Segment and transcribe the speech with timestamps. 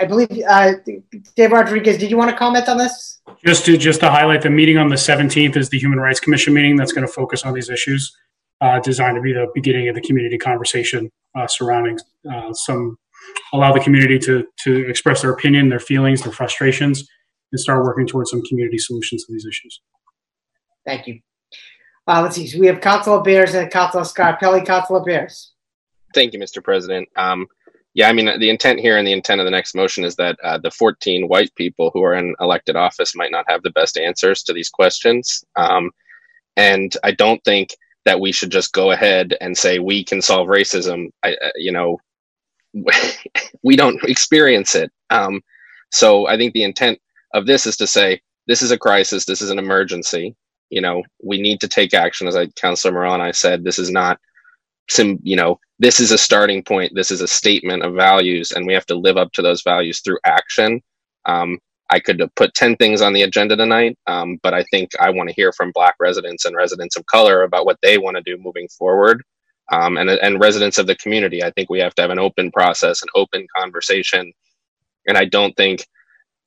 [0.00, 0.74] I believe, uh,
[1.34, 3.20] Dave Rodriguez, did you want to comment on this?
[3.44, 6.54] Just to just to highlight, the meeting on the 17th is the Human Rights Commission
[6.54, 8.16] meeting that's going to focus on these issues,
[8.60, 11.98] uh, designed to be the beginning of the community conversation uh, surrounding
[12.32, 12.96] uh, some
[13.52, 17.06] allow the community to to express their opinion, their feelings, their frustrations,
[17.52, 19.80] and start working towards some community solutions to these issues.
[20.86, 21.20] Thank you.
[22.06, 22.46] Uh, let's see.
[22.46, 24.64] So we have Councilor Bears and Councilor Scarpelli.
[24.64, 25.52] Councilor Bears.
[26.14, 26.64] Thank you, Mr.
[26.64, 27.08] President.
[27.16, 27.46] Um,
[27.98, 30.38] yeah, I mean, the intent here and the intent of the next motion is that
[30.44, 33.98] uh, the 14 white people who are in elected office might not have the best
[33.98, 35.42] answers to these questions.
[35.56, 35.90] Um,
[36.56, 37.70] and I don't think
[38.04, 41.08] that we should just go ahead and say we can solve racism.
[41.24, 41.98] I, uh, you know,
[43.64, 44.92] we don't experience it.
[45.10, 45.40] Um,
[45.90, 47.00] so I think the intent
[47.34, 50.36] of this is to say this is a crisis, this is an emergency.
[50.70, 52.28] You know, we need to take action.
[52.28, 54.20] As I, Councilor Morell, I said, this is not
[54.88, 56.94] some, you know, this is a starting point.
[56.94, 60.00] This is a statement of values, and we have to live up to those values
[60.00, 60.82] through action.
[61.26, 61.58] Um,
[61.90, 65.28] I could put 10 things on the agenda tonight, um, but I think I want
[65.30, 68.38] to hear from Black residents and residents of color about what they want to do
[68.42, 69.22] moving forward
[69.72, 71.44] um, and, and residents of the community.
[71.44, 74.32] I think we have to have an open process, an open conversation.
[75.08, 75.86] And I don't think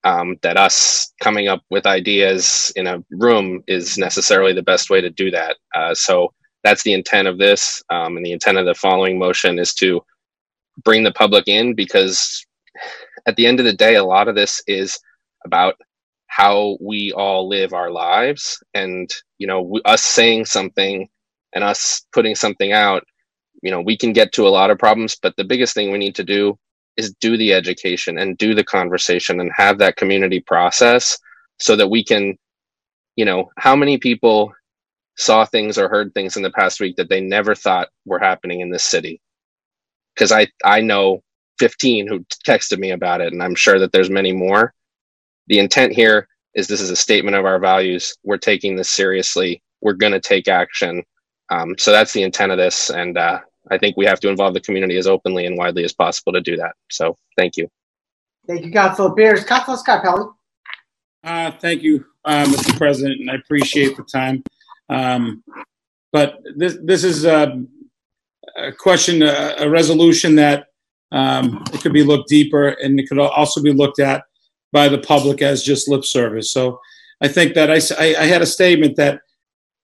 [0.05, 5.01] um, that us coming up with ideas in a room is necessarily the best way
[5.01, 5.57] to do that.
[5.75, 7.81] Uh, so that's the intent of this.
[7.89, 10.01] Um, and the intent of the following motion is to
[10.83, 12.45] bring the public in because
[13.25, 14.99] at the end of the day, a lot of this is
[15.45, 15.75] about
[16.31, 21.09] how we all live our lives and you know us saying something
[21.53, 23.03] and us putting something out
[23.61, 25.97] you know we can get to a lot of problems but the biggest thing we
[25.97, 26.57] need to do
[26.95, 31.17] is do the education and do the conversation and have that community process
[31.59, 32.37] so that we can
[33.17, 34.53] you know how many people
[35.21, 38.61] saw things or heard things in the past week that they never thought were happening
[38.61, 39.21] in this city
[40.15, 41.21] because i i know
[41.59, 44.73] 15 who texted me about it and i'm sure that there's many more
[45.47, 49.61] the intent here is this is a statement of our values we're taking this seriously
[49.81, 51.03] we're going to take action
[51.49, 54.53] um, so that's the intent of this and uh, I think we have to involve
[54.53, 56.73] the community as openly and widely as possible to do that.
[56.89, 57.67] So thank you.
[58.47, 59.43] Thank you, Councilor Bears.
[59.43, 60.33] Councilor Scarpelli.
[61.23, 62.75] Uh, thank you, uh, Mr.
[62.77, 64.43] President, and I appreciate the time.
[64.91, 65.43] Um,
[66.11, 67.63] but this this is a,
[68.57, 70.65] a question, a, a, resolution that
[71.13, 74.23] um, it could be looked deeper, and it could also be looked at
[74.73, 76.51] by the public as just lip service.
[76.51, 76.79] So
[77.21, 79.21] I think that I, I, I had a statement that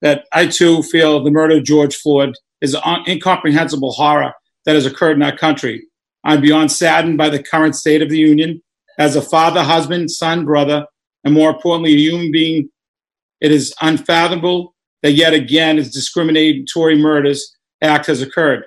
[0.02, 4.34] that I too feel the murder of George Floyd is an incomprehensible horror
[4.66, 5.88] that has occurred in our country.
[6.24, 8.62] I'm beyond saddened by the current state of the union.
[9.00, 10.86] As a father, husband, son, brother,
[11.24, 12.70] and more importantly, a human being,
[13.40, 18.64] it is unfathomable that yet again a discriminatory murders act has occurred.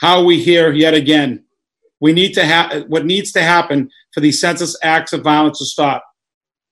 [0.00, 1.44] How are we here yet again?
[2.00, 5.64] We need to have what needs to happen for these senseless acts of violence to
[5.64, 6.04] stop.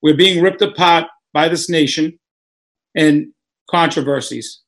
[0.02, 2.18] We're being ripped apart by this nation
[2.94, 3.28] and
[3.70, 4.60] controversies.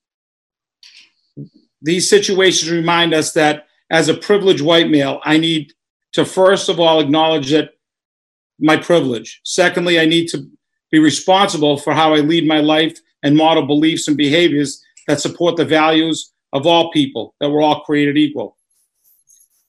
[1.82, 5.74] These situations remind us that as a privileged white male, I need
[6.12, 7.72] to first of all acknowledge that
[8.58, 9.40] my privilege.
[9.44, 10.48] Secondly, I need to
[10.90, 15.56] be responsible for how I lead my life and model beliefs and behaviors that support
[15.56, 18.56] the values of all people, that we're all created equal.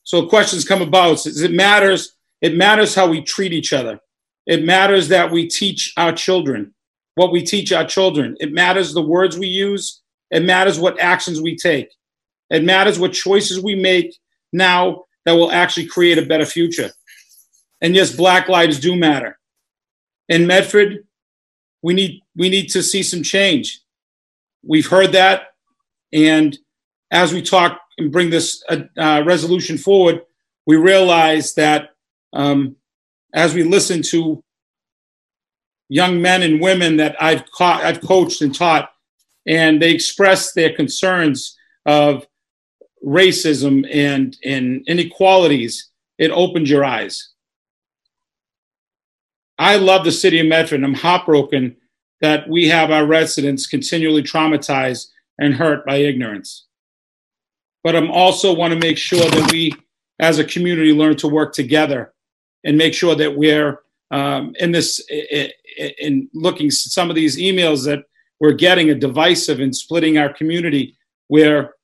[0.04, 1.26] So questions come about.
[1.26, 4.00] It matters, it matters how we treat each other.
[4.46, 6.74] It matters that we teach our children
[7.18, 8.36] what we teach our children.
[8.38, 10.02] It matters the words we use.
[10.30, 11.90] It matters what actions we take.
[12.48, 14.16] It matters what choices we make
[14.52, 16.90] now that will actually create a better future.
[17.80, 19.36] And yes, Black lives do matter.
[20.28, 21.07] In Medford,
[21.82, 23.80] we need we need to see some change.
[24.62, 25.54] We've heard that,
[26.12, 26.56] and
[27.10, 30.22] as we talk and bring this uh, uh, resolution forward,
[30.66, 31.90] we realize that
[32.32, 32.76] um,
[33.34, 34.42] as we listen to
[35.88, 38.90] young men and women that I've caught, I've coached and taught,
[39.46, 41.56] and they express their concerns
[41.86, 42.26] of
[43.04, 47.30] racism and, and inequalities, it opens your eyes.
[49.58, 50.76] I love the city of Medford.
[50.76, 51.76] And I'm heartbroken
[52.20, 55.08] that we have our residents continually traumatized
[55.38, 56.66] and hurt by ignorance.
[57.84, 59.72] But I'm also want to make sure that we,
[60.18, 62.12] as a community, learn to work together
[62.64, 65.00] and make sure that we're um, in this,
[66.00, 68.04] in looking some of these emails that
[68.40, 70.96] we're getting, a divisive and splitting our community
[71.28, 71.74] where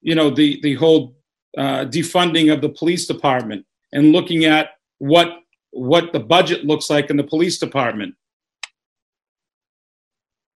[0.00, 1.16] you know the the whole
[1.56, 5.41] uh, defunding of the police department and looking at what
[5.72, 8.14] what the budget looks like in the police department.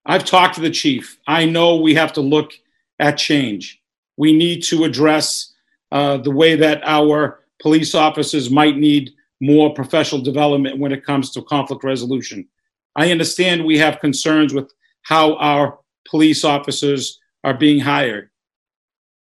[0.05, 1.19] I've talked to the chief.
[1.26, 2.53] I know we have to look
[2.99, 3.81] at change.
[4.17, 5.53] We need to address
[5.93, 9.11] uh, the way that our police officers might need
[9.41, 12.49] more professional development when it comes to conflict resolution.
[12.97, 14.73] I understand we have concerns with
[15.03, 15.79] how our
[16.09, 18.31] police officers are being hired.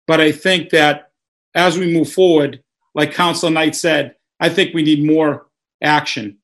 [0.06, 1.12] But I think that
[1.54, 2.62] as we move forward,
[2.94, 5.46] like Councilor Knight said, I think we need more
[5.82, 6.38] action.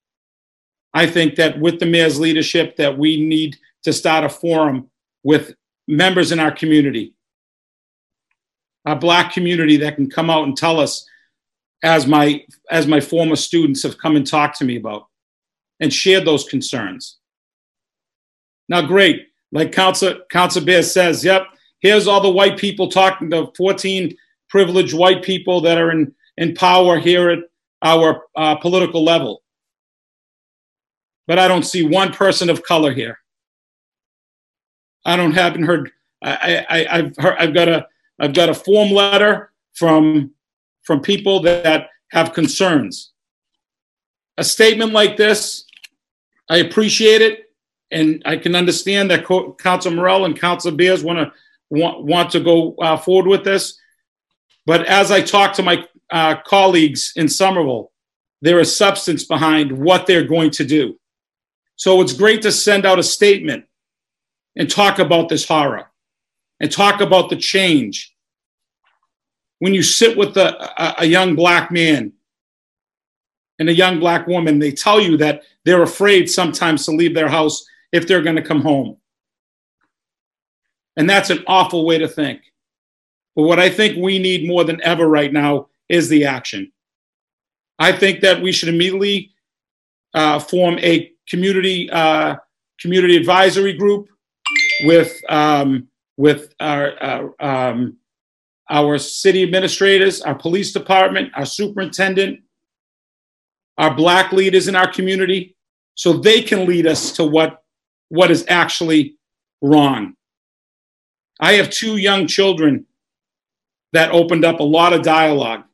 [0.94, 4.90] I think that with the mayor's leadership, that we need to start a forum
[5.22, 5.54] with
[5.86, 7.14] members in our community,
[8.84, 11.08] our black community that can come out and tell us,
[11.82, 15.06] as my as my former students have come and talked to me about,
[15.80, 17.18] and shared those concerns.
[18.68, 21.46] Now, great, like Council Council Bear says, yep,
[21.80, 24.16] here's all the white people talking, the 14
[24.48, 27.40] privileged white people that are in, in power here at
[27.82, 29.42] our uh, political level.
[31.26, 33.18] But I don't see one person of color here.
[35.04, 35.90] I don't haven't heard.
[36.22, 37.86] I, I, I've heard, I've got a
[38.18, 40.32] I've got a form letter from
[40.82, 43.12] from people that have concerns.
[44.38, 45.64] A statement like this,
[46.48, 47.50] I appreciate it,
[47.90, 49.26] and I can understand that
[49.58, 51.32] Council Morell and Council Bears want to
[51.70, 53.78] want, want to go uh, forward with this.
[54.64, 57.92] But as I talk to my uh, colleagues in Somerville,
[58.42, 60.98] there is substance behind what they're going to do.
[61.76, 63.64] So it's great to send out a statement
[64.56, 65.90] and talk about this horror
[66.60, 68.14] and talk about the change.
[69.58, 72.12] When you sit with a, a, a young black man
[73.58, 77.28] and a young black woman, they tell you that they're afraid sometimes to leave their
[77.28, 78.96] house if they're going to come home.
[80.96, 82.40] And that's an awful way to think.
[83.34, 86.72] But what I think we need more than ever right now is the action.
[87.78, 89.32] I think that we should immediately
[90.14, 92.36] uh, form a community uh,
[92.80, 94.08] community advisory group
[94.84, 97.98] with um, with our uh, um,
[98.70, 102.40] our city administrators, our police department, our superintendent,
[103.78, 105.56] our black leaders in our community,
[105.94, 107.62] so they can lead us to what
[108.08, 109.16] what is actually
[109.60, 110.14] wrong.
[111.38, 112.86] I have two young children
[113.92, 115.64] that opened up a lot of dialogue,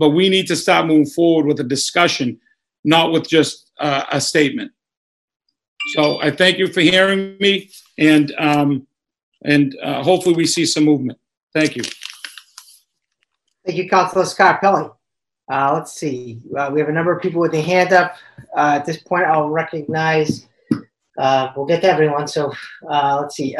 [0.00, 2.40] but we need to start moving forward with a discussion,
[2.84, 4.72] not with just uh, a statement.
[5.94, 8.86] So I thank you for hearing me, and um,
[9.44, 11.18] and uh, hopefully we see some movement.
[11.52, 11.82] Thank you.
[13.66, 14.90] Thank you, Councilor Scarpelli.
[15.52, 16.40] Uh, let's see.
[16.56, 18.16] Uh, we have a number of people with their hand up.
[18.56, 20.46] Uh, at this point, I'll recognize.
[21.18, 22.26] Uh, we'll get to everyone.
[22.26, 22.54] So
[22.88, 23.54] uh, let's see.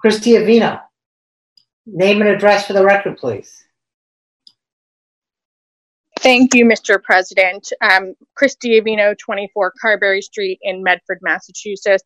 [0.00, 0.80] Christy Avino,
[1.86, 3.64] name and address for the record, please.
[6.20, 7.00] Thank you, Mr.
[7.00, 7.72] President.
[7.80, 12.02] Um, Avino, 24 Carberry Street in Medford, Massachusetts.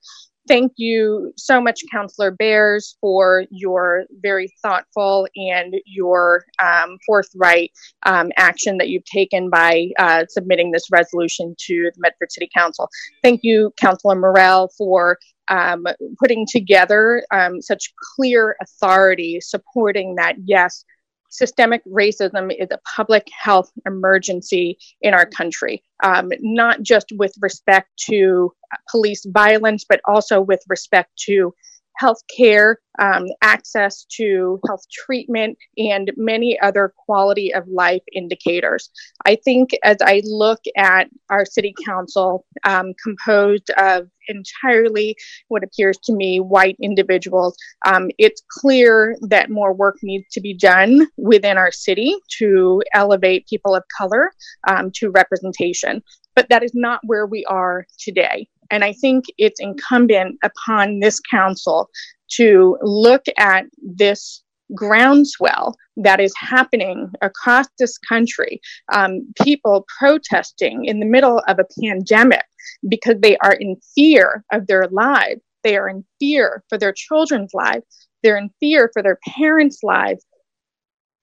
[0.49, 7.71] Thank you so much, Councillor Bears, for your very thoughtful and your um, forthright
[8.05, 12.89] um, action that you've taken by uh, submitting this resolution to the Medford City Council.
[13.23, 15.19] Thank you, Councillor Morell, for
[15.49, 15.87] um,
[16.19, 20.85] putting together um, such clear authority supporting that, yes,
[21.33, 27.89] systemic racism is a public health emergency in our country, um, not just with respect
[27.97, 28.53] to
[28.91, 31.55] police violence, but also with respect to
[31.97, 38.91] health care, um, access to health treatment, and many other quality of life indicators.
[39.27, 45.17] I think as I look at our city council um, composed of entirely
[45.49, 50.55] what appears to me white individuals, um, it's clear that more work needs to be
[50.55, 54.33] done within our city to elevate people of color
[54.69, 56.03] um, to representation.
[56.35, 58.49] But that is not where we are today.
[58.73, 61.91] And I think it's incumbent upon this council
[62.33, 64.43] to look at this
[64.75, 68.61] groundswell that is happening across this country.
[68.91, 72.47] Um, people protesting in the middle of a pandemic
[72.89, 75.43] because they are in fear of their lives.
[75.63, 77.85] They are in fear for their children's lives.
[78.23, 80.25] They're in fear for their parents' lives.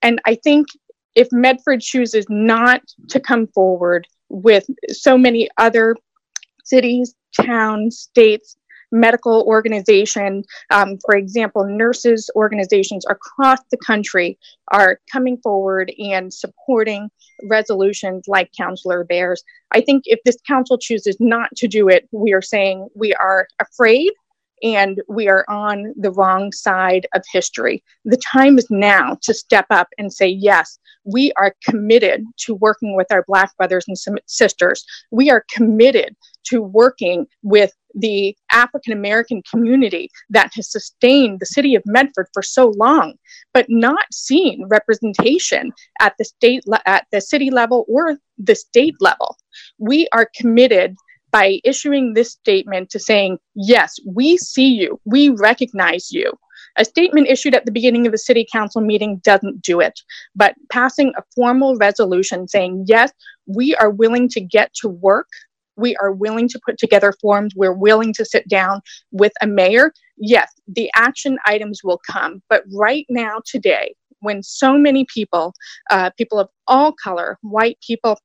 [0.03, 0.68] And I think
[1.15, 5.96] if Medford chooses not to come forward with so many other
[6.63, 8.56] cities, towns, states,
[8.92, 14.38] medical organizations, um, for example, nurses organizations across the country
[14.70, 17.10] are coming forward and supporting
[17.44, 19.44] resolutions like Councillor Bears.
[19.72, 23.48] I think if this council chooses not to do it, we are saying we are
[23.60, 24.12] afraid
[24.63, 27.84] and we are on the wrong side of history.
[28.06, 32.96] The time is now to step up and say, yes, we are committed to working
[32.96, 33.98] with our Black brothers and
[34.28, 34.86] sisters.
[35.12, 41.75] We are committed to working with the African American community that has sustained the city
[41.75, 43.16] of Medford for so long,
[43.54, 49.38] but not seen representation at the state at the city level or the state level.
[49.80, 50.96] We are committed
[51.31, 56.31] by issuing this statement to saying, yes, we see you, we recognize you.
[56.77, 60.00] A statement issued at the beginning of a city council meeting doesn't do it,
[60.36, 63.12] but passing a formal resolution saying, yes,
[63.48, 65.27] we are willing to get to work.
[65.75, 67.53] We are willing to put together forms.
[67.55, 68.81] We're willing to sit down
[69.12, 69.93] with a mayor.
[70.17, 72.41] Yes, the action items will come.
[72.50, 75.53] But right now, today, when so many people,
[75.89, 78.19] uh, people of all color, white people,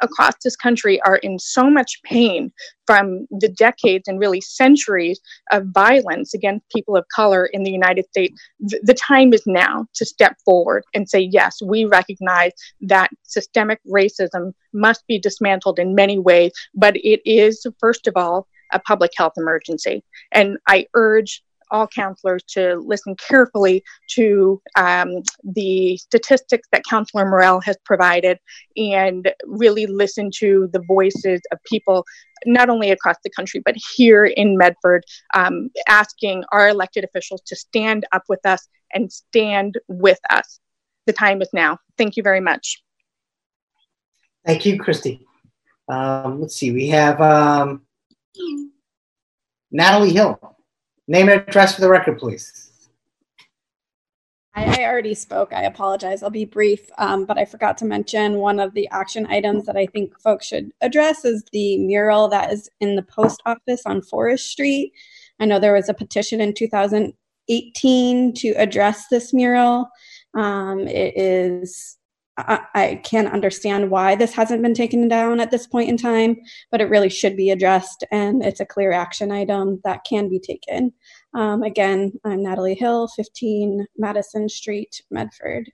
[0.00, 2.52] across this country are in so much pain
[2.86, 5.20] from the decades and really centuries
[5.52, 8.40] of violence against people of color in the United States.
[8.68, 13.80] Th- the time is now to step forward and say, yes, we recognize that systemic
[13.84, 19.12] racism must be dismantled in many ways, but it is, first of all, a public
[19.16, 20.02] health emergency.
[20.32, 27.60] And I urge all counselors to listen carefully to um, the statistics that Counselor Morell
[27.60, 28.38] has provided
[28.76, 32.04] and really listen to the voices of people
[32.46, 37.56] not only across the country but here in Medford, um, asking our elected officials to
[37.56, 40.60] stand up with us and stand with us.
[41.06, 41.78] The time is now.
[41.96, 42.82] Thank you very much.
[44.44, 45.26] Thank you, Christy.
[45.88, 47.82] Um, let's see, we have um,
[49.70, 50.38] Natalie Hill.
[51.10, 52.68] Name and address for the record, please.
[54.54, 55.52] I, already spoke.
[55.52, 56.22] I apologize.
[56.22, 59.76] I'll be brief, um, but I forgot to mention one of the action items that
[59.76, 64.02] I think folks should address is the mural that is in the post office on
[64.02, 64.92] Forest Street.
[65.38, 69.88] I know there was a petition in 2018 to address this mural.
[70.34, 71.97] Um, it is
[72.38, 76.36] I, I can't understand why this hasn't been taken down at this point in time,
[76.70, 80.38] but it really should be addressed, and it's a clear action item that can be
[80.38, 80.92] taken.
[81.34, 85.72] Um, again, I'm Natalie Hill, 15 Madison Street, Medford.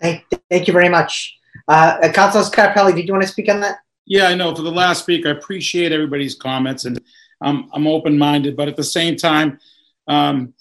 [0.00, 1.34] Thank, thank you very much.
[1.68, 3.78] Uh, uh Councilor Scarpelli, did you want to speak on that?
[4.04, 4.54] Yeah, I know.
[4.54, 7.00] For the last speaker, I appreciate everybody's comments, and
[7.40, 8.56] I'm, I'm open-minded.
[8.56, 9.58] But at the same time,
[10.06, 10.52] um,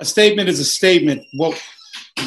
[0.00, 1.22] a statement is a statement.
[1.36, 1.54] Well,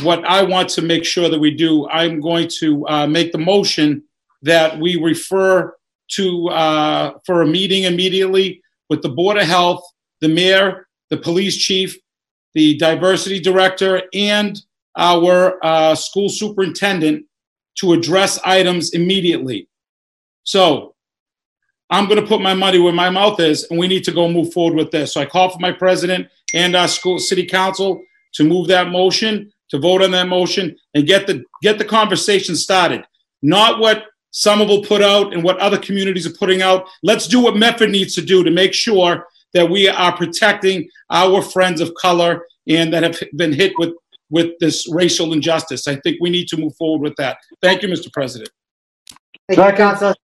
[0.01, 3.37] what I want to make sure that we do, I'm going to uh, make the
[3.37, 4.03] motion
[4.41, 5.75] that we refer
[6.11, 9.83] to uh, for a meeting immediately with the Board of Health,
[10.21, 11.97] the mayor, the police chief,
[12.53, 14.61] the diversity director, and
[14.97, 17.25] our uh, school superintendent
[17.75, 19.67] to address items immediately.
[20.43, 20.95] So
[21.89, 24.27] I'm going to put my money where my mouth is, and we need to go
[24.27, 25.13] move forward with this.
[25.13, 28.01] So I call for my president and our school city council
[28.33, 32.55] to move that motion to vote on that motion and get the get the conversation
[32.55, 33.03] started.
[33.41, 36.87] Not what some will put out and what other communities are putting out.
[37.03, 41.41] Let's do what Medford needs to do to make sure that we are protecting our
[41.41, 43.93] friends of color and that have been hit with
[44.29, 45.87] with this racial injustice.
[45.87, 47.37] I think we need to move forward with that.
[47.61, 48.11] Thank you, Mr.
[48.11, 48.49] President.
[49.47, 50.15] Thank you, Councilor.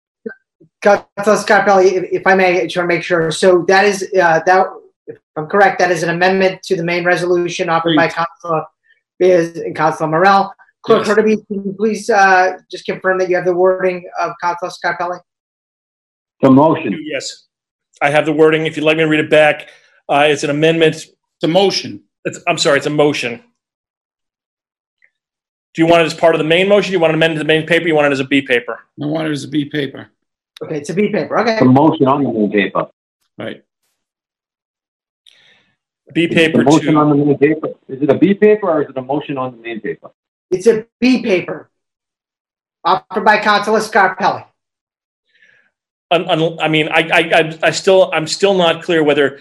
[0.81, 3.29] Councilor Scarpelli, if, if I may, I just want to make sure.
[3.31, 4.67] So that is uh, that.
[5.05, 8.63] If I'm correct, that is an amendment to the main resolution offered by Councilor
[9.19, 10.53] is and Councilor Morell.
[10.81, 11.17] Clerk yes.
[11.17, 15.19] Hurtubise, can you please uh, just confirm that you have the wording of Councilor Scarpelli?
[16.41, 16.97] The motion.
[17.03, 17.47] Yes,
[18.01, 18.65] I have the wording.
[18.65, 19.67] If you'd like me to read it back,
[20.07, 20.95] uh, it's an amendment.
[20.95, 22.03] It's a motion.
[22.23, 23.43] It's, I'm sorry, it's a motion.
[25.73, 26.91] Do you want it as part of the main motion?
[26.91, 27.87] Do you want it amended to the main paper?
[27.87, 28.79] You want it as a B paper?
[29.01, 30.09] I want it as a B paper.
[30.63, 31.39] Okay, it's a B paper.
[31.39, 31.59] Okay.
[31.59, 32.87] The motion on the main paper.
[33.37, 33.63] Right.
[36.13, 36.97] B paper motion two.
[36.97, 37.69] on the main paper.
[37.87, 40.11] Is it a B paper or is it a motion on the main paper?
[40.51, 41.69] It's a B paper
[42.83, 44.45] offered by Councilor Scarpelli.
[46.11, 49.39] I mean, I, I, I still, I'm still not clear whether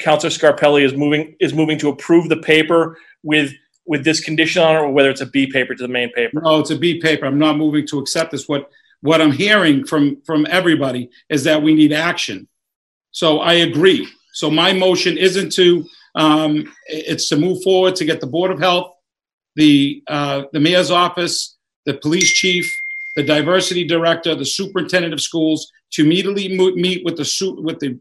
[0.00, 3.52] Councilor Scarpelli is moving is moving to approve the paper with
[3.86, 6.40] with this condition on it, or whether it's a B paper to the main paper.
[6.40, 7.26] No, it's a B paper.
[7.26, 8.48] I'm not moving to accept this.
[8.48, 8.70] What
[9.00, 12.48] what I'm hearing from from everybody is that we need action.
[13.10, 14.08] So I agree.
[14.34, 15.86] So my motion isn't to,
[16.16, 18.92] um, it's to move forward to get the Board of Health,
[19.54, 22.70] the, uh, the mayor's office, the police chief,
[23.14, 27.98] the diversity director, the superintendent of schools to immediately meet with the, with the,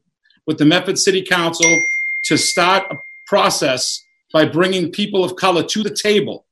[0.48, 1.80] with the Medford City Council
[2.26, 2.96] to start a
[3.28, 6.48] process by bringing people of color to the table,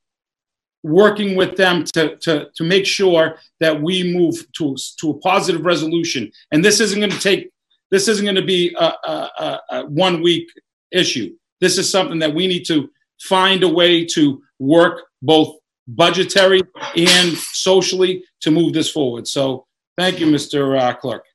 [0.83, 5.65] working with them to, to, to make sure that we move to, to a positive
[5.65, 6.31] resolution.
[6.51, 7.50] And this isn't going to take
[7.91, 10.50] this isn't going to be a, a, a one week
[10.91, 11.36] issue.
[11.60, 12.89] This is something that we need to
[13.21, 15.57] find a way to work both
[15.88, 16.62] budgetary
[16.95, 19.27] and socially to move this forward.
[19.27, 19.67] So
[19.98, 20.79] thank you, Mr.
[20.79, 21.25] Uh, Clerk.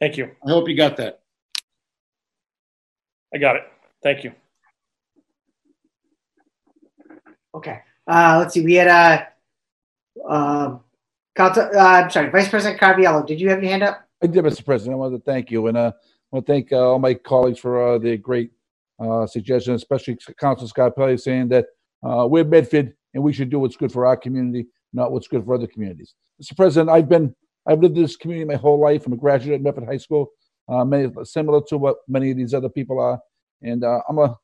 [0.00, 0.30] Thank you.
[0.46, 1.20] I hope you got that.
[3.34, 3.62] I got it.
[4.02, 4.32] Thank you.
[7.54, 7.80] Okay.
[8.06, 8.64] Uh, let's see.
[8.64, 9.28] We had a.
[10.28, 10.78] Uh,
[11.36, 13.26] Council, uh, I'm sorry, Vice President Caraviello.
[13.26, 14.06] Did you have your hand up?
[14.22, 14.64] I did, Mr.
[14.64, 14.94] President.
[14.94, 17.58] I want to thank you, and uh, I want to thank uh, all my colleagues
[17.58, 18.50] for uh, their great
[18.98, 21.66] uh, suggestions, especially Council Scarpelli saying that
[22.02, 25.54] we're Medford and we should do what's good for our community, not what's good for
[25.54, 26.14] other communities.
[26.42, 26.54] Mr.
[26.54, 27.34] President, I've been
[27.66, 29.06] I've lived in this community my whole life.
[29.06, 30.30] I'm a graduate of Medford High School,
[30.68, 33.18] uh, many, similar to what many of these other people are,
[33.62, 34.36] and uh, I'm a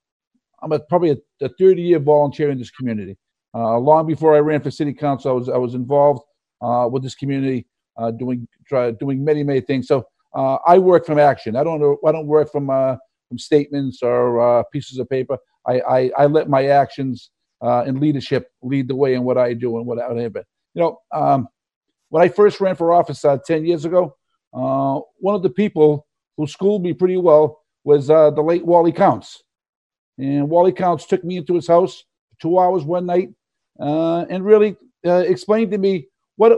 [0.63, 3.19] I'm a, probably a, a 30 year volunteer in this community.
[3.55, 6.23] Uh, long before I ran for city council, I was I was involved
[6.63, 9.89] with this community, uh, doing try, doing many many things.
[9.89, 11.57] So uh, I work from action.
[11.57, 11.99] I don't.
[12.07, 12.97] I don't work from uh,
[13.29, 15.39] from statements or uh, pieces of paper.
[15.67, 17.31] I, I, I let my actions
[17.63, 20.37] uh, and leadership lead the way in what I do and what I have.
[20.37, 20.43] You
[20.75, 21.49] know, um,
[22.11, 24.17] when I first ran for office uh, ten years ago,
[24.53, 28.93] uh, one of the people who schooled me pretty well was uh, the late Wally
[28.93, 29.43] Counts,
[30.19, 32.05] and Wally Counts took me into his house
[32.41, 33.31] two hours one night
[33.81, 34.77] uh, and really
[35.07, 36.53] uh, explained to me what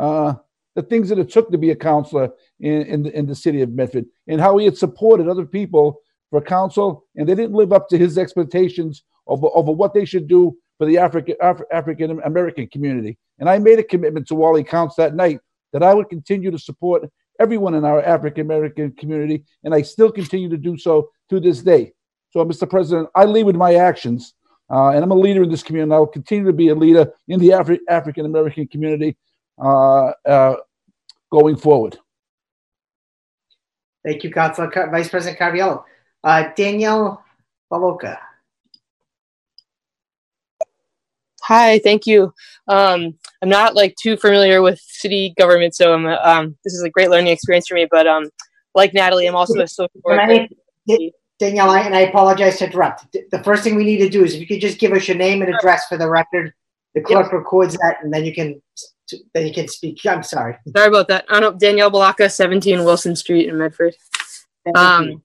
[0.00, 0.34] uh,
[0.76, 3.60] the things that it took to be a counselor in, in, the, in the city
[3.60, 7.72] of Medford and how he had supported other people for council and they didn't live
[7.72, 12.20] up to his expectations of, of what they should do for the African Af- African
[12.22, 13.18] American community.
[13.38, 15.40] And I made a commitment to Wally Counts that night
[15.72, 17.02] that I would continue to support
[17.38, 21.62] everyone in our African American community, and I still continue to do so to this
[21.62, 21.92] day.
[22.30, 22.68] So, Mr.
[22.68, 24.34] President, I lead with my actions,
[24.70, 25.92] uh, and I'm a leader in this community.
[25.92, 29.16] I'll continue to be a leader in the Afri- African American community
[29.60, 31.98] going forward.
[34.04, 35.84] Thank you, Council Vice President Caraviello.
[36.24, 37.22] Uh, Danielle
[37.70, 38.18] Baloka.
[41.42, 42.32] Hi, thank you.
[42.68, 46.90] Um, I'm not like too familiar with city government, so I'm, um, this is a
[46.90, 47.86] great learning experience for me.
[47.90, 48.30] But um,
[48.74, 50.46] like Natalie, I'm also a social worker.
[51.38, 53.10] Danielle, and I apologize to interrupt.
[53.12, 55.16] The first thing we need to do is if you could just give us your
[55.16, 56.52] name and address for the record.
[56.94, 57.32] The clerk yep.
[57.32, 58.60] records that, and then you can
[59.34, 60.04] then you can speak.
[60.06, 60.56] I'm sorry.
[60.76, 61.24] Sorry about that.
[61.28, 63.94] I know Danielle Balaka, 17 Wilson Street in Medford.
[64.74, 65.22] Um,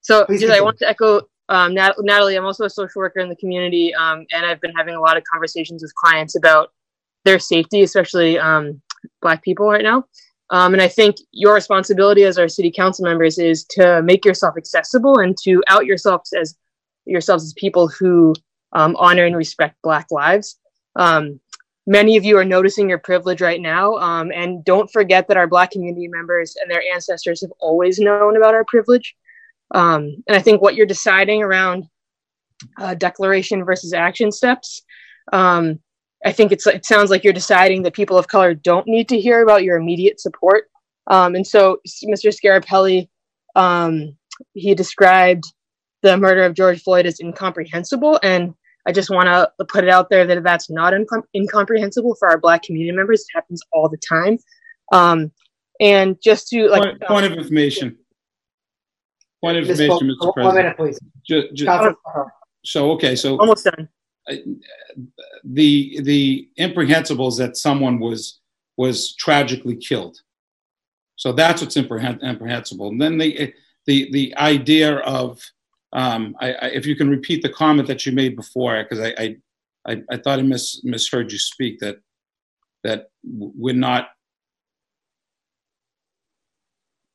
[0.00, 2.36] so I want to echo um, Nat- Natalie.
[2.36, 5.16] I'm also a social worker in the community, um, and I've been having a lot
[5.16, 6.72] of conversations with clients about
[7.24, 8.80] their safety, especially um,
[9.22, 10.04] Black people right now.
[10.50, 14.56] Um, and I think your responsibility as our city council members is to make yourself
[14.56, 16.54] accessible and to out yourselves as
[17.06, 18.34] yourselves as people who
[18.72, 20.58] um, honor and respect Black lives.
[20.96, 21.40] Um,
[21.86, 23.94] many of you are noticing your privilege right now.
[23.94, 28.36] Um, and don't forget that our Black community members and their ancestors have always known
[28.36, 29.14] about our privilege.
[29.74, 31.84] Um, and I think what you're deciding around
[32.78, 34.82] uh, declaration versus action steps,
[35.32, 35.80] um,
[36.24, 39.20] I think it's it sounds like you're deciding that people of color don't need to
[39.20, 40.64] hear about your immediate support.
[41.06, 42.32] Um, and so, Mr.
[42.32, 43.08] Scarapelli,
[43.56, 44.16] um,
[44.54, 45.44] he described
[46.02, 48.54] the murder of George Floyd as incomprehensible, and
[48.86, 52.38] I just want to put it out there that that's not incom- incomprehensible for our
[52.38, 53.22] Black community members.
[53.22, 54.38] It happens all the time.
[54.92, 55.32] Um,
[55.80, 57.96] and just to like point, point of information.
[59.42, 60.34] Point of information, Mr.
[60.34, 60.46] President.
[60.46, 60.98] One minute, please.
[61.26, 61.96] Just, just,
[62.64, 63.88] so okay, so almost done.
[65.44, 68.40] The the imprehensible is that someone was
[68.76, 70.18] was tragically killed.
[71.16, 72.88] So that's what's imprehensible.
[72.88, 73.52] And then the
[73.86, 75.42] the the idea of
[75.94, 79.36] um, I, I, if you can repeat the comment that you made before, because I,
[79.86, 81.98] I, I, thought I mis, misheard you speak that
[82.82, 84.08] that we're not.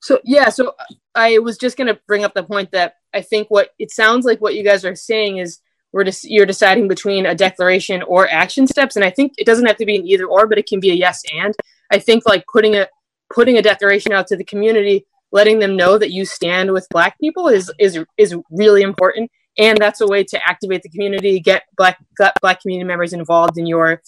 [0.01, 0.73] So yeah, so
[1.13, 4.25] I was just going to bring up the point that I think what it sounds
[4.25, 5.59] like what you guys are saying is
[5.91, 9.77] we're you're deciding between a declaration or action steps, and I think it doesn't have
[9.77, 11.53] to be an either or, but it can be a yes and.
[11.91, 12.87] I think like putting a
[13.33, 17.19] putting a declaration out to the community letting them know that you stand with black
[17.19, 19.31] people is is is really important.
[19.57, 21.97] And that's a way to activate the community get black
[22.41, 24.01] black community members involved in your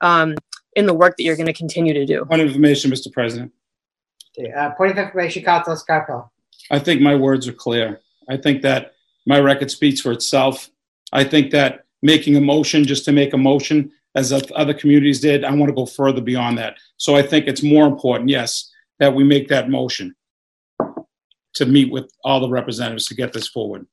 [0.00, 0.34] um,
[0.76, 2.24] in the work that you're going to continue to do.
[2.24, 3.52] Point of information mr president.
[4.38, 6.28] Okay, uh, point of information council Scarpel.
[6.70, 8.00] i think my words are clear.
[8.28, 8.92] I think that
[9.26, 10.70] my record speaks for itself.
[11.12, 15.44] I think that making a motion just to make a motion as other communities did
[15.44, 16.76] i want to go further beyond that.
[16.96, 20.14] So i think it's more important yes that we make that motion
[21.54, 23.86] to meet with all the representatives to get this forward.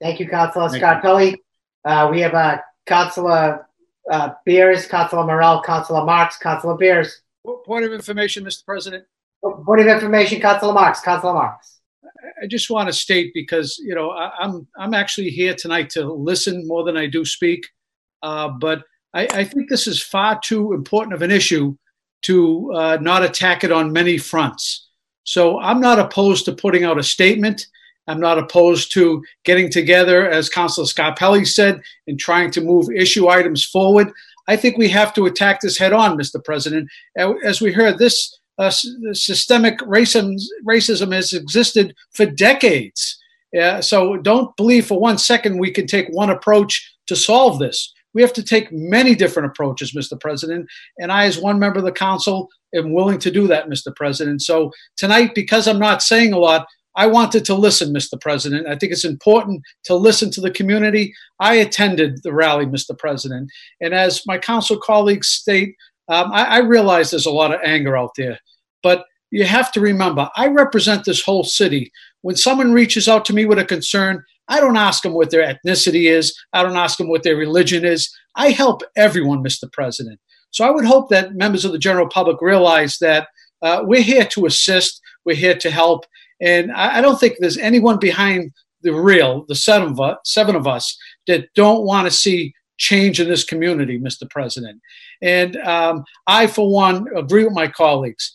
[0.00, 1.36] Thank you, Councilor Thank Scarpelli.
[1.84, 3.66] Uh, we have uh, Councilor
[4.10, 7.22] uh, Bears, Councilor Morell, Councilor Marks, Councilor Bears.
[7.64, 8.64] Point of information, Mr.
[8.64, 9.04] President.
[9.42, 11.00] Point of information, Councilor Marks.
[11.00, 11.80] Councilor Marks.
[12.42, 15.90] I just want to state because you know I, am I'm, I'm actually here tonight
[15.90, 17.66] to listen more than I do speak,
[18.22, 18.82] uh, but
[19.14, 21.76] I, I, think this is far too important of an issue
[22.22, 24.87] to uh, not attack it on many fronts.
[25.28, 27.66] So I'm not opposed to putting out a statement.
[28.06, 33.28] I'm not opposed to getting together, as Councilor Scarpelli said, and trying to move issue
[33.28, 34.10] items forward.
[34.48, 36.42] I think we have to attack this head on, Mr.
[36.42, 36.88] President.
[37.44, 40.34] As we heard, this uh, systemic racism,
[40.66, 43.18] racism has existed for decades.
[43.82, 47.92] So don't believe for one second we can take one approach to solve this.
[48.18, 50.18] We have to take many different approaches, Mr.
[50.18, 50.68] President.
[50.98, 53.94] And I, as one member of the council, am willing to do that, Mr.
[53.94, 54.42] President.
[54.42, 58.20] So tonight, because I'm not saying a lot, I wanted to listen, Mr.
[58.20, 58.66] President.
[58.66, 61.14] I think it's important to listen to the community.
[61.38, 62.98] I attended the rally, Mr.
[62.98, 63.52] President.
[63.80, 65.76] And as my council colleagues state,
[66.08, 68.40] um, I, I realize there's a lot of anger out there.
[68.82, 71.92] But you have to remember, I represent this whole city.
[72.22, 75.54] When someone reaches out to me with a concern, I don't ask them what their
[75.54, 76.36] ethnicity is.
[76.52, 78.10] I don't ask them what their religion is.
[78.34, 79.70] I help everyone, Mr.
[79.70, 80.18] President.
[80.50, 83.28] So I would hope that members of the general public realize that
[83.62, 86.06] uh, we're here to assist, we're here to help,
[86.40, 90.54] and I, I, don't think there's anyone behind the real, the seven of us, seven
[90.54, 94.30] of us that don't want to see change in this community, Mr.
[94.30, 94.80] President.
[95.20, 98.32] And um, I, for one, agree with my colleagues.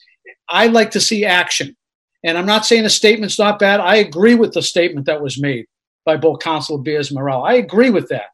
[0.49, 1.77] I like to see action.
[2.25, 3.79] And I'm not saying a statement's not bad.
[3.79, 5.65] I agree with the statement that was made
[6.05, 7.43] by both Councilor Bears Morell.
[7.43, 8.27] I agree with that.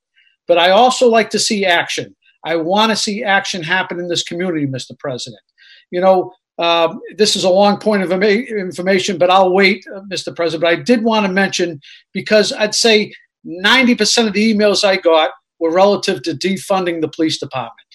[0.47, 2.15] But I also like to see action.
[2.43, 4.97] I want to see action happen in this community, Mr.
[4.97, 5.41] President.
[5.91, 10.35] You know, uh, this is a long point of information, but I'll wait, uh, Mr.
[10.35, 10.61] President.
[10.61, 11.79] But I did want to mention
[12.13, 13.13] because I'd say
[13.45, 17.87] 90% of the emails I got were relative to defunding the police department.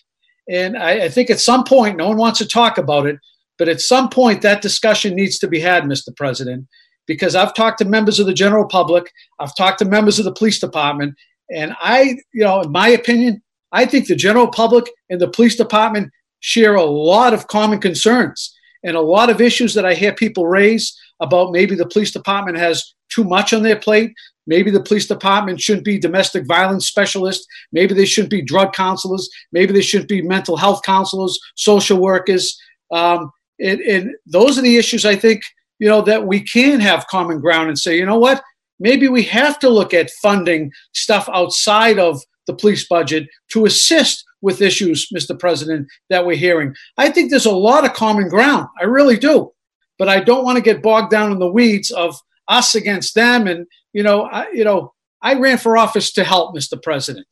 [0.49, 3.19] And I, I think at some point, no one wants to talk about it,
[3.59, 6.15] but at some point that discussion needs to be had, Mr.
[6.15, 6.67] President,
[7.07, 10.33] because I've talked to members of the general public, I've talked to members of the
[10.33, 11.15] police department,
[11.51, 15.57] and I, you know, in my opinion, I think the general public and the police
[15.57, 20.13] department share a lot of common concerns and a lot of issues that I hear
[20.13, 24.13] people raise about maybe the police department has too much on their plate.
[24.47, 27.47] Maybe the police department shouldn't be domestic violence specialists.
[27.73, 29.29] Maybe they shouldn't be drug counselors.
[29.53, 32.59] Maybe they shouldn't be mental health counselors, social workers.
[32.91, 35.43] Um, and, and those are the issues I think
[35.79, 38.43] you know, that we can have common ground and say, you know what,
[38.79, 44.25] maybe we have to look at funding stuff outside of the police budget to assist
[44.43, 45.39] with issues, Mr.
[45.39, 46.75] President, that we're hearing.
[46.99, 48.69] I think there's a lot of common ground.
[48.81, 49.53] I really do.
[49.99, 53.47] But I don't want to get bogged down in the weeds of us against them.
[53.47, 56.81] And, you know, I, you know, I ran for office to help, Mr.
[56.83, 57.27] President.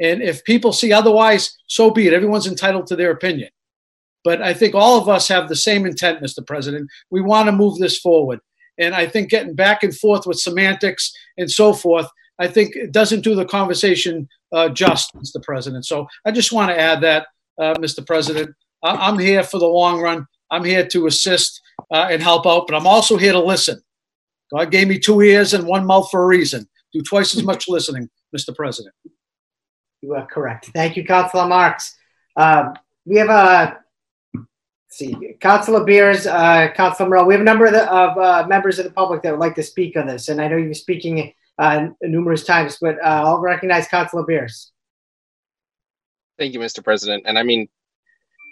[0.00, 2.12] And if people see otherwise, so be it.
[2.12, 3.50] Everyone's entitled to their opinion.
[4.28, 6.46] But I think all of us have the same intent, Mr.
[6.46, 6.90] President.
[7.08, 8.40] We want to move this forward.
[8.76, 12.06] And I think getting back and forth with semantics and so forth,
[12.38, 15.42] I think it doesn't do the conversation uh, just, Mr.
[15.42, 15.86] President.
[15.86, 18.06] So I just want to add that, uh, Mr.
[18.06, 18.54] President.
[18.82, 20.26] I- am here for the long run.
[20.50, 23.80] I'm here to assist uh, and help out, but I'm also here to listen.
[24.54, 26.68] God gave me two ears and one mouth for a reason.
[26.92, 28.54] Do twice as much listening, Mr.
[28.54, 28.94] President.
[30.02, 30.66] You are correct.
[30.74, 31.96] Thank you, Councilor Marks.
[32.36, 32.74] Um,
[33.06, 33.78] we have a
[34.98, 38.78] see, Councilor Bears, uh, Councilor Morell, we have a number of, the, of uh, members
[38.78, 40.74] of the public that would like to speak on this, and I know you've been
[40.74, 44.72] speaking uh, numerous times, but uh, I'll recognize Councilor Bears.
[46.38, 46.84] Thank you, Mr.
[46.84, 47.24] President.
[47.26, 47.68] And I mean,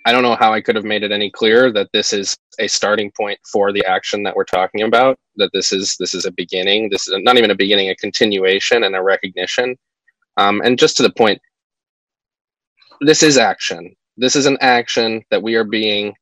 [0.04, 2.68] I don't know how I could have made it any clearer that this is a
[2.68, 5.18] starting point for the action that we're talking about.
[5.36, 6.88] That this is this is a beginning.
[6.90, 9.76] This is not even a beginning, a continuation and a recognition.
[10.36, 11.40] Um, and just to the point,
[13.00, 13.94] this is action.
[14.16, 16.14] This is an action that we are being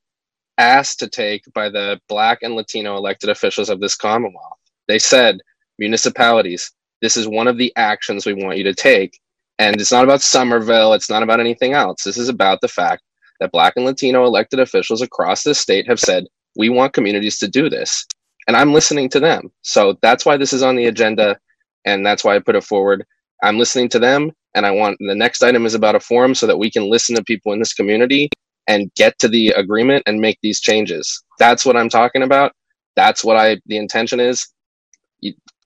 [0.59, 4.59] asked to take by the Black and Latino elected officials of this Commonwealth.
[4.89, 5.39] They said,
[5.79, 6.71] municipalities,
[7.03, 9.19] this is one of the actions we want you to take.
[9.59, 12.03] And it's not about Somerville, it's not about anything else.
[12.03, 13.03] This is about the fact
[13.41, 17.49] that Black and Latino elected officials across the state have said, we want communities to
[17.49, 18.07] do this.
[18.47, 19.51] And I'm listening to them.
[19.63, 21.39] So that's why this is on the agenda.
[21.85, 23.05] And that's why I put it forward.
[23.43, 24.31] I'm listening to them.
[24.55, 27.17] And I want the next item is about a forum so that we can listen
[27.17, 28.31] to people in this community
[28.67, 31.23] and get to the agreement and make these changes.
[31.39, 32.53] That's what I'm talking about.
[32.97, 34.47] That's what I the intention is.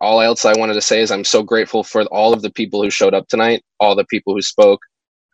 [0.00, 2.82] All else I wanted to say is I'm so grateful for all of the people
[2.82, 4.80] who showed up tonight, all the people who spoke,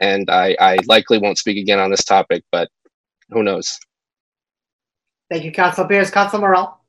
[0.00, 2.68] and I, I likely won't speak again on this topic, but
[3.31, 3.79] who knows?
[5.31, 6.11] Thank you, Councilor Bears.
[6.11, 6.81] Councilor Morell.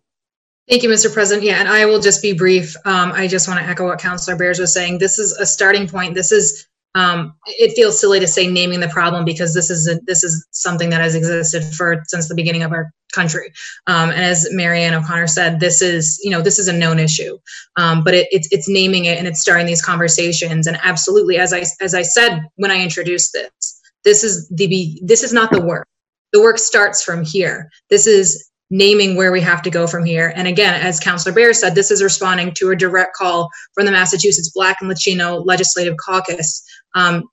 [0.70, 1.14] Thank you, Mr.
[1.14, 1.46] President.
[1.46, 2.76] Yeah, and I will just be brief.
[2.86, 4.98] Um, I just want to echo what Councilor Bears was saying.
[4.98, 6.16] This is a starting point.
[6.16, 10.00] This is um, it feels silly to say naming the problem because this is a,
[10.08, 13.52] this is something that has existed for since the beginning of our country.
[13.86, 17.38] Um, and as Marianne O'Connor said, this is you know this is a known issue,
[17.76, 20.68] um, but it, it's it's naming it and it's starting these conversations.
[20.68, 25.22] And absolutely, as I as I said when I introduced this, this is the this
[25.22, 25.88] is not the work.
[26.32, 27.70] The work starts from here.
[27.90, 30.34] This is naming where we have to go from here.
[30.36, 33.92] And again, as Councillor Bear said, this is responding to a direct call from the
[33.92, 36.64] Massachusetts Black and Latino Legislative Caucus,
[36.96, 37.24] um,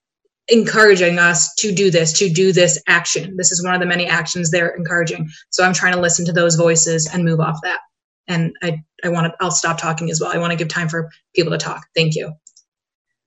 [0.49, 3.35] encouraging us to do this, to do this action.
[3.37, 5.29] This is one of the many actions they're encouraging.
[5.49, 7.79] So I'm trying to listen to those voices and move off that.
[8.27, 10.31] And I, I want to, I'll stop talking as well.
[10.31, 11.83] I want to give time for people to talk.
[11.95, 12.33] Thank you.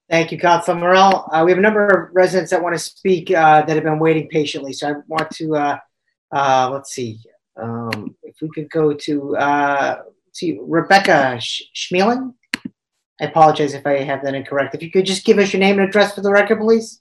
[0.09, 0.94] Thank you, Councilor.
[0.94, 3.99] Uh, we have a number of residents that want to speak uh, that have been
[3.99, 4.72] waiting patiently.
[4.72, 5.79] So I want to, uh,
[6.33, 7.18] uh let's see,
[7.61, 12.35] um, if we could go to uh, see Rebecca Sch- Schmeling.
[13.20, 14.74] I apologize if I have that incorrect.
[14.74, 17.00] If you could just give us your name and address for the record, please.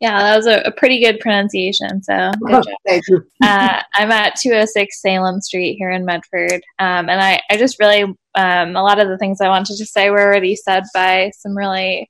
[0.00, 2.02] Yeah, that was a, a pretty good pronunciation.
[2.02, 2.74] So good job.
[2.86, 3.24] Thank you.
[3.42, 8.02] uh, I'm at 206 Salem Street here in Medford, um, and I, I just really
[8.34, 11.56] um, a lot of the things I wanted to say were already said by some
[11.56, 12.08] really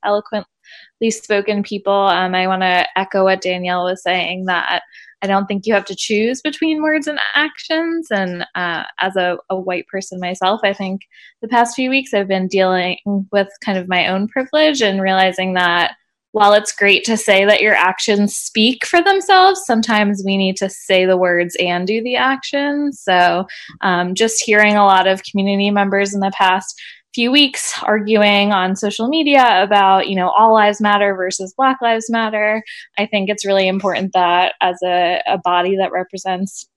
[1.01, 1.93] eloquently spoken people.
[1.93, 4.83] Um, I want to echo what Danielle was saying that
[5.23, 8.09] I don't think you have to choose between words and actions.
[8.11, 11.03] And uh, as a, a, white person myself, I think
[11.41, 12.99] the past few weeks I've been dealing
[13.33, 15.95] with kind of my own privilege and realizing that
[16.33, 20.69] while it's great to say that your actions speak for themselves, sometimes we need to
[20.69, 23.01] say the words and do the actions.
[23.01, 23.47] So
[23.83, 26.75] um, just hearing a lot of community members in the past
[27.15, 32.11] few weeks arguing on social media about you know all lives matter versus black lives
[32.11, 32.63] matter.
[32.99, 36.69] I think it's really important that as a, a body that represents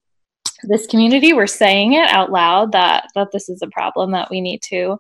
[0.64, 4.42] this community we're saying it out loud that that this is a problem that we
[4.42, 4.98] need to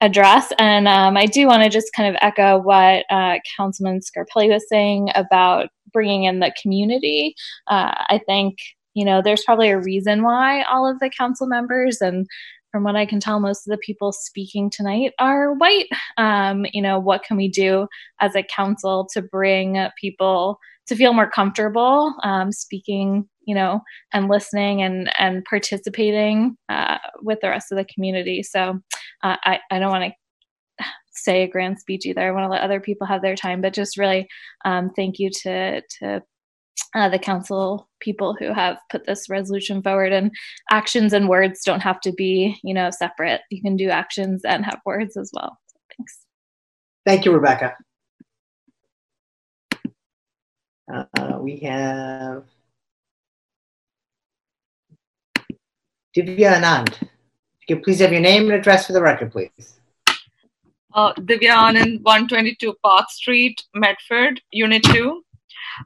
[0.00, 0.52] address.
[0.58, 4.68] And um, i do want to just kind of echo what uh, councilman scarpelli was
[4.68, 7.34] saying about bringing in the community.
[7.66, 8.58] Uh, i think
[8.94, 12.26] you know there's probably a reason why all of the council members and
[12.70, 15.86] from what I can tell, most of the people speaking tonight are white.
[16.16, 17.88] Um, you know, what can we do
[18.20, 23.80] as a council to bring people to feel more comfortable um, speaking, you know,
[24.12, 28.42] and listening and and participating uh, with the rest of the community?
[28.42, 28.80] So
[29.22, 32.26] uh, I I don't want to say a grand speech either.
[32.26, 34.28] I want to let other people have their time, but just really
[34.64, 36.22] um, thank you to to
[36.94, 40.12] uh, the council people who have put this resolution forward.
[40.12, 40.30] And
[40.70, 43.42] actions and words don't have to be you know separate.
[43.50, 45.58] You can do actions and have words as well.
[45.66, 46.18] So thanks.
[47.06, 47.76] Thank you rebecca.
[50.92, 52.44] Uh, we have
[56.16, 56.94] divya anand.
[57.68, 59.80] You please have your name and address for the record please.
[60.94, 65.22] Uh, divya anand 122 park street medford unit 2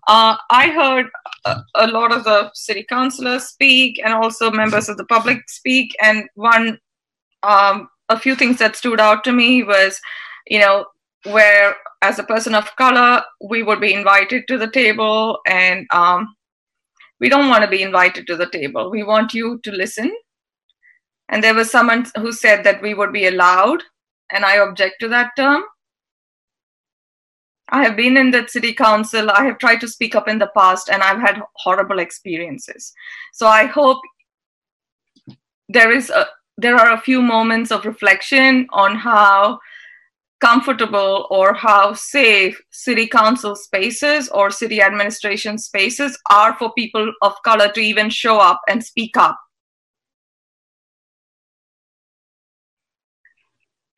[0.09, 1.07] uh, I heard
[1.45, 5.95] a, a, lot of the city councilors speak and also members of the public speak.
[6.03, 6.79] And one,
[7.43, 10.01] um, a few things that stood out to me was,
[10.47, 10.87] you know,
[11.25, 16.35] where as a person of color, we would be invited to the table and um,
[17.21, 18.91] we don't want to be invited to the table.
[18.91, 20.13] We want you to listen.
[21.29, 23.83] And there was someone who said that we would be allowed,
[24.33, 25.63] and I object to that term
[27.69, 29.31] I have been in that city council.
[29.31, 32.93] I have tried to speak up in the past and I've had horrible experiences.
[33.33, 34.01] So I hope
[35.69, 36.27] there is a
[36.59, 39.59] there are a few moments of reflection on how
[40.41, 47.33] comfortable or how safe city council spaces or city administration spaces are for people of
[47.45, 49.39] color to even show up and speak up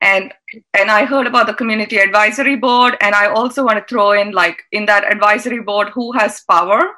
[0.05, 0.33] and
[0.79, 4.31] and i heard about the community advisory board and i also want to throw in
[4.31, 6.91] like in that advisory board who has power.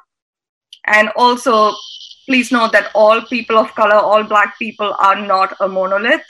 [0.86, 1.72] And also
[2.26, 6.24] please note that all people of color all black people are not a monolith.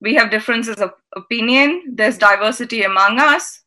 [0.00, 1.94] We have differences of opinion.
[1.94, 3.62] There's diversity among us.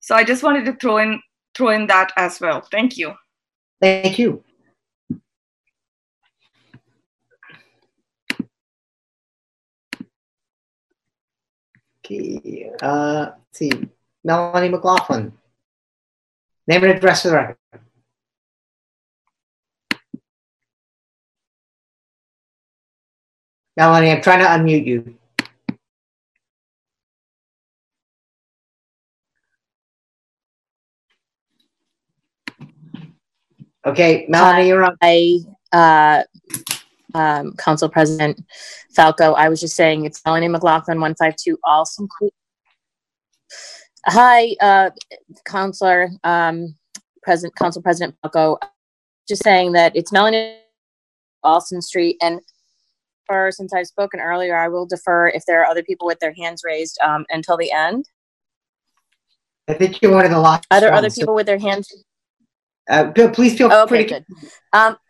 [0.00, 1.20] So i just wanted to throw in
[1.54, 2.60] throw in that as well.
[2.70, 3.14] Thank you.
[3.80, 4.44] Thank you
[12.10, 13.70] Okay, uh, let's see,
[14.24, 15.32] Melanie McLaughlin.
[16.66, 17.56] Name and address for the record.
[23.76, 25.14] Melanie, I'm trying to unmute you.
[33.86, 34.96] Okay, Melanie, you're on.
[35.00, 35.38] I,
[35.72, 36.24] uh,
[37.14, 38.40] um, Council President
[38.94, 39.32] Falco.
[39.34, 42.08] I was just saying it's Melanie McLaughlin, 152 Awesome.
[44.06, 44.90] Hi, uh,
[45.44, 46.74] Councilor, um,
[47.22, 48.58] President, Council President Falco.
[49.28, 50.56] Just saying that it's Melanie
[51.42, 52.16] Alston Street.
[52.22, 52.40] And
[53.26, 56.32] for, since I've spoken earlier, I will defer if there are other people with their
[56.32, 58.06] hands raised um, until the end.
[59.68, 60.66] I think you're one of the last.
[60.70, 61.92] Are there other people with their hands?
[62.88, 64.14] Uh, please feel Okay, free to.
[64.14, 64.24] good.
[64.72, 65.09] Um, oh,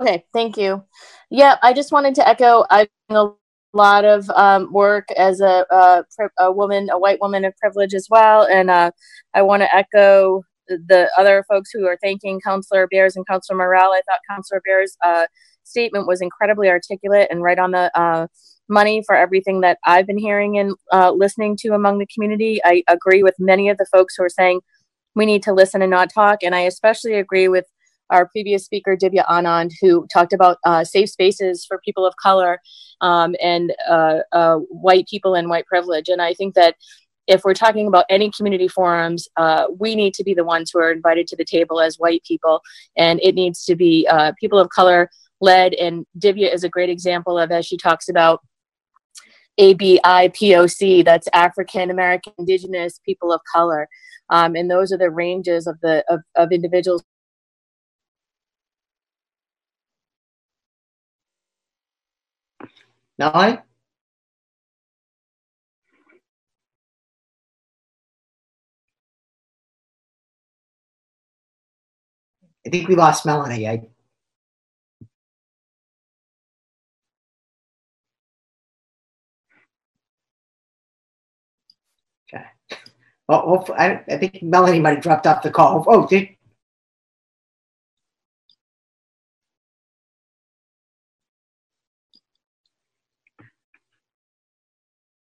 [0.00, 0.84] okay, thank you.
[1.30, 3.28] Yeah, I just wanted to echo, I've a
[3.74, 5.66] lot of um, work as a,
[6.16, 8.44] pri- a woman, a white woman of privilege as well.
[8.44, 8.90] And uh,
[9.34, 13.58] I want to echo the- the other folks who are thanking Counselor Bears and Counselor
[13.58, 13.92] Morell.
[13.92, 15.26] I thought Counselor Bears' uh,
[15.64, 18.26] statement was incredibly articulate and right on the uh,
[18.68, 22.60] money for everything that I've been hearing and uh, listening to among the community.
[22.64, 24.60] I agree with many of the folks who are saying
[25.14, 26.38] we need to listen and not talk.
[26.42, 27.66] And I especially agree with
[28.10, 32.60] our previous speaker, Divya Anand, who talked about uh, safe spaces for people of color
[33.00, 36.08] um, and uh, uh, white people and white privilege.
[36.08, 36.76] And I think that
[37.26, 40.78] if we're talking about any community forums, uh, we need to be the ones who
[40.78, 42.62] are invited to the table as white people.
[42.96, 45.74] And it needs to be uh, people of color led.
[45.74, 48.40] And Divya is a great example of, as she talks about,
[49.58, 53.88] ABIPOC, that's African American Indigenous People of Color.
[54.28, 57.02] Um, and those are the ranges of the of, of individuals
[63.18, 63.58] Melanie?
[72.66, 73.68] I think we lost Melanie.
[73.68, 73.88] I,
[82.34, 82.44] okay.
[83.28, 85.84] Well, I, I think Melanie might have dropped off the call.
[85.88, 86.35] Oh, did,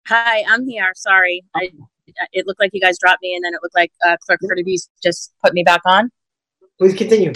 [0.08, 0.90] Hi, I'm here.
[0.94, 1.44] Sorry.
[1.54, 1.70] I,
[2.32, 4.88] it looked like you guys dropped me, and then it looked like uh, Clerk Curtis
[5.02, 6.10] just put me back on.
[6.78, 7.34] Please continue.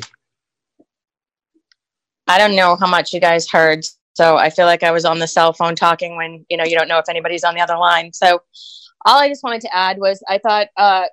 [2.26, 5.18] I don't know how much you guys heard, so I feel like I was on
[5.18, 7.76] the cell phone talking when you know you don't know if anybody's on the other
[7.76, 8.10] line.
[8.14, 8.40] So
[9.04, 11.04] all I just wanted to add was I thought uh,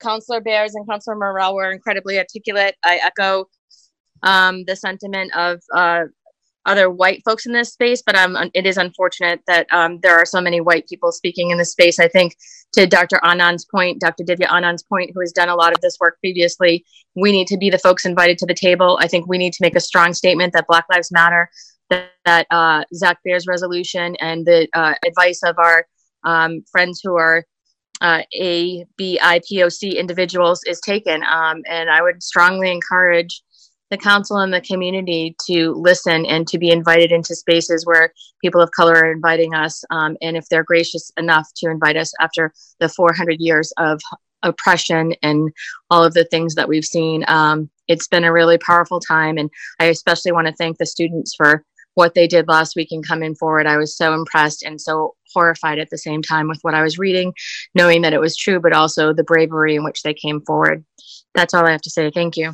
[0.00, 2.76] Councillor Bears and Councillor Morell were incredibly articulate.
[2.84, 3.46] I echo
[4.22, 6.04] um, the sentiment of uh,
[6.66, 10.26] other white folks in this space, but um, it is unfortunate that um, there are
[10.26, 11.98] so many white people speaking in this space.
[11.98, 12.36] I think
[12.72, 13.18] to Dr.
[13.24, 14.24] Anand's point, Dr.
[14.24, 16.84] Divya Anand's point, who has done a lot of this work previously,
[17.16, 18.98] we need to be the folks invited to the table.
[19.00, 21.50] I think we need to make a strong statement that Black Lives Matter,
[21.88, 25.86] that, that uh, Zac Bears' resolution and the uh, advice of our
[26.24, 27.44] um, friends who are
[28.00, 31.22] uh, A, B, I, P, O, C individuals is taken.
[31.24, 33.42] Um, and I would strongly encourage
[33.90, 38.60] the council and the community to listen and to be invited into spaces where people
[38.60, 39.84] of color are inviting us.
[39.90, 44.00] Um, and if they're gracious enough to invite us after the 400 years of
[44.42, 45.50] oppression and
[45.90, 49.36] all of the things that we've seen, um, it's been a really powerful time.
[49.36, 49.50] And
[49.80, 53.34] I especially want to thank the students for what they did last week and coming
[53.34, 53.66] forward.
[53.66, 56.98] I was so impressed and so horrified at the same time with what I was
[56.98, 57.34] reading,
[57.74, 60.84] knowing that it was true, but also the bravery in which they came forward.
[61.34, 62.10] That's all I have to say.
[62.10, 62.52] Thank you.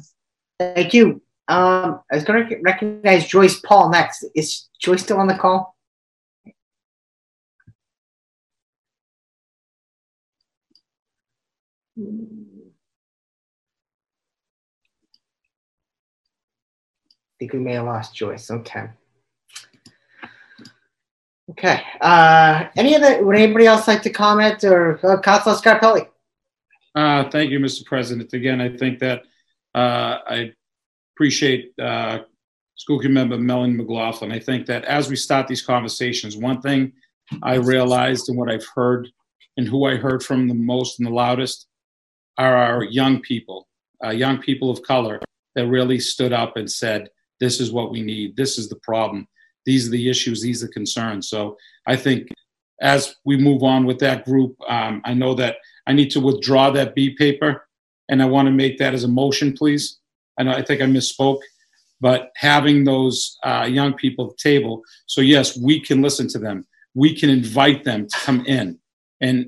[0.59, 1.20] Thank you.
[1.49, 4.25] Um, I was going to recognize Joyce Paul next.
[4.35, 5.77] Is Joyce still on the call?
[11.99, 12.03] I
[17.39, 18.51] think we may have lost Joyce.
[18.51, 18.89] Okay.
[21.51, 21.83] Okay.
[22.01, 23.25] Uh, any other?
[23.25, 26.09] Would anybody else like to comment or uh, Councilor Scarpelli?
[26.95, 27.85] Uh, thank you, Mr.
[27.85, 28.33] President.
[28.33, 29.23] Again, I think that
[29.75, 30.53] uh, I
[31.17, 32.19] appreciate uh,
[32.75, 34.33] school committee member Melanie McLaughlin.
[34.33, 36.93] I think that as we start these conversations, one thing
[37.43, 39.09] I realized and what I've heard
[39.57, 41.69] and who I heard from the most and the loudest
[42.37, 43.67] are our young people,
[44.05, 45.19] uh, young people of color
[45.55, 47.09] that really stood up and said,
[47.41, 48.37] this is what we need.
[48.37, 49.27] This is the problem.
[49.65, 50.43] These are the issues.
[50.43, 51.31] These are the concerns.
[51.31, 52.29] So I think
[52.83, 56.71] as we move on with that group, um, I know that I need to withdraw
[56.73, 57.67] that B paper
[58.11, 59.99] and I want to make that as a motion, please.
[60.38, 61.40] I think I misspoke,
[62.01, 66.38] but having those uh, young people at the table, so yes, we can listen to
[66.38, 66.66] them.
[66.94, 68.79] We can invite them to come in,
[69.20, 69.46] and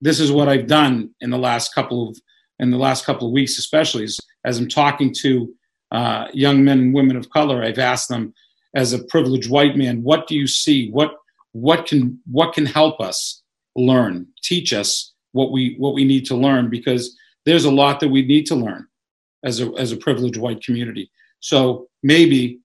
[0.00, 2.18] this is what I've done in the last couple of
[2.58, 5.52] in the last couple of weeks, especially as, as I'm talking to
[5.90, 7.62] uh, young men and women of color.
[7.62, 8.32] I've asked them,
[8.74, 10.90] as a privileged white man, what do you see?
[10.90, 11.14] What
[11.52, 13.42] what can what can help us
[13.76, 14.26] learn?
[14.42, 18.24] Teach us what we what we need to learn because there's a lot that we
[18.24, 18.86] need to learn
[19.44, 21.10] as a, as a privileged white community.
[21.40, 22.60] So maybe,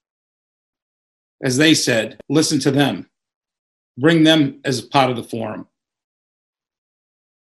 [1.44, 3.10] as they said, listen to them,
[3.98, 5.68] bring them as part of the forum.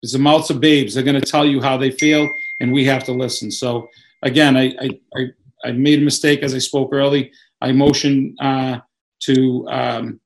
[0.02, 0.94] It's the mouths of babes.
[0.94, 2.28] They're going to tell you how they feel,
[2.60, 3.50] and we have to listen.
[3.50, 3.88] So
[4.22, 5.26] again, I I, I,
[5.64, 7.30] I made a mistake as I spoke early.
[7.60, 8.78] I motion uh,
[9.24, 10.20] to um,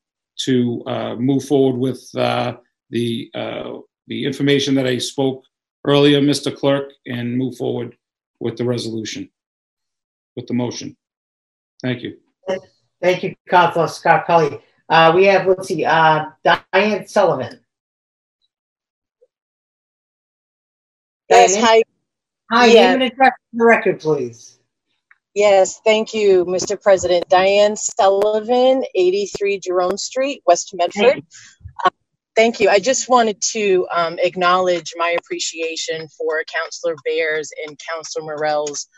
[0.44, 2.56] to uh, move forward with uh,
[2.90, 5.42] the uh, the information that I spoke
[5.84, 6.56] earlier, Mr.
[6.56, 7.96] Clerk, and move forward
[8.44, 9.28] with the resolution,
[10.36, 10.94] with the motion.
[11.82, 12.18] Thank you.
[13.02, 14.60] Thank you, Councilor Scarpelli.
[14.88, 17.58] Uh, we have, let's see, uh, Diane Sullivan.
[21.30, 21.64] Yes, Diane?
[21.64, 21.82] hi.
[22.52, 22.92] Hi, Yeah.
[22.92, 24.58] name and address for the record, please.
[25.34, 26.80] Yes, thank you, Mr.
[26.80, 27.26] President.
[27.28, 31.22] Diane Sullivan, 83 Jerome Street, West Medford.
[32.36, 32.68] Thank you.
[32.70, 38.88] I just wanted to um, acknowledge my appreciation for Councillor Bears and Councillor Morell's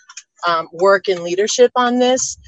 [0.47, 2.39] um, work and leadership on this.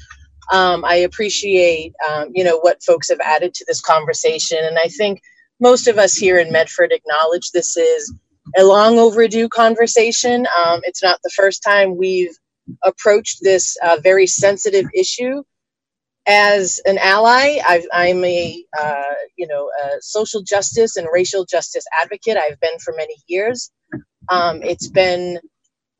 [0.51, 4.87] Um, I appreciate, um, you know, what folks have added to this conversation, and I
[4.89, 5.21] think
[5.59, 8.13] most of us here in Medford acknowledge this is
[8.57, 10.47] a long overdue conversation.
[10.65, 12.35] Um, it's not the first time we've
[12.85, 15.43] approached this uh, very sensitive issue.
[16.29, 19.03] As an ally, I've, I'm a uh,
[19.37, 22.37] you know a social justice and racial justice advocate.
[22.37, 23.71] I've been for many years.
[24.29, 25.39] Um, it's been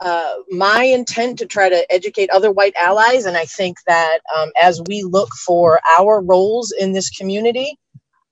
[0.01, 4.51] uh, my intent to try to educate other white allies, and I think that um,
[4.61, 7.77] as we look for our roles in this community,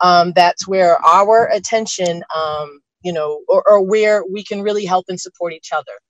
[0.01, 5.05] um, that's where our attention, um, you know, or, or where we can really help
[5.09, 6.06] and support each other.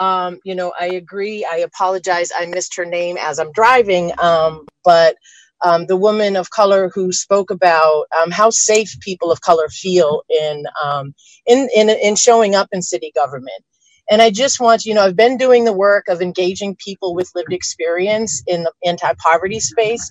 [0.00, 1.46] Um, you know, I agree.
[1.48, 2.30] I apologize.
[2.36, 4.12] I missed her name as I'm driving.
[4.18, 5.16] Um, but
[5.62, 10.22] um, the woman of color who spoke about um, how safe people of color feel
[10.30, 11.14] in, um,
[11.46, 13.62] in, in, in showing up in city government.
[14.10, 17.30] And I just want, you know, I've been doing the work of engaging people with
[17.34, 20.10] lived experience in the anti poverty space.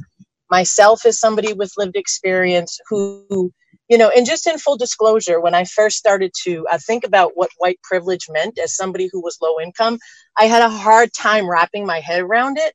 [0.49, 3.51] Myself, as somebody with lived experience who,
[3.89, 7.31] you know, and just in full disclosure, when I first started to uh, think about
[7.33, 9.97] what white privilege meant as somebody who was low income,
[10.37, 12.73] I had a hard time wrapping my head around it.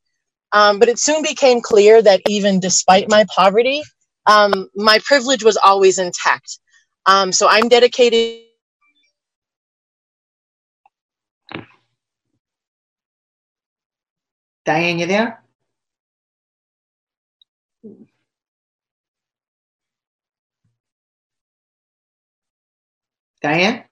[0.53, 3.83] Um, but it soon became clear that even despite my poverty,
[4.27, 6.59] um, my privilege was always intact.
[7.07, 8.41] Um, so I'm dedicated.
[14.65, 15.44] Diane, you there?
[23.45, 23.85] Diane?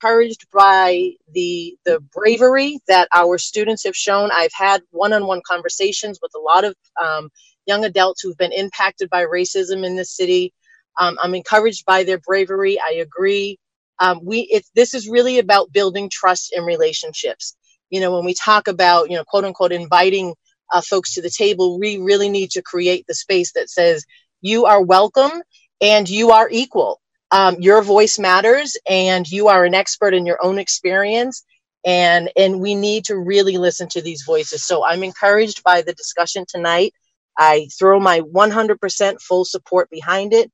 [0.00, 4.30] encouraged by the the bravery that our students have shown.
[4.32, 7.30] I've had one-on-one conversations with a lot of um,
[7.66, 10.52] young adults who've been impacted by racism in this city.
[10.98, 12.78] Um, I'm encouraged by their bravery.
[12.80, 13.58] I agree.
[13.98, 17.54] Um, we it, this is really about building trust in relationships.
[17.90, 20.34] You know, when we talk about you know quote unquote inviting
[20.72, 24.06] uh, folks to the table, we really need to create the space that says
[24.40, 25.42] you are welcome
[25.80, 27.00] and you are equal
[27.30, 31.44] um, your voice matters and you are an expert in your own experience.
[31.84, 34.64] And and we need to really listen to these voices.
[34.64, 36.92] So i'm encouraged by the discussion tonight.
[37.38, 40.50] I throw my 100% full support behind it.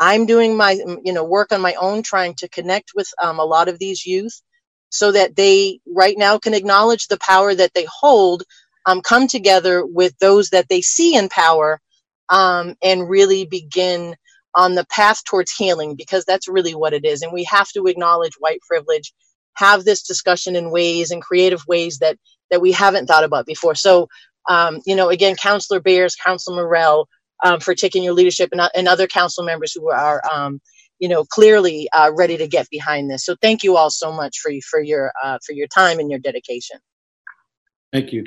[0.00, 0.72] I'm doing my
[1.04, 4.06] you know work on my own trying to connect with um, a lot of these
[4.06, 4.40] youth
[4.90, 8.44] so that they right now can acknowledge the power that they hold
[8.86, 11.80] um, come together with those that they see in power
[12.30, 14.16] um, and really begin
[14.56, 17.86] on the path towards healing because that's really what it is and we have to
[17.86, 19.12] acknowledge white privilege
[19.54, 22.16] have this discussion in ways and creative ways that
[22.50, 24.08] that we haven't thought about before so
[24.48, 27.08] um, you know again councillor bears councillor morell
[27.44, 30.60] um, for taking your leadership and, and other council members who are um,
[30.98, 34.38] you know clearly uh, ready to get behind this so thank you all so much
[34.38, 36.78] for for your uh, for your time and your dedication
[37.92, 38.24] Thank you.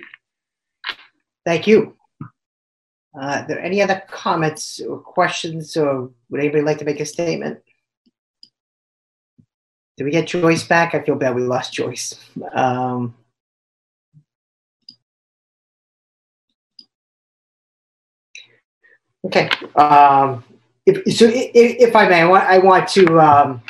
[1.45, 1.98] Thank you.
[3.19, 7.05] Uh, are there any other comments or questions, or would anybody like to make a
[7.05, 7.59] statement?
[9.97, 10.95] Did we get Joyce back?
[10.95, 12.15] I feel bad we lost Joyce.
[12.53, 13.15] Um,
[19.25, 19.49] okay.
[19.75, 20.45] Um,
[20.85, 23.61] if, so, if, if I may, I want, I want to um,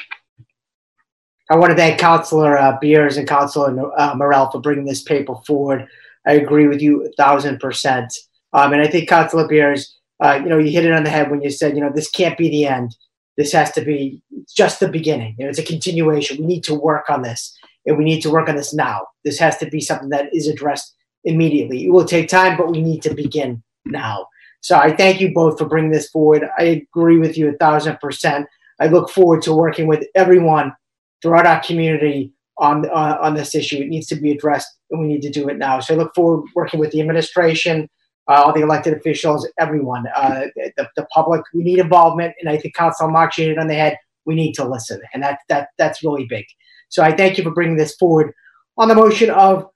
[1.49, 5.33] I want to thank Councilor uh, Bears and Councilor uh, Morell for bringing this paper
[5.47, 5.87] forward.
[6.27, 8.13] I agree with you a thousand percent.
[8.53, 11.29] Um, and I think Councilor Bears, uh, you know, you hit it on the head
[11.29, 12.95] when you said, you know, this can't be the end.
[13.37, 14.21] This has to be
[14.53, 15.35] just the beginning.
[15.37, 16.37] You know, it's a continuation.
[16.39, 19.07] We need to work on this, and we need to work on this now.
[19.23, 20.93] This has to be something that is addressed
[21.23, 21.85] immediately.
[21.85, 24.27] It will take time, but we need to begin now.
[24.61, 26.49] So I thank you both for bringing this forward.
[26.57, 28.47] I agree with you a thousand percent.
[28.79, 30.73] I look forward to working with everyone
[31.21, 33.77] throughout our community on uh, on this issue.
[33.77, 35.79] It needs to be addressed, and we need to do it now.
[35.79, 37.89] So I look forward to working with the administration,
[38.29, 41.41] uh, all the elected officials, everyone, uh, the, the public.
[41.53, 43.97] We need involvement, and I think Council Mark hit it on the head.
[44.25, 46.45] We need to listen, and that that that's really big.
[46.89, 48.33] So I thank you for bringing this forward
[48.77, 49.69] on the motion of.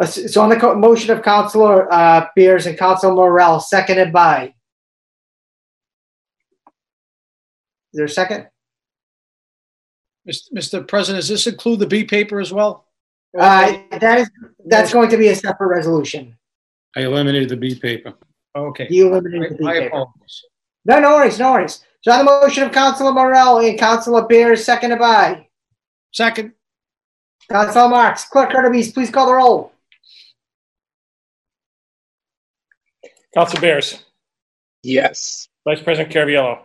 [0.00, 4.54] Uh, so on the co- motion of Councilor uh, Bears and Councilor Morell, seconded by.
[7.92, 8.48] Is there a second?
[10.28, 10.86] Mr.
[10.86, 12.86] President, does this include the B paper as well?
[13.36, 14.30] Uh, that is,
[14.66, 16.37] that's going to be a separate resolution.
[16.98, 18.12] I eliminated the B paper.
[18.56, 18.88] Okay.
[18.90, 19.86] You eliminated the I B paper.
[19.86, 20.42] apologize.
[20.84, 21.84] No, no worries, no worries.
[22.02, 25.46] So on the motion of Councilor Morell and Councilor Bears, seconded by
[26.12, 26.54] Second.
[27.48, 28.24] Councilor Marks.
[28.24, 29.72] Clerk Kirby, please call the roll.
[33.32, 34.04] Council Bears,
[34.82, 35.48] Yes.
[35.64, 36.62] Vice President Caraviello.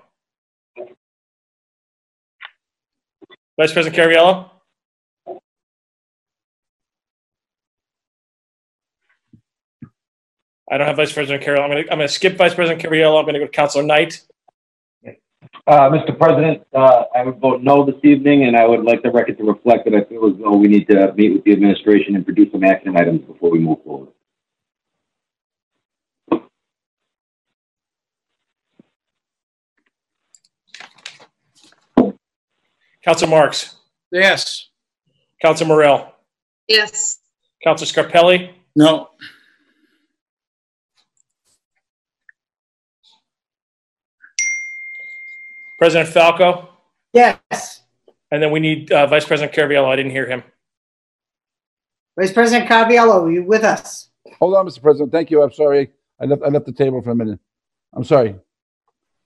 [3.59, 4.49] Vice President Caraviello?
[10.73, 11.61] I don't have Vice President Caraviello.
[11.65, 13.19] I'm gonna, I'm gonna skip Vice President Caraviello.
[13.19, 14.23] I'm gonna go to Councilor Knight.
[15.67, 16.17] Uh, Mr.
[16.17, 19.43] President, uh, I would vote no this evening, and I would like the record to
[19.43, 22.51] reflect that I feel as though we need to meet with the administration and produce
[22.51, 24.09] some action items before we move forward.
[33.03, 33.75] Council Marks,
[34.11, 34.69] Yes.
[35.41, 36.13] Council Morell.
[36.67, 37.19] Yes.
[37.63, 39.09] Council Scarpelli, No.
[45.83, 46.69] President Falco,
[47.11, 47.81] Yes.
[48.31, 49.85] and then we need uh, Vice President Caraviello.
[49.91, 50.41] I didn't hear him.
[52.17, 54.09] Vice President Caraviello, are you with us?
[54.39, 54.81] Hold on, Mr.
[54.81, 55.11] President.
[55.11, 55.43] Thank you.
[55.43, 55.91] I'm sorry.
[56.21, 57.37] I left, I left the table for a minute.
[57.93, 58.33] I'm sorry.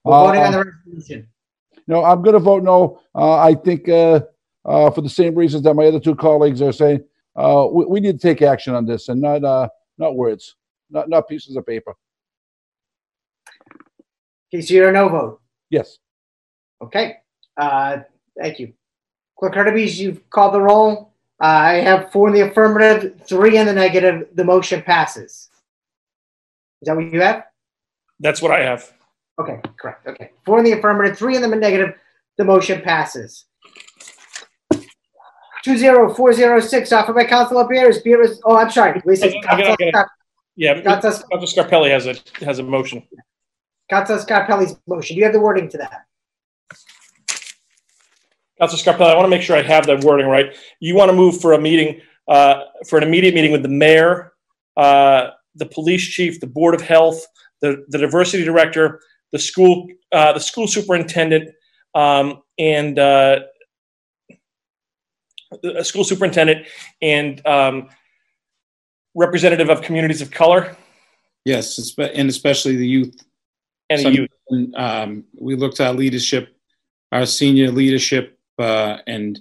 [0.02, 1.28] We're voting on Uh, the resolution.
[1.86, 3.00] No, I'm going to vote no.
[3.14, 4.22] Uh, I think uh,
[4.64, 7.04] uh, for the same reasons that my other two colleagues are saying,
[7.36, 10.56] uh, we, we need to take action on this and not uh, not words,
[10.90, 11.94] not not pieces of paper.
[14.52, 15.40] Okay, so you're a no vote.
[15.70, 15.98] Yes.
[16.82, 17.16] Okay.
[17.56, 17.98] Uh,
[18.40, 18.72] thank you.
[19.38, 21.12] Clerk Kirby, you've called the roll.
[21.40, 24.28] Uh, I have four in the affirmative, three in the negative.
[24.34, 25.48] The motion passes.
[26.82, 27.44] Is that what you have?
[28.20, 28.92] That's what I have.
[29.40, 30.06] Okay, correct.
[30.06, 30.30] Okay.
[30.44, 31.94] Four in the affirmative, three in the negative.
[32.36, 33.44] The motion passes.
[35.64, 38.00] 20406, offered by Councilor Bears.
[38.02, 39.00] Bears, oh, I'm sorry.
[39.04, 39.44] Wait a second.
[39.48, 40.08] I gotta- I gotta-
[40.56, 41.12] Yeah, Councilor
[41.46, 43.06] Scarpelli has a has a motion.
[43.90, 45.14] Councilor Scarpelli's motion.
[45.14, 46.04] Do you have the wording to that?
[48.58, 50.56] Council Scarpelli, I want to make sure I have that wording right.
[50.80, 54.32] You want to move for a meeting, uh, for an immediate meeting with the mayor,
[54.76, 57.24] uh, the police chief, the board of health,
[57.60, 59.00] the, the diversity director,
[59.32, 61.50] the school, uh, the school superintendent,
[61.94, 63.40] um, and, uh,
[65.62, 66.66] the school superintendent
[67.00, 67.88] and, um,
[69.14, 70.76] representative of communities of color
[71.44, 73.16] Yes, and especially the youth.
[73.88, 74.74] and the youth.
[74.76, 76.54] Um, we look to our leadership,
[77.10, 79.38] our senior leadership, uh, and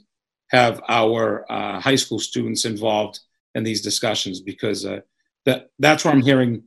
[0.49, 3.19] have our uh, high school students involved
[3.55, 4.99] in these discussions because uh,
[5.45, 6.63] that that's where I'm hearing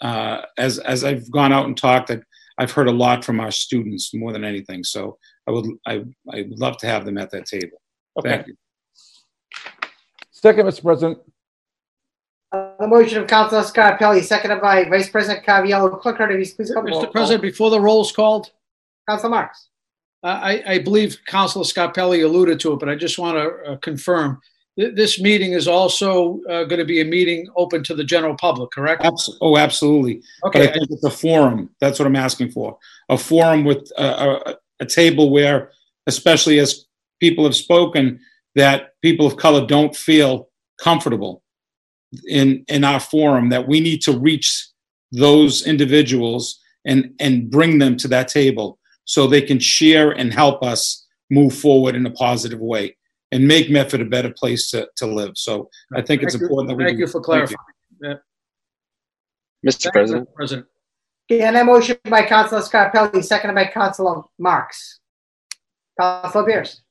[0.00, 2.08] uh, as as I've gone out and talked.
[2.08, 2.22] That
[2.58, 4.84] I've heard a lot from our students more than anything.
[4.84, 5.18] So
[5.48, 7.80] I would I I would love to have them at that table.
[8.18, 8.28] Okay.
[8.28, 8.56] Thank you.
[10.30, 10.82] Second, Mr.
[10.82, 11.18] President.
[12.52, 16.00] Uh, the motion of Councilor Scarpelli, seconded by Vice President Caraviello.
[16.00, 16.84] Clerk please come.
[16.84, 17.04] the roll.
[17.04, 17.10] Mr.
[17.10, 18.52] President, before the roll's called,
[19.08, 19.68] Councilor Marks.
[20.24, 23.76] Uh, I, I believe Councilor Scarpelli alluded to it, but I just want to uh,
[23.76, 24.40] confirm.
[24.78, 28.70] Th- This meeting is also going to be a meeting open to the general public,
[28.70, 29.04] correct?
[29.04, 30.22] Abs- oh, absolutely.
[30.42, 30.68] But Okay.
[30.68, 31.70] I think it's a forum.
[31.80, 32.78] That's what I'm asking for.
[33.10, 35.70] A forum with a, a, a table where,
[36.06, 36.86] especially as
[37.20, 38.18] people have spoken,
[38.54, 40.48] that people of color don't feel
[40.78, 41.42] comfortable
[42.28, 43.50] in in our forum.
[43.50, 44.68] That we need to reach
[45.12, 50.62] those individuals and and bring them to that table so they can share and help
[50.62, 52.96] us move forward in a positive way
[53.32, 55.32] and make Medford a better place to, to live.
[55.36, 57.56] So I think it's Thank you- important that we Thank do- you for thank you.
[57.56, 57.58] clarifying.
[58.02, 58.20] Mr.
[59.62, 59.70] Yeah.
[59.72, 60.34] Thank you, President, Mr.
[60.34, 60.66] President.
[61.32, 65.00] Okay, and that motion by Councilor Scarpelli, seconded by Councilor Marks.
[65.98, 66.82] Councilor Bears.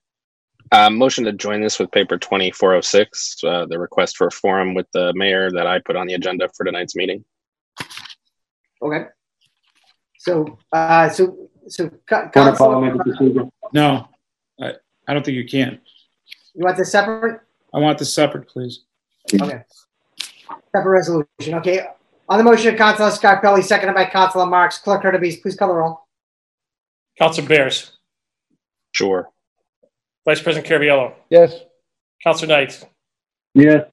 [0.71, 4.87] uh, motion to join this with paper 2406, uh, the request for a forum with
[4.93, 7.23] the mayor that I put on the agenda for tonight's meeting.
[8.81, 9.05] Okay.
[10.17, 13.45] So, uh, so, so, Co- Point of Councilor, parliamentary procedure.
[13.73, 14.07] No,
[14.61, 14.73] I,
[15.07, 15.79] I don't think you can.
[16.53, 17.41] you want this separate?
[17.73, 18.81] I want this separate, please.
[19.33, 19.63] Okay.
[20.75, 21.87] Separate resolution, okay.
[22.29, 24.77] On the motion of Councilor Scarpelli, seconded by Councilor Marks.
[24.77, 25.99] Clerk Kirby, please call the roll.
[27.17, 27.97] Council Bears,
[28.91, 29.29] Sure.
[30.25, 31.55] Vice President Caraviello, Yes.
[32.23, 32.83] Council Knight,
[33.53, 33.85] Yes.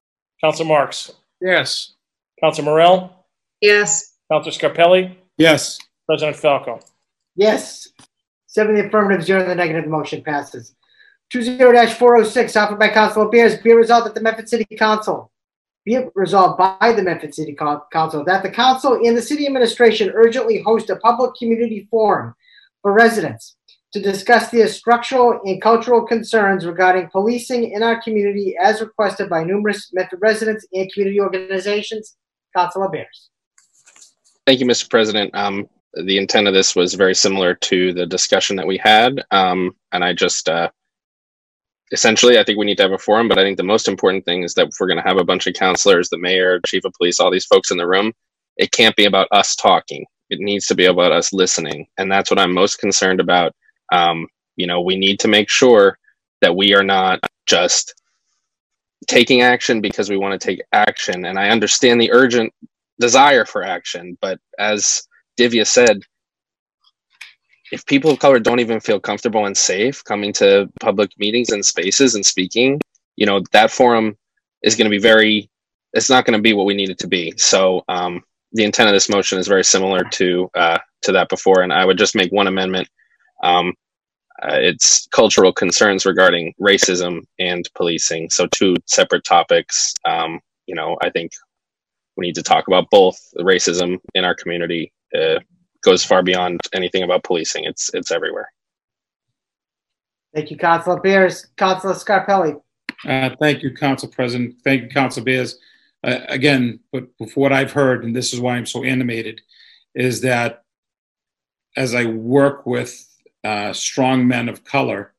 [0.43, 1.95] Council Marks, Yes.
[2.41, 3.27] Council Morell,
[3.61, 4.15] Yes.
[4.31, 5.79] Council Scarpelli, Yes.
[6.07, 6.81] President Falco.
[7.41, 7.89] Yes.
[8.49, 10.75] Seven the affirmative, zero the negative, The motion passes.
[11.33, 15.33] 20-406, offered by Councilor Bears, be resolved that the Medford City Council.
[15.87, 20.13] Be it resolved by the Medford City Council that the council and the city administration
[20.15, 22.35] urgently host a public community forum
[22.83, 23.57] for residents
[23.95, 29.43] to discuss the structural and cultural concerns regarding policing in our community as requested by
[29.43, 32.17] numerous Medford residents and community organizations.
[32.55, 33.31] Councilor Bears.
[34.47, 34.91] Thank you, Mr.
[34.91, 35.35] President.
[35.35, 39.23] Um, the intent of this was very similar to the discussion that we had.
[39.31, 40.71] Um, and I just, uh,
[41.93, 44.25] essentially, I think we need to have a forum, but I think the most important
[44.25, 46.85] thing is that if we're going to have a bunch of counselors, the mayor, chief
[46.85, 48.13] of police, all these folks in the room,
[48.57, 50.05] it can't be about us talking.
[50.31, 51.87] It needs to be about us listening.
[51.99, 53.53] And that's what I'm most concerned about
[53.93, 55.99] um, you know, we need to make sure
[56.43, 57.95] that we are not just
[59.09, 61.25] taking action because we want to take action.
[61.27, 62.53] And I understand the urgent
[63.01, 65.03] desire for action, but as
[65.41, 66.03] Divya said,
[67.73, 71.65] if people of color don't even feel comfortable and safe coming to public meetings and
[71.65, 72.81] spaces and speaking,
[73.17, 74.17] you know, that forum
[74.63, 75.49] is going to be very,
[75.93, 77.33] it's not going to be what we need it to be.
[77.37, 78.23] So um,
[78.53, 81.87] the intent of this motion is very similar to uh, to that before, and I
[81.87, 82.89] would just make one amendment
[83.43, 83.73] um,
[84.43, 88.31] uh, it's cultural concerns regarding racism and policing.
[88.31, 89.95] So two separate topics.
[90.07, 91.33] Um, you know, I think
[92.17, 93.19] we need to talk about both.
[93.39, 95.41] Racism in our community uh,
[95.83, 97.65] goes far beyond anything about policing.
[97.65, 98.51] It's it's everywhere.
[100.35, 101.47] Thank you, Councilor Bears.
[101.57, 102.61] Councilor Scarpelli.
[103.07, 104.55] Uh, thank you, Council President.
[104.63, 105.59] Thank you, Council Bears.
[106.05, 109.41] Uh, again, but for what I've heard, and this is why I'm so animated,
[109.95, 110.63] is that
[111.77, 113.07] as I work with
[113.45, 115.15] uh, strong men of color,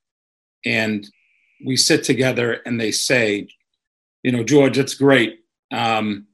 [0.66, 1.08] and
[1.66, 3.48] we sit together and they say,
[4.24, 5.40] you know, George, it's great.
[5.72, 6.28] Um,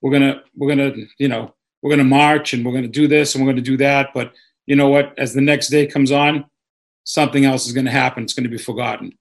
[0.00, 1.54] we're gonna we're gonna you know
[1.84, 4.32] we're gonna march and we're gonna do this and we're gonna do that, but
[4.64, 5.12] you know what?
[5.18, 6.46] As the next day comes on,
[7.04, 8.22] something else is gonna happen.
[8.22, 9.12] It's gonna be forgotten.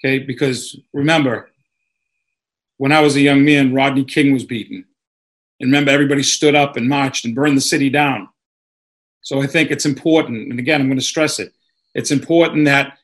[0.00, 1.50] Okay, because remember,
[2.78, 4.86] when I was a young man, Rodney King was beaten.
[5.60, 8.30] And remember, everybody stood up and marched and burned the city down.
[9.20, 11.52] So I think it's important, and again, I'm going to stress it.
[11.94, 12.98] It's important that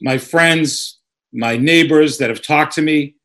[0.00, 0.98] my friends,
[1.32, 3.16] my neighbors that have talked to me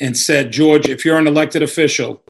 [0.00, 2.23] and said, George, if you're an elected official,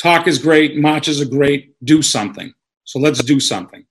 [0.00, 2.52] talk is great, marches are great, do something.
[2.84, 3.84] So let's do something.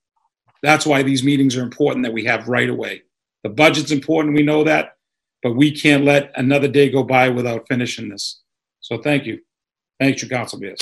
[0.61, 3.03] That's why these meetings are important that we have right away.
[3.43, 4.97] The budget's important, we know that,
[5.43, 8.41] but we can't let another day go by without finishing this.
[8.79, 9.41] So thank you.
[9.99, 10.79] Thank you, Council Bears.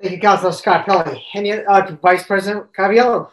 [0.00, 1.20] Thank you, Councilor Scarpelli.
[1.34, 3.28] Any, uh, Vice President Caraviello.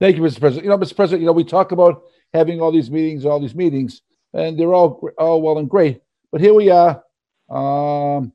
[0.00, 0.40] Thank you, Mr.
[0.40, 0.64] President.
[0.64, 0.96] You know, Mr.
[0.96, 4.02] President, you know, we talk about having all these meetings, all these meetings,
[4.32, 6.00] and they're all all well and great.
[6.30, 7.02] But here we are,
[7.50, 8.32] um,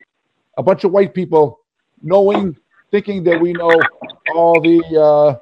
[0.57, 1.59] a bunch of white people
[2.01, 2.57] knowing,
[2.91, 3.71] thinking that we know
[4.33, 5.39] all the uh,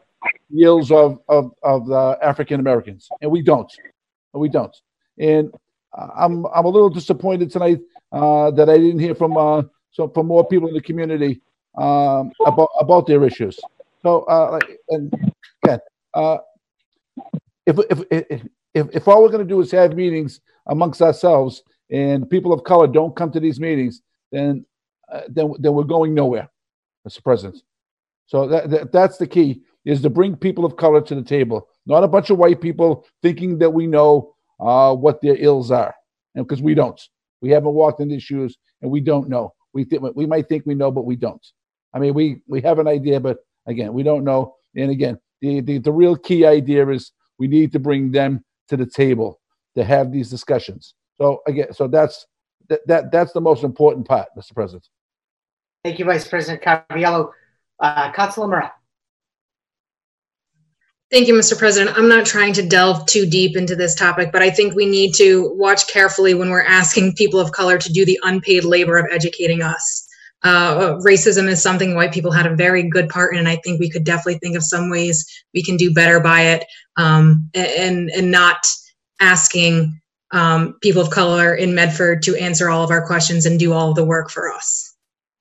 [0.60, 3.72] ills of of, of the African Americans, and we don't.
[4.34, 4.76] We don't.
[5.18, 5.52] And
[5.94, 7.80] I'm I'm a little disappointed tonight
[8.12, 11.42] uh, that I didn't hear from uh, so from more people in the community
[11.78, 13.60] um, about about their issues.
[14.02, 14.60] So, uh,
[14.90, 15.14] and
[15.64, 15.80] again,
[16.14, 16.38] uh,
[17.66, 18.42] if, if if
[18.74, 22.64] if if all we're going to do is have meetings amongst ourselves, and people of
[22.64, 24.02] color don't come to these meetings,
[24.32, 24.66] then
[25.12, 26.50] uh, then then we're going nowhere,
[27.08, 27.24] Mr.
[27.24, 27.62] President.
[28.26, 31.68] So that, that that's the key is to bring people of color to the table,
[31.86, 35.94] not a bunch of white people thinking that we know uh, what their ills are,
[36.34, 37.00] because we don't,
[37.42, 39.54] we haven't walked in these shoes, and we don't know.
[39.74, 41.46] We th- we might think we know, but we don't.
[41.94, 43.38] I mean, we we have an idea, but
[43.68, 44.56] again, we don't know.
[44.76, 48.78] And again, the, the, the real key idea is we need to bring them to
[48.78, 49.40] the table
[49.76, 50.96] to have these discussions.
[51.16, 52.26] So again, so that's
[52.70, 54.54] that, that that's the most important part, Mr.
[54.54, 54.88] President.
[55.84, 57.32] Thank you, Vice President Caraviello.
[57.80, 58.72] Uh, Councilor Morell.
[61.12, 61.58] Thank you, Mr.
[61.58, 61.96] President.
[61.98, 65.14] I'm not trying to delve too deep into this topic, but I think we need
[65.16, 69.06] to watch carefully when we're asking people of color to do the unpaid labor of
[69.12, 70.06] educating us
[70.46, 73.80] uh, racism is something white people had a very good part in, and I think
[73.80, 76.66] we could definitely think of some ways we can do better by it,
[76.98, 78.68] um, and and not
[79.20, 80.00] asking
[80.32, 83.90] um, people of color in Medford to answer all of our questions and do all
[83.90, 84.96] of the work for us.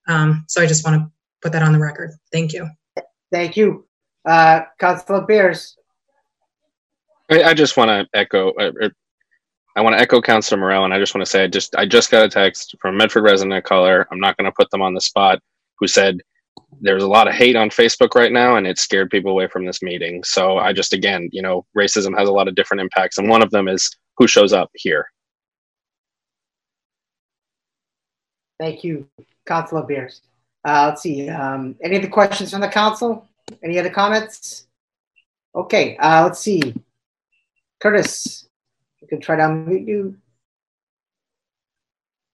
[0.07, 1.11] Um, so I just want to
[1.41, 2.11] put that on the record.
[2.31, 2.69] Thank you.
[3.31, 3.87] Thank you,
[4.25, 5.77] uh, Councilor Bears.
[7.29, 8.51] I, I just want to echo.
[8.51, 8.89] Uh,
[9.75, 11.85] I want to echo Councilor Morell, and I just want to say I just I
[11.85, 14.07] just got a text from Medford resident of color.
[14.11, 15.39] I'm not going to put them on the spot.
[15.79, 16.21] Who said
[16.81, 19.65] there's a lot of hate on Facebook right now, and it scared people away from
[19.65, 20.23] this meeting.
[20.23, 23.41] So I just again, you know, racism has a lot of different impacts, and one
[23.41, 25.09] of them is who shows up here.
[28.59, 29.07] Thank you,
[29.45, 30.21] Councilor Bears.
[30.63, 31.29] Uh, let's see.
[31.29, 33.27] Um, any other questions from the council?
[33.63, 34.67] Any other comments?
[35.53, 35.97] Okay.
[35.97, 36.73] Uh, let's see.
[37.79, 38.47] Curtis.
[39.01, 40.17] You can try to unmute you.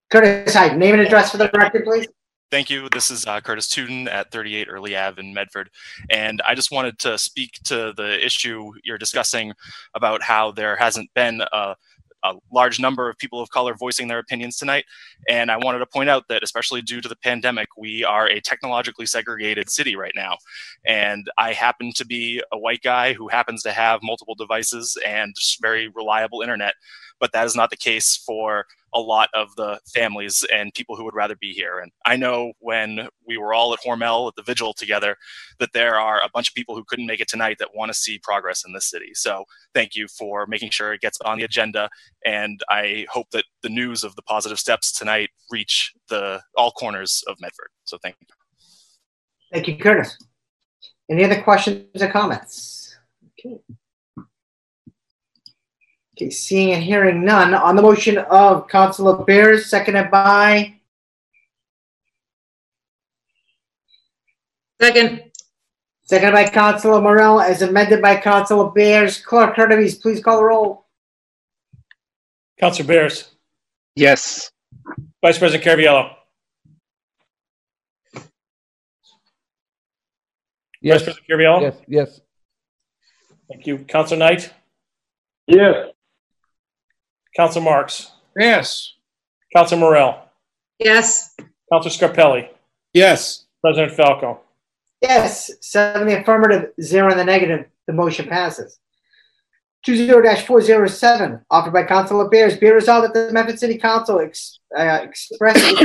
[0.10, 2.08] Curtis Hyde, name and address for the record, please.
[2.52, 2.90] Thank you.
[2.90, 5.70] This is uh, Curtis Tuden at 38 Early Ave in Medford.
[6.10, 9.54] And I just wanted to speak to the issue you're discussing
[9.96, 11.76] about how there hasn't been a,
[12.24, 14.84] a large number of people of color voicing their opinions tonight.
[15.30, 18.42] And I wanted to point out that, especially due to the pandemic, we are a
[18.42, 20.38] technologically segregated city right now.
[20.86, 25.34] And I happen to be a white guy who happens to have multiple devices and
[25.62, 26.76] very reliable internet
[27.22, 31.06] but that is not the case for a lot of the families and people who
[31.06, 31.80] would rather be here.
[31.80, 35.16] And I know when we were all at Hormel at the vigil together
[35.60, 37.98] that there are a bunch of people who couldn't make it tonight that want to
[37.98, 39.12] see progress in this city.
[39.14, 41.90] So thank you for making sure it gets on the agenda.
[42.26, 47.24] And I hope that the news of the positive steps tonight reach the all corners
[47.28, 47.70] of Medford.
[47.86, 48.28] So thank you.
[49.54, 50.18] Thank you, Curtis.
[51.10, 52.98] Any other questions or comments?
[53.40, 53.60] Okay.
[56.22, 57.56] Okay, seeing and hearing none.
[57.56, 60.76] On the motion of Councilor Bears, seconded by
[64.80, 65.24] Second.
[66.04, 69.20] Seconded by Councilor Morell, as amended by Councilor Bears.
[69.20, 70.86] Clerk Hurtubise, please call the roll.
[72.60, 73.32] Councilor Bears.
[73.96, 74.52] Yes.
[75.24, 76.14] Vice President Caraviello.
[80.82, 81.02] Yes.
[81.02, 81.62] Vice President Caraviello.
[81.62, 82.22] Yes, yes.
[83.52, 83.80] Thank you.
[83.80, 84.54] Councilor Knight.
[85.48, 85.88] Yes.
[87.36, 88.12] Councilor Marks.
[88.38, 88.94] Yes.
[89.56, 90.30] Councilor Morell.
[90.80, 91.36] Yes.
[91.72, 92.50] Councilor Scarpelli.
[92.94, 93.46] Yes.
[93.62, 94.42] President Falco.
[95.02, 97.66] Yes, seven in the affirmative, zero in the negative.
[97.88, 98.80] The motion passes.
[99.88, 102.56] 20-407, offered by Councilor Bears.
[102.58, 105.82] Be resolved that the Medford City Council ex, uh, expresses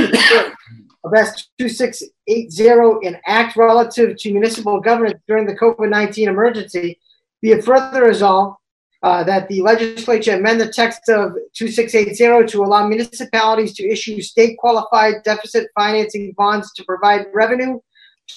[1.03, 6.99] of S 2680 in act relative to municipal governance during the COVID-19 emergency.
[7.41, 8.57] Be it further resolved
[9.03, 14.57] uh, that the legislature amend the text of 2680 to allow municipalities to issue state
[14.57, 17.79] qualified deficit financing bonds to provide revenue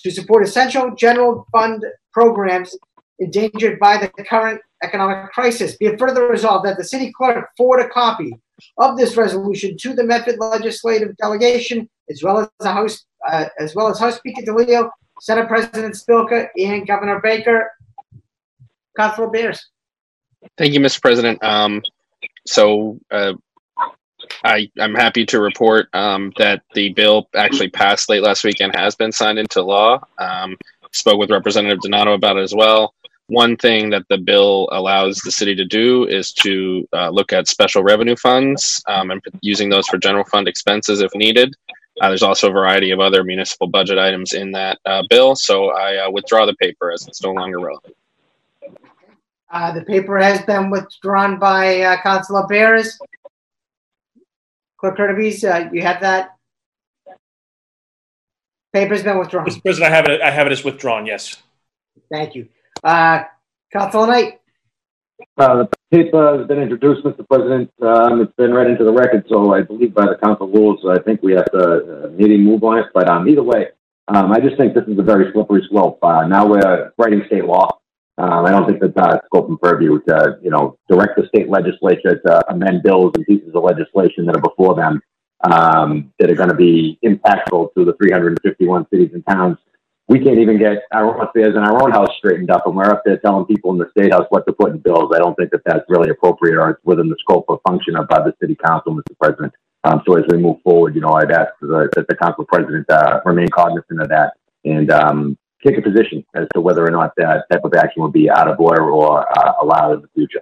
[0.03, 2.77] to support essential general fund programs
[3.19, 5.77] endangered by the current economic crisis.
[5.77, 8.33] Be it further resolved that the city clerk forward a copy
[8.79, 13.75] of this resolution to the Medford legislative delegation, as well as the House, uh, as
[13.75, 14.91] well as House Speaker DeLeo,
[15.21, 17.71] Senate President Spilka, and Governor Baker.
[18.97, 19.69] Councilor Bears.
[20.57, 21.01] Thank you, Mr.
[21.01, 21.43] President.
[21.43, 21.83] Um,
[22.47, 23.35] so uh,
[24.45, 28.75] I, I'm happy to report um, that the bill actually passed late last week and
[28.75, 30.01] has been signed into law.
[30.19, 30.57] Um,
[30.93, 32.95] spoke with Representative Donato about it as well.
[33.29, 37.47] One thing that the bill allows the city to do is to uh, look at
[37.47, 41.55] special revenue funds um, and using those for general fund expenses if needed.
[42.01, 45.71] Uh, there's also a variety of other municipal budget items in that uh, bill, so
[45.71, 47.95] I uh, withdraw the paper as it's no longer relevant.
[49.51, 52.99] Uh, the paper has been withdrawn by uh, Councilor Bears.
[54.79, 56.37] Clerk Hurtubise, uh, you have that?
[58.73, 59.47] Paper's been withdrawn.
[59.47, 59.61] Mr.
[59.63, 60.21] President, I have it.
[60.21, 61.05] I have it as withdrawn.
[61.05, 61.37] Yes.
[62.11, 62.49] Thank you.
[62.85, 63.25] Uh,
[63.73, 64.41] Councilor Knight.
[65.37, 67.27] Uh, the paper has been introduced, Mr.
[67.29, 67.71] President.
[67.83, 71.03] Um, it's been read into the record, so I believe by the council rules, I
[71.03, 72.87] think we have to uh, maybe move on it.
[72.95, 73.69] But um, either way,
[74.09, 75.99] um, I just think this is a very slippery slope.
[76.03, 77.80] Uh, now we're writing state law.
[78.21, 81.49] Um, I don't think that uh, scope and purview to, you know, direct the state
[81.49, 85.01] legislature to amend bills and pieces of legislation that are before them
[85.51, 89.57] um, that are going to be impactful to the 351 cities and towns.
[90.07, 92.91] We can't even get our own affairs in our own house straightened up, and we're
[92.91, 95.13] up there telling people in the state house what to put in bills.
[95.15, 98.07] I don't think that that's really appropriate or it's within the scope of function of
[98.11, 99.17] uh, the city council, Mr.
[99.19, 99.55] President.
[99.85, 102.91] Um, so as we move forward, you know, I'd ask the, that the council president
[102.91, 104.35] uh, remain cognizant of that
[104.67, 108.13] and um, take a position as to whether or not that type of action would
[108.13, 110.41] be out of order or uh, allowed in the future.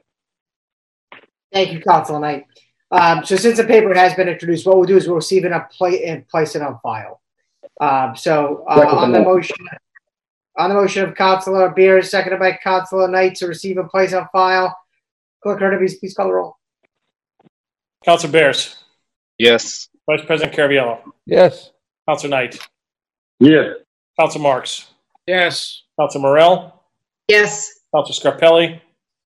[1.53, 2.47] Thank you, Councilor Knight.
[2.91, 5.53] Um, so since the paper has been introduced, what we'll do is we'll receive it
[5.53, 7.21] up play and place it on file.
[7.81, 9.57] Um, so uh, on the motion,
[10.57, 14.27] on the motion of Councilor Bears, seconded by Councilor Knight to receive and place on
[14.33, 14.77] file.
[15.43, 16.57] Clerk Hurtubise, please call the roll.
[18.05, 18.77] Councilor Bears.
[19.39, 19.89] Yes.
[20.09, 21.01] Vice President Caraviello.
[21.27, 21.71] Yes.
[22.09, 22.59] Councilor Knight.
[23.39, 23.77] Yes.
[24.19, 24.87] Councilor Marks.
[25.29, 25.83] Yes.
[26.01, 26.83] Councilor Morell.
[27.29, 27.81] Yes.
[27.95, 28.81] Councilor Scarpelli.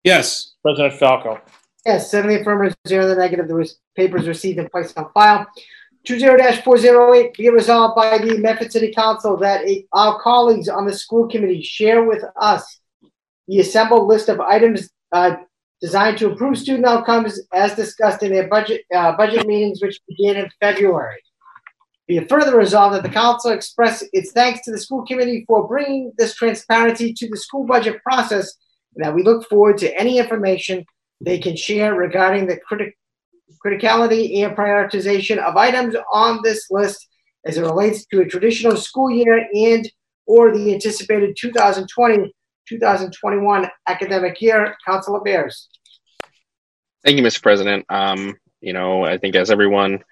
[0.04, 0.52] Yes.
[0.62, 1.40] President Falco.
[1.86, 3.48] Yes, seven in the affirmative, zero in the negative.
[3.48, 5.46] The res- papers received and placed on file.
[6.06, 10.92] 20-408, be it resolved by the Medford City Council that a- our colleagues on the
[10.92, 12.80] school committee share with us
[13.48, 15.36] the assembled list of items uh,
[15.80, 20.36] designed to improve student outcomes as discussed in their budget uh, budget meetings, which began
[20.36, 21.22] in February.
[22.06, 25.66] Be it further resolved that the council express its thanks to the school committee for
[25.66, 28.54] bringing this transparency to the school budget process,
[28.94, 30.84] and that we look forward to any information
[31.20, 32.96] they can share regarding the critic
[33.64, 37.08] criticality and prioritization of items on this list
[37.44, 39.90] as it relates to a traditional school year and
[40.26, 44.76] or the anticipated 2020-2021 academic year.
[44.84, 45.68] Councilor Bears.
[47.04, 47.40] Thank you, Mr.
[47.42, 47.86] President.
[47.88, 50.02] Um, you know, I think as everyone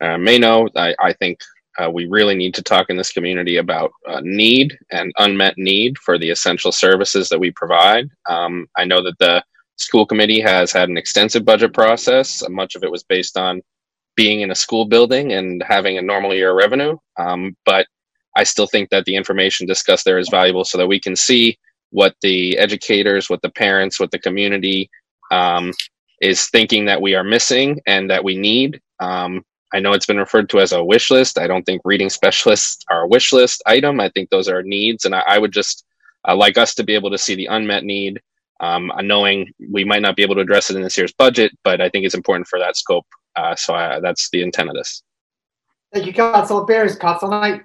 [0.00, 1.40] uh, may know, I, I think
[1.78, 5.98] uh, we really need to talk in this community about uh, need and unmet need
[5.98, 8.08] for the essential services that we provide.
[8.28, 9.44] Um, I know that the
[9.76, 12.42] school committee has had an extensive budget process.
[12.48, 13.62] Much of it was based on
[14.16, 16.96] being in a school building and having a normal year of revenue.
[17.18, 17.86] Um, but
[18.36, 21.58] I still think that the information discussed there is valuable so that we can see
[21.90, 24.90] what the educators, what the parents, what the community
[25.30, 25.72] um,
[26.20, 28.80] is thinking that we are missing and that we need.
[29.00, 29.42] Um,
[29.72, 31.38] I know it's been referred to as a wish list.
[31.38, 34.00] I don't think reading specialists are a wish list item.
[34.00, 35.84] I think those are needs, and I, I would just
[36.26, 38.20] uh, like us to be able to see the unmet need,
[38.60, 41.80] um, knowing we might not be able to address it in this year's budget, but
[41.80, 43.06] I think it's important for that scope.
[43.34, 45.02] Uh, so I, that's the intent of this.
[45.92, 46.96] Thank you, Council Bears.
[46.96, 47.64] Council Knight.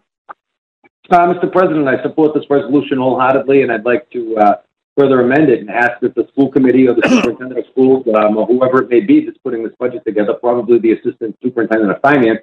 [1.09, 1.51] Uh, Mr.
[1.51, 4.55] President, I support this resolution wholeheartedly, and I'd like to uh,
[5.01, 8.37] further amend it and ask that the school committee or the superintendent of schools, um,
[8.37, 11.99] or whoever it may be that's putting this budget together, probably the assistant superintendent of
[12.01, 12.39] finance,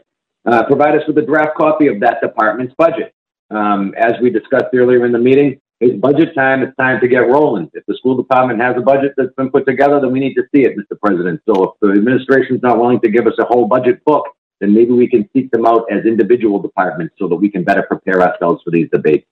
[0.46, 3.14] uh, provide us with a draft copy of that department's budget.
[3.50, 6.62] Um, as we discussed earlier in the meeting, it's budget time.
[6.62, 7.70] It's time to get rolling.
[7.72, 10.42] If the school department has a budget that's been put together, then we need to
[10.52, 10.98] see it, Mr.
[11.00, 11.40] President.
[11.48, 14.26] So if the administration is not willing to give us a whole budget book,
[14.60, 17.84] then maybe we can seek them out as individual departments so that we can better
[17.84, 19.26] prepare ourselves for these debates.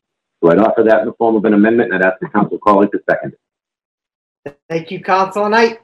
[0.47, 2.57] So I'd offer that in the form of an amendment, and I'd ask the council
[2.59, 3.35] colleague to second
[4.45, 4.57] it.
[4.69, 5.81] Thank you, Council Knight.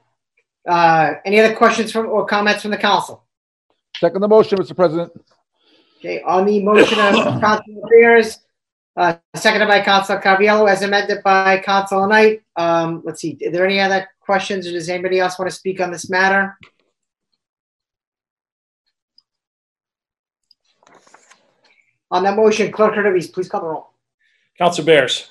[0.69, 3.25] Uh, any other questions from or comments from the council?
[3.97, 4.77] Second the motion, Mr.
[4.77, 5.11] President.
[5.99, 8.39] Okay, on the motion of Council Bears,
[8.97, 12.43] uh, seconded by Council Caraviello, as amended by Council Knight.
[12.55, 15.81] Um, let's see, are there any other questions, or does anybody else want to speak
[15.81, 16.57] on this matter?
[22.13, 23.92] On that motion, Clerk Hurtubise, please call the roll.
[24.59, 25.31] Councilor Bears.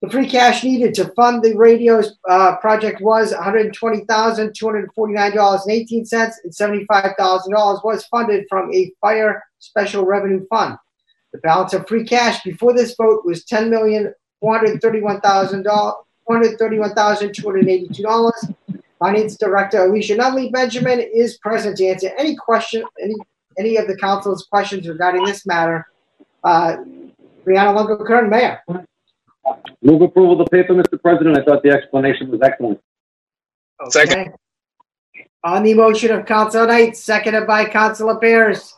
[0.00, 4.54] The free cash needed to fund the radios uh, project was one hundred twenty thousand,
[4.54, 8.92] two hundred forty-nine dollars and eighteen cents, and seventy-five thousand dollars was funded from a
[9.00, 10.76] fire special revenue fund.
[11.32, 15.64] The balance of free cash before this vote was ten million, four hundred thirty-one thousand
[15.64, 15.96] dollars,
[16.28, 18.54] $431,282.
[18.98, 23.14] Finance Director Alicia Nunley Benjamin is present to answer any question, any
[23.58, 25.86] any of the council's questions regarding this matter.
[26.44, 26.76] Uh,
[27.44, 28.62] Breanna Lungo-Koehn, Mayor.
[29.82, 31.00] Move approval of the paper, Mr.
[31.00, 31.38] President.
[31.38, 32.80] I thought the explanation was excellent.
[33.88, 34.34] Second.
[35.44, 38.74] On the motion of Council Knight, seconded by Councilor Bears.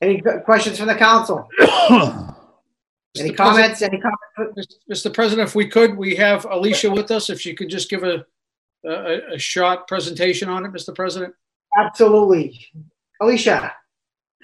[0.00, 1.48] Any questions from the council?
[3.18, 3.36] Any Mr.
[3.36, 3.82] comments?
[3.82, 4.78] Any comments?
[4.90, 5.12] Mr.
[5.12, 7.30] President, if we could, we have Alicia with us.
[7.30, 8.24] If she could just give a,
[8.84, 10.94] a, a short presentation on it, Mr.
[10.94, 11.34] President.
[11.78, 12.66] Absolutely.
[13.20, 13.72] Alicia.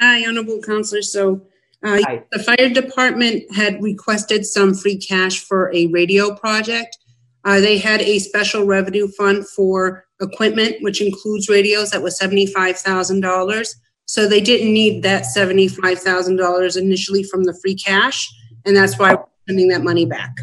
[0.00, 1.02] Hi, Honorable Counselor.
[1.02, 1.42] So
[1.84, 1.98] uh,
[2.30, 6.96] the fire department had requested some free cash for a radio project.
[7.44, 13.74] Uh, They had a special revenue fund for equipment, which includes radios, that was $75,000.
[14.06, 18.28] So they didn't need that $75,000 initially from the free cash,
[18.64, 20.38] and that's why we're sending that money back.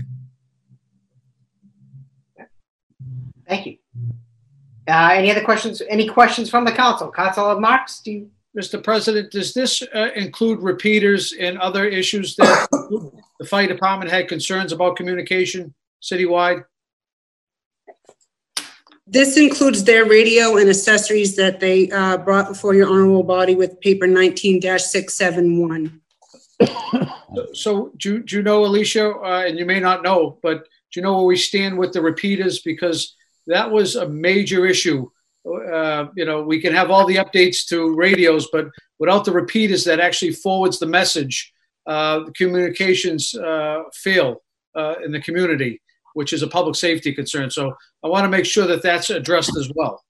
[3.47, 3.77] Thank you.
[4.87, 5.81] Uh, any other questions?
[5.89, 7.11] Any questions from the council?
[7.11, 8.31] Councilor Marks, do you?
[8.57, 8.81] Mr.
[8.83, 12.67] President, does this uh, include repeaters and other issues that
[13.39, 16.63] the fire department had concerns about communication citywide?
[19.05, 23.79] This includes their radio and accessories that they uh, brought before your honorable body with
[23.79, 25.99] paper 19-671.
[27.53, 30.99] So do, you- do you know, Alicia, uh, and you may not know, but do
[30.99, 32.59] you know where we stand with the repeaters?
[32.59, 33.15] Because
[33.47, 35.09] that was a major issue.
[35.45, 38.67] Uh, you know, we can have all the updates to radios, but
[38.99, 41.53] without the repeaters that actually forwards the message,
[41.85, 44.43] uh, the communications uh, fail
[44.75, 45.81] uh, in the community,
[46.15, 47.49] which is a public safety concern.
[47.49, 50.03] So I want to make sure that that's addressed as well.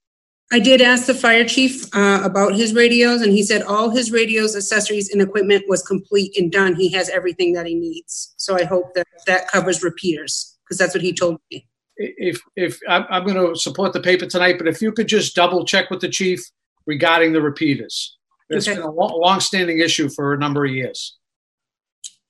[0.50, 4.10] I did ask the fire chief uh, about his radios, and he said all his
[4.10, 6.74] radios, accessories, and equipment was complete and done.
[6.74, 8.32] He has everything that he needs.
[8.38, 11.66] So I hope that that covers repeaters because that's what he told me.
[11.96, 15.34] If if I'm, I'm going to support the paper tonight, but if you could just
[15.34, 16.42] double check with the chief
[16.86, 18.16] regarding the repeaters,
[18.48, 18.76] it's Okay.
[18.76, 21.18] been a lo- long-standing issue for a number of years.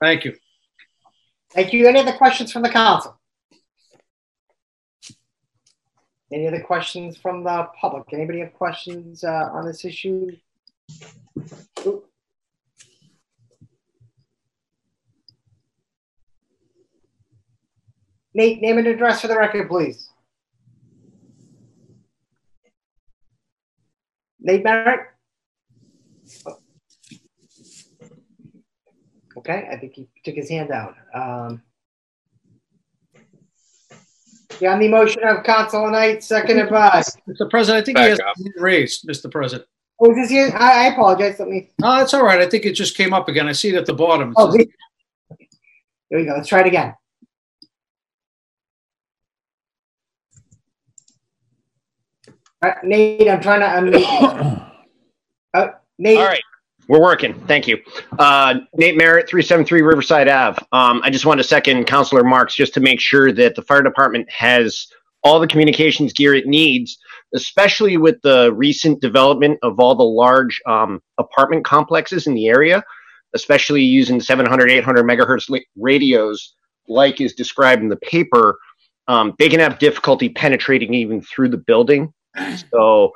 [0.00, 0.34] Thank you.
[1.52, 1.86] Thank you.
[1.86, 3.17] Any other questions from the council?
[6.33, 8.05] Any other questions from the public?
[8.12, 10.31] Anybody have questions uh, on this issue?
[11.87, 12.05] Oop.
[18.35, 20.11] Nate, name and address for the record, please.
[24.41, 25.01] Nate Barrett?
[29.37, 30.95] Okay, I think he took his hand out.
[31.14, 31.62] Um,
[34.61, 37.02] yeah, on the motion of Council Knight, seconded by.
[37.28, 37.48] Mr.
[37.48, 38.36] President, I think he Back has up.
[38.36, 39.30] his hand raised, Mr.
[39.30, 39.68] President.
[40.00, 40.52] Oh, is this here?
[40.54, 41.38] I, I apologize.
[41.38, 41.70] Let me.
[41.80, 42.40] No, that's all right.
[42.40, 43.48] I think it just came up again.
[43.48, 44.32] I see it at the bottom.
[44.36, 44.66] Oh, here
[46.11, 46.34] we go.
[46.34, 46.94] Let's try it again.
[52.61, 54.72] All right, Nate, I'm trying to unmute.
[55.54, 56.18] Uh, Nate.
[56.18, 56.42] All right.
[56.89, 57.39] We're working.
[57.47, 57.78] Thank you.
[58.18, 60.59] Uh, Nate Merritt, 373 Riverside Ave.
[60.72, 63.82] Um, I just want to second Councilor Marks just to make sure that the fire
[63.82, 64.86] department has
[65.22, 66.97] all the communications gear it needs,
[67.34, 72.82] especially with the recent development of all the large um, apartment complexes in the area,
[73.34, 76.55] especially using 700, 800 megahertz radios,
[76.89, 78.59] like is described in the paper.
[79.09, 82.14] Um, they can have difficulty penetrating even through the building.
[82.70, 83.12] So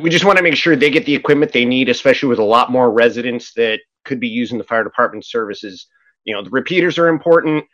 [0.00, 2.44] we just want to make sure they get the equipment they need, especially with a
[2.44, 5.86] lot more residents that could be using the fire department services.
[6.24, 7.64] You know, the repeaters are important.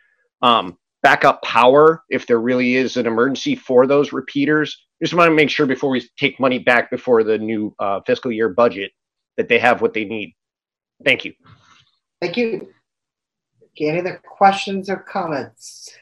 [0.41, 4.85] Um, backup power, if there really is an emergency for those repeaters.
[5.01, 8.31] Just want to make sure before we take money back before the new uh, fiscal
[8.31, 8.91] year budget
[9.37, 10.35] that they have what they need.
[11.03, 11.33] Thank you.
[12.21, 12.69] Thank you.
[13.71, 15.95] Okay, any other questions or comments?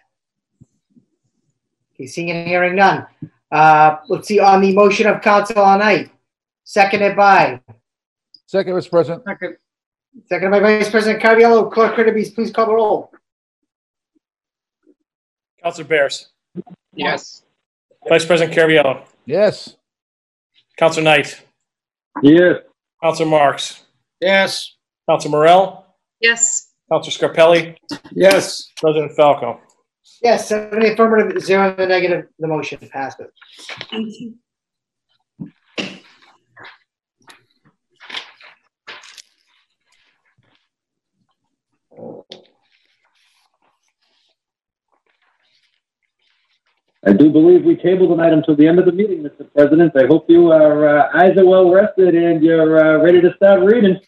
[1.94, 3.08] Okay, seeing and hearing none.
[3.52, 6.12] Uh, let's see, on the motion of Council on Knight,
[6.64, 7.60] seconded by,
[8.46, 8.90] Second, Mr.
[8.90, 9.24] President.
[10.28, 11.72] seconded by Vice President Caraviello.
[11.72, 13.12] Clerk Kirby, please call the roll.
[15.64, 16.30] Counselor Bears.
[16.96, 17.44] Yes.
[18.08, 19.06] Vice President Caraviello.
[19.26, 19.76] Yes.
[20.78, 21.44] Counselor Knight.
[22.24, 22.58] Yes.
[23.04, 23.84] Counselor Marks.
[24.22, 24.76] Yes.
[25.10, 25.86] Counselor Morell.
[26.22, 26.72] Yes.
[26.92, 27.76] Counselor Scarpelli.
[28.12, 28.70] Yes.
[28.78, 29.60] President Falco.
[30.22, 33.32] Yes, seven in the affirmative, zero in the negative, the motion passes.
[33.90, 34.36] Thank you.
[47.06, 49.52] I do believe we tabled an item till the end of the meeting, Mr.
[49.54, 49.94] President.
[49.96, 53.62] I hope you are, uh, eyes are well rested and you're uh, ready to start
[53.62, 54.00] reading.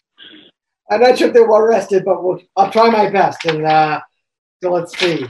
[0.90, 3.46] I'm not sure if they're well rested, but we'll, I'll try my best.
[3.46, 4.02] And uh,
[4.62, 5.26] so let's see.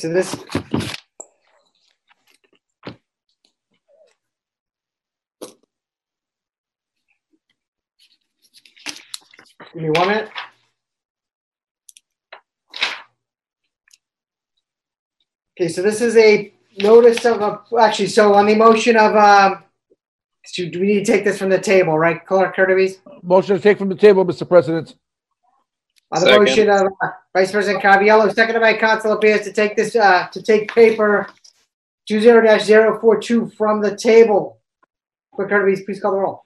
[0.00, 0.34] So this.
[9.74, 10.30] Give me one minute.
[15.60, 19.64] Okay, so this is a notice of, a- actually, so on the motion of, um,
[20.56, 22.96] do we need to take this from the table, right, Clerk Curtis?
[23.22, 24.48] Motion to take from the table, Mr.
[24.48, 24.94] President.
[26.12, 26.44] On the Second.
[26.44, 30.42] motion of uh, Vice President Caraviello, seconded by Councilor Bears to take this, uh, to
[30.42, 31.28] take paper
[32.08, 34.58] two zero dash zero four two from the table.
[35.34, 36.44] Clerk Curtis, please call the roll.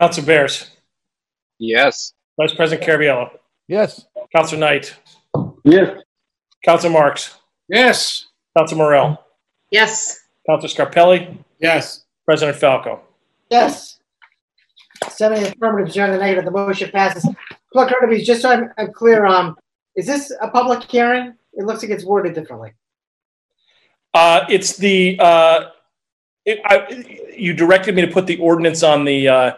[0.00, 0.70] Counselor Bears.
[1.60, 2.12] Yes.
[2.36, 3.30] Vice President Caraviello.
[3.68, 4.04] Yes.
[4.34, 4.96] Counselor Knight.
[5.64, 6.02] Yes.
[6.64, 7.38] Counselor Marks.
[7.68, 8.26] Yes.
[8.58, 9.24] Counselor Morell.
[9.70, 10.24] Yes.
[10.48, 11.38] Counselor Scarpelli.
[11.60, 12.04] Yes.
[12.24, 13.00] President Falco.
[13.50, 14.00] Yes.
[15.08, 17.28] Seven in affirmative, zero in the negative, the motion passes.
[17.74, 19.56] Clerk Curtis, just so I'm, I'm clear, um,
[19.96, 21.34] is this a public hearing?
[21.54, 22.72] It looks like it's worded differently.
[24.14, 25.70] Uh, it's the, uh,
[26.44, 29.52] it, I, you directed me to put the ordinance on the, uh,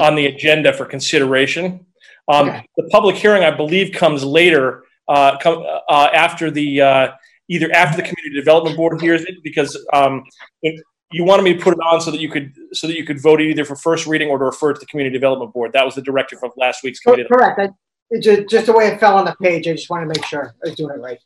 [0.00, 1.84] on the agenda for consideration.
[2.28, 7.08] Um, the public hearing, I believe, comes later, uh, come, uh, after the, uh,
[7.48, 10.24] either after the community development board hears it, because, um,
[10.62, 10.80] it,
[11.12, 13.20] you wanted me to put it on so that you could so that you could
[13.20, 15.72] vote either for first reading or to refer to the community development board.
[15.72, 17.28] That was the directive of last week's oh, committee.
[17.28, 17.60] Correct.
[17.60, 19.66] I, just, just the way it fell on the page.
[19.66, 21.18] I just want to make sure I was doing it right.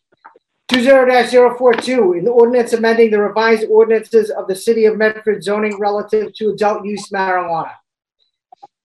[0.70, 6.32] 20-042, in the ordinance amending the revised ordinances of the city of Medford zoning relative
[6.34, 7.72] to adult use marijuana.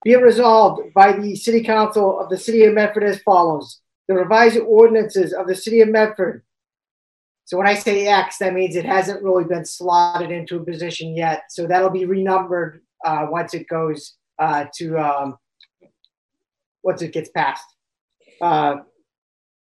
[0.03, 3.81] Be it resolved by the city council of the city of Medford as follows.
[4.07, 6.43] The revised ordinances of the city of Medford.
[7.45, 11.15] So when I say X, that means it hasn't really been slotted into a position
[11.15, 11.43] yet.
[11.49, 15.37] So that'll be renumbered uh, once it goes uh, to, um,
[16.83, 17.65] once it gets passed.
[18.41, 18.77] Uh,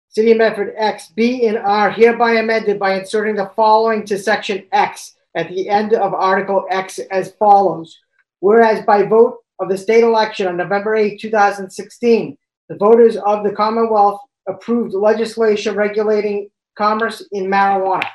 [0.10, 4.66] City of Medford X, B and R hereby amended by inserting the following to section
[4.72, 7.96] X at the end of Article X as follows.
[8.40, 12.36] Whereas by vote of the state election on November 8, 2016,
[12.70, 16.50] the voters of the Commonwealth approved legislation regulating
[16.80, 18.10] commerce in marijuana,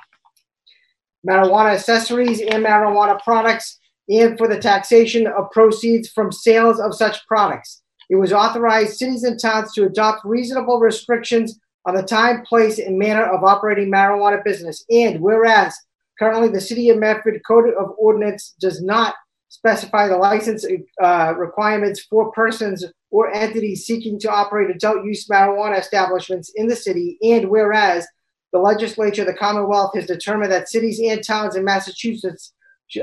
[1.29, 7.25] marijuana accessories, and marijuana products, and for the taxation of proceeds from sales of such
[7.29, 7.83] products.
[8.11, 12.99] It was authorized cities and towns to adopt reasonable restrictions on the time, place, and
[12.99, 14.85] manner of operating marijuana business.
[14.91, 15.75] And whereas
[16.19, 19.15] currently the City of Medford Code of Ordinance does not
[19.49, 20.67] specify the license
[21.03, 26.77] uh, requirements for persons or entities seeking to operate adult use marijuana establishments in the
[26.77, 27.17] city.
[27.23, 28.07] And whereas
[28.55, 32.53] the legislature of the Commonwealth has determined that cities and towns in Massachusetts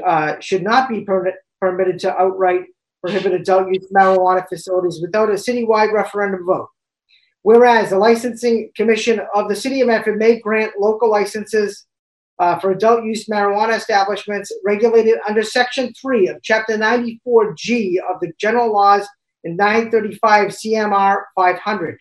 [0.07, 2.61] uh, should not be per- permitted to outright
[3.01, 6.69] prohibit adult use marijuana facilities without a citywide referendum vote.
[7.41, 11.85] Whereas the licensing commission of the city of Medford may grant local licenses
[12.39, 18.31] uh, for adult use marijuana establishments regulated under section 3 of chapter 94g of the
[18.39, 19.05] general laws
[19.43, 21.97] in 935 cmr 500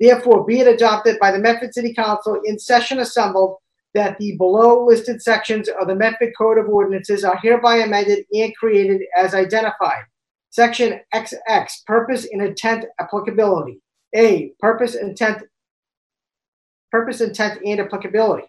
[0.00, 3.56] therefore be it adopted by the medford city council in session assembled
[3.92, 8.56] that the below listed sections of the medford code of ordinances are hereby amended and
[8.56, 10.02] created as identified
[10.50, 13.80] section xx purpose and intent applicability
[14.14, 15.44] a, purpose, intent,
[16.90, 18.48] purpose, intent, and applicability.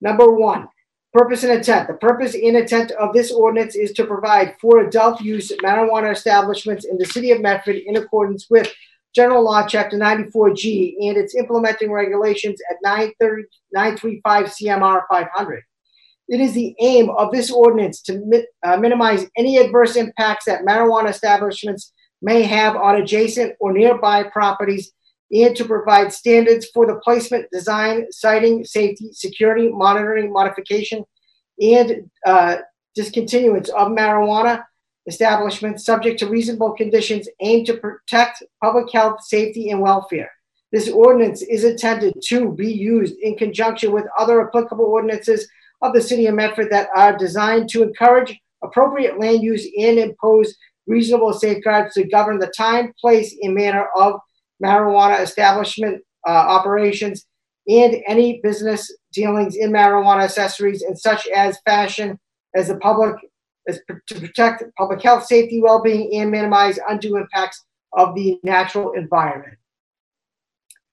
[0.00, 0.68] Number one,
[1.12, 1.88] purpose and intent.
[1.88, 6.84] The purpose and intent of this ordinance is to provide for adult use marijuana establishments
[6.84, 8.72] in the city of Medford in accordance with
[9.14, 15.62] General Law, Chapter 94G, and its implementing regulations at 935 CMR 500.
[16.28, 20.64] It is the aim of this ordinance to mi- uh, minimize any adverse impacts that
[20.64, 21.92] marijuana establishments
[22.22, 24.92] may have on adjacent or nearby properties
[25.32, 31.04] and to provide standards for the placement, design, siting, safety, security, monitoring, modification,
[31.60, 32.56] and uh,
[32.94, 34.64] discontinuance of marijuana
[35.06, 40.30] establishments subject to reasonable conditions aimed to protect public health, safety, and welfare.
[40.70, 45.48] This ordinance is intended to be used in conjunction with other applicable ordinances
[45.82, 50.54] of the City of Medford that are designed to encourage appropriate land use and impose
[50.86, 54.20] reasonable safeguards to govern the time, place, and manner of
[54.62, 57.26] marijuana establishment uh, operations
[57.68, 62.18] and any business dealings in marijuana accessories and such as fashion
[62.54, 63.14] as the public
[63.68, 69.58] as to protect public health, safety, well-being, and minimize undue impacts of the natural environment.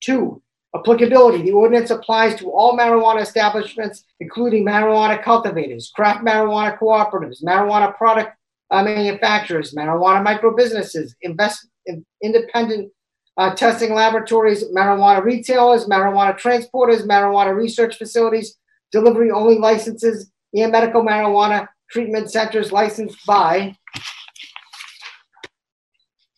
[0.01, 0.41] Two,
[0.75, 1.43] applicability.
[1.43, 8.35] The ordinance applies to all marijuana establishments, including marijuana cultivators, craft marijuana cooperatives, marijuana product
[8.71, 12.91] uh, manufacturers, marijuana micro businesses, invest, in, independent
[13.37, 18.57] uh, testing laboratories, marijuana retailers, marijuana transporters, marijuana research facilities,
[18.91, 23.75] delivery only licenses, and medical marijuana treatment centers licensed by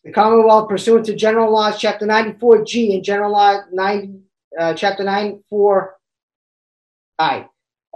[0.03, 4.23] the Commonwealth pursuant to General Laws, Chapter 94G and General Law 9,
[4.59, 5.91] uh, Chapter 94I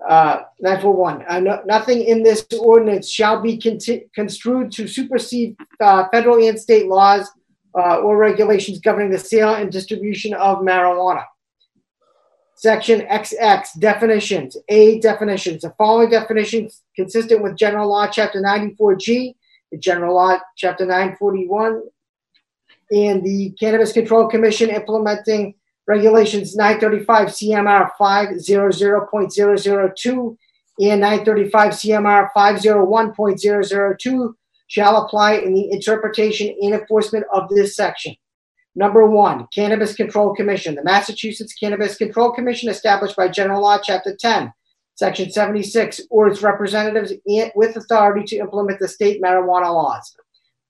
[0.07, 1.25] uh, 941.
[1.27, 6.87] Uh, no, nothing in this ordinance shall be construed to supersede uh, federal and state
[6.87, 7.31] laws
[7.77, 11.23] uh, or regulations governing the sale and distribution of marijuana.
[12.55, 14.57] Section XX definitions.
[14.69, 15.61] A definitions.
[15.61, 19.35] The following definitions consistent with General Law Chapter 94G,
[19.71, 21.81] the General Law Chapter 94I,
[22.91, 25.55] and the Cannabis Control Commission implementing
[25.85, 30.37] regulations 935 CMR 500.002
[30.79, 34.33] and 935 CMR 501.002
[34.67, 38.15] shall apply in the interpretation and enforcement of this section.
[38.75, 40.75] Number one, Cannabis Control Commission.
[40.75, 44.51] The Massachusetts Cannabis Control Commission, established by General Law, Chapter 10,
[44.95, 47.13] Section 76, or its representatives
[47.55, 50.15] with authority to implement the state marijuana laws.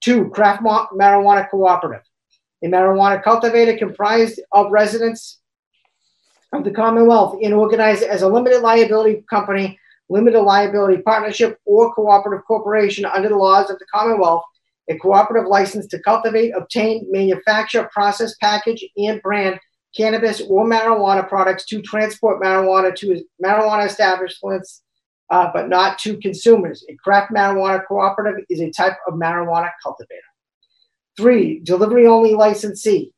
[0.00, 2.02] Two, Craft Marijuana Cooperative
[2.62, 5.40] a marijuana cultivator comprised of residents
[6.52, 9.78] of the Commonwealth and organized as a limited liability company
[10.08, 14.44] limited liability partnership, or cooperative corporation under the laws of the Commonwealth
[14.88, 19.58] a cooperative license to cultivate, obtain, manufacture, process, package, and brand
[19.96, 24.82] cannabis or marijuana products to transport marijuana to marijuana establishments,
[25.30, 26.84] uh, but not to consumers.
[26.88, 30.20] A craft marijuana cooperative is a type of marijuana cultivator.
[31.16, 33.12] Three, delivery only licensee.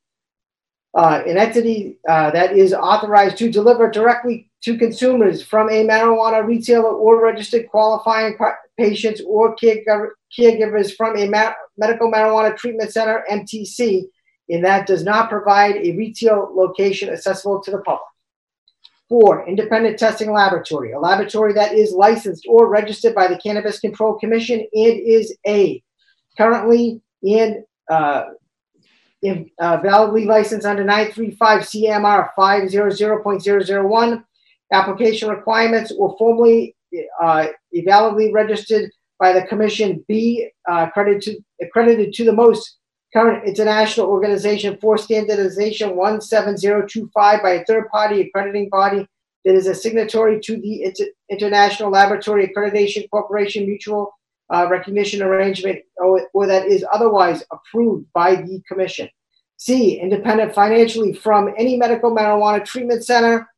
[0.95, 6.44] Uh, an entity uh, that is authorized to deliver directly to consumers from a marijuana
[6.44, 8.36] retailer or registered qualifying
[8.76, 14.05] patients or caregivers from a ma- medical marijuana treatment center, MTC,
[14.48, 18.02] and that does not provide a retail location accessible to the public.
[19.09, 24.18] Four, independent testing laboratory, a laboratory that is licensed or registered by the Cannabis Control
[24.18, 25.82] Commission and is a
[26.36, 28.24] currently and uh,
[29.22, 34.24] in, uh, validly licensed under 935 CMR 500.001.
[34.73, 36.77] Application requirements or formally
[37.23, 37.47] uh,
[37.86, 42.77] validly registered by the Commission be uh, accredited, to, accredited to the most
[43.12, 49.07] current international organization for standardization 17025 by a third party accrediting body
[49.45, 54.12] that is a signatory to the Inter- International Laboratory Accreditation Cooperation Mutual
[54.53, 59.09] uh, Recognition Arrangement or, or that is otherwise approved by the Commission.
[59.57, 63.49] C, independent financially from any medical marijuana treatment center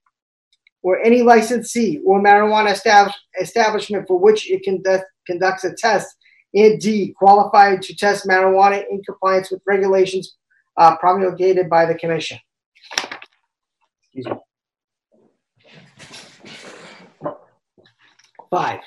[0.82, 2.72] or any licensee or marijuana
[3.40, 6.16] establishment for which it conduct, conducts a test.
[6.52, 10.36] And D, qualified to test marijuana in compliance with regulations
[10.76, 12.38] uh, promulgated by the Commission.
[14.12, 14.40] Excuse me.
[18.50, 18.80] Five,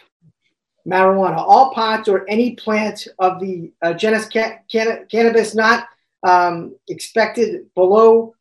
[0.85, 1.37] marijuana.
[1.37, 5.85] All parts or any plant of the uh, genus ca- can- cannabis not
[6.27, 8.33] um, expected below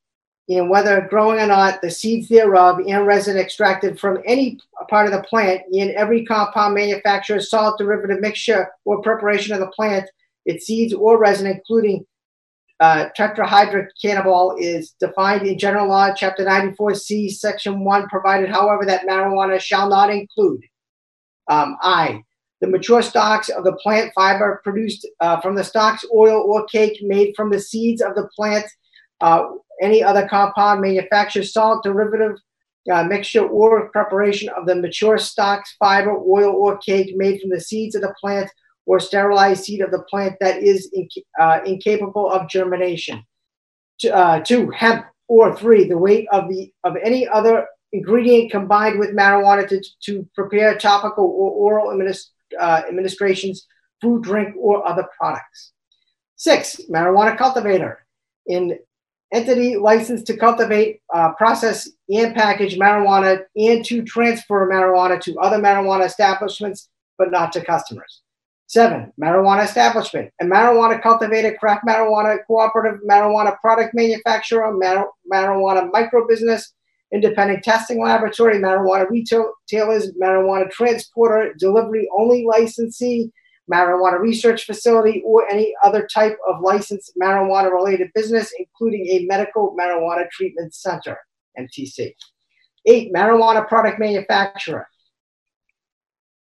[0.52, 4.58] in whether growing or not, the seeds thereof and resin extracted from any
[4.88, 9.68] part of the plant in every compound manufacturer's solid derivative mixture or preparation of the
[9.68, 10.08] plant,
[10.44, 12.04] its seeds or resin, including
[12.80, 13.08] uh,
[14.58, 20.10] is defined in General Law, Chapter 94C, Section 1, provided, however, that marijuana shall not
[20.10, 20.64] include.
[21.48, 22.22] Um, I.
[22.60, 26.98] The mature stalks of the plant fiber produced uh, from the stalks, oil, or cake
[27.02, 28.66] made from the seeds of the plant
[29.22, 29.44] uh,
[29.80, 32.36] any other compound manufactured salt derivative
[32.92, 37.60] uh, mixture or preparation of the mature stocks, fiber, oil, or cake made from the
[37.60, 38.50] seeds of the plant
[38.84, 43.24] or sterilized seed of the plant that is inc- uh, incapable of germination.
[44.12, 45.06] Uh, two, hemp.
[45.28, 50.28] Or three, the weight of the of any other ingredient combined with marijuana to, to
[50.34, 53.66] prepare topical or oral administ- uh, administrations,
[54.02, 55.72] food, drink, or other products.
[56.36, 58.04] Six, marijuana cultivator.
[58.46, 58.78] In
[59.32, 65.58] entity licensed to cultivate, uh, process, and package marijuana and to transfer marijuana to other
[65.58, 66.88] marijuana establishments,
[67.18, 68.22] but not to customers.
[68.66, 70.30] Seven, marijuana establishment.
[70.40, 76.68] A marijuana cultivator, craft marijuana cooperative, marijuana product manufacturer, mar- marijuana microbusiness,
[77.12, 83.30] independent testing laboratory, marijuana retailers, marijuana transporter, delivery only licensee,
[83.70, 89.76] marijuana research facility, or any other type of licensed marijuana related business, including a medical
[89.78, 91.18] marijuana treatment center,
[91.58, 92.14] MTC.
[92.86, 94.86] Eight, marijuana product manufacturer.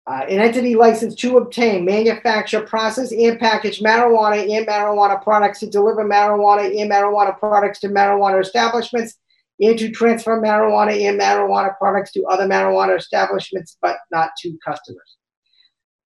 [0.07, 5.66] Uh, an entity licensed to obtain, manufacture, process, and package marijuana and marijuana products to
[5.66, 9.19] deliver marijuana and marijuana products to marijuana establishments
[9.61, 15.16] and to transfer marijuana and marijuana products to other marijuana establishments, but not to customers.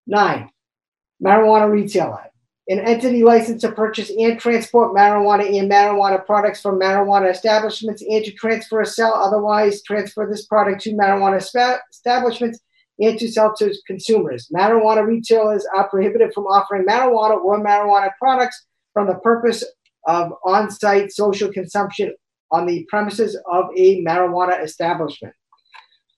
[0.07, 0.49] Nine,
[1.25, 2.25] marijuana retailer,
[2.69, 8.25] an entity licensed to purchase and transport marijuana and marijuana products from marijuana establishments and
[8.25, 11.39] to transfer or sell, otherwise transfer this product to marijuana
[11.91, 12.61] establishments
[13.01, 14.49] and to sell to consumers.
[14.55, 19.65] Marijuana retailers are prohibited from offering marijuana or marijuana products from the purpose
[20.07, 22.15] of on site social consumption
[22.51, 25.35] on the premises of a marijuana establishment.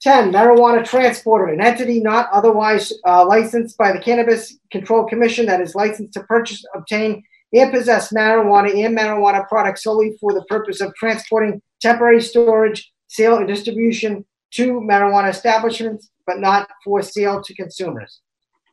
[0.01, 0.32] 10.
[0.32, 5.74] Marijuana transporter, an entity not otherwise uh, licensed by the Cannabis Control Commission that is
[5.74, 7.22] licensed to purchase, obtain,
[7.52, 13.36] and possess marijuana and marijuana products solely for the purpose of transporting, temporary storage, sale,
[13.36, 18.20] and distribution to marijuana establishments, but not for sale to consumers.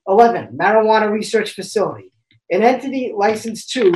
[0.08, 0.58] 11.
[0.58, 2.14] Marijuana research facility,
[2.50, 3.92] an entity licensed to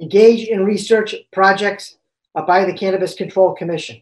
[0.00, 1.98] engage in research projects
[2.34, 4.00] uh, by the Cannabis Control Commission.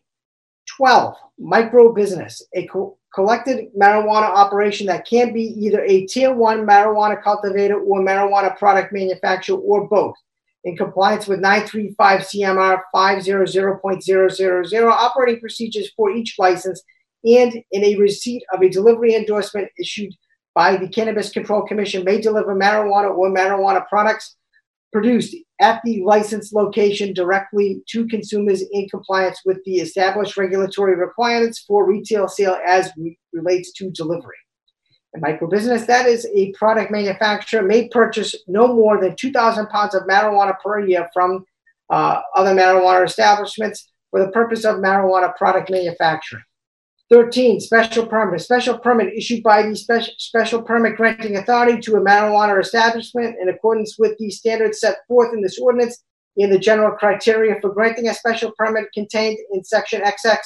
[0.76, 6.66] 12, micro business, a co- collected marijuana operation that can be either a tier one
[6.66, 10.14] marijuana cultivator or marijuana product manufacturer or both.
[10.64, 16.82] In compliance with 935 CMR 500.000 operating procedures for each license
[17.24, 20.12] and in a receipt of a delivery endorsement issued
[20.54, 24.36] by the Cannabis Control Commission may deliver marijuana or marijuana products
[24.96, 31.58] produced at the licensed location directly to consumers in compliance with the established regulatory requirements
[31.68, 34.38] for retail sale as re- relates to delivery.
[35.14, 40.04] A microbusiness that is a product manufacturer may purchase no more than 2,000 pounds of
[40.04, 41.44] marijuana per year from
[41.90, 46.42] uh, other marijuana establishments for the purpose of marijuana product manufacturing.
[47.10, 48.40] 13, special permit.
[48.40, 53.48] Special permit issued by the special, special permit granting authority to a marijuana establishment in
[53.48, 56.02] accordance with the standards set forth in this ordinance
[56.36, 60.38] and the general criteria for granting a special permit contained in section XX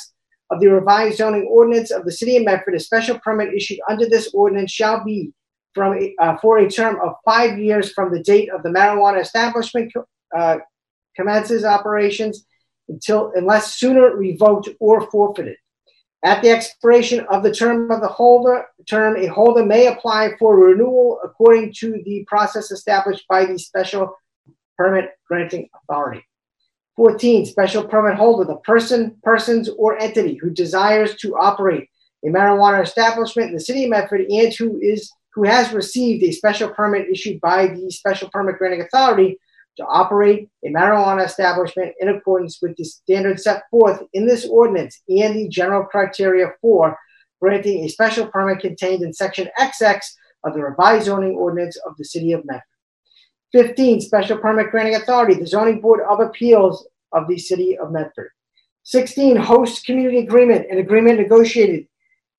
[0.50, 2.74] of the revised zoning ordinance of the city of Medford.
[2.74, 5.32] A special permit issued under this ordinance shall be
[5.74, 9.92] from uh, for a term of five years from the date of the marijuana establishment
[10.36, 10.58] uh,
[11.16, 12.44] commences operations
[12.88, 15.56] until unless sooner revoked or forfeited.
[16.22, 20.56] At the expiration of the term of the holder term, a holder may apply for
[20.56, 24.14] renewal according to the process established by the special
[24.76, 26.24] permit granting authority.
[26.96, 27.46] 14.
[27.46, 31.88] Special permit holder, the person, persons, or entity who desires to operate
[32.22, 36.32] a marijuana establishment in the city of Medford and who is who has received a
[36.32, 39.38] special permit issued by the special permit granting authority
[39.80, 45.00] to operate a marijuana establishment in accordance with the standards set forth in this ordinance
[45.08, 46.96] and the general criteria for
[47.40, 50.00] granting a special permit contained in section XX
[50.44, 52.62] of the revised zoning ordinance of the city of Medford.
[53.52, 54.02] 15.
[54.02, 58.30] Special permit granting authority, the zoning board of appeals of the city of Medford.
[58.84, 59.36] 16.
[59.36, 61.86] Host community agreement, an agreement negotiated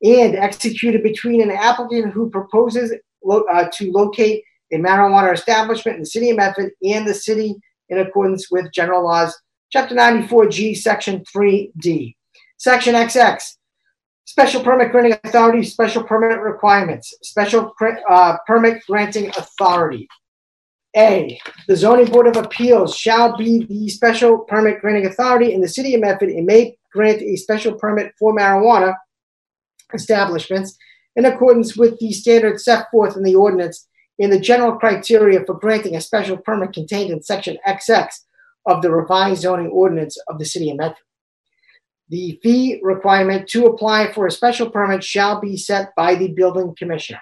[0.03, 2.93] and executed between an applicant who proposes
[3.23, 7.55] lo- uh, to locate a marijuana establishment in the city of Medford and the city
[7.89, 9.37] in accordance with general laws,
[9.71, 12.15] chapter 94G, section 3D.
[12.57, 13.41] Section XX,
[14.25, 17.73] special permit granting authority, special permit requirements, special
[18.09, 20.07] uh, permit granting authority.
[20.95, 25.67] A, the zoning board of appeals shall be the special permit granting authority in the
[25.67, 28.93] city of Medford and may grant a special permit for marijuana
[29.93, 30.77] establishments
[31.15, 33.87] in accordance with the standards set forth in the ordinance
[34.21, 38.07] in the general criteria for granting a special permit contained in section XX
[38.67, 41.03] of the revised zoning ordinance of the city of Medford.
[42.09, 46.75] The fee requirement to apply for a special permit shall be set by the building
[46.77, 47.21] commissioner.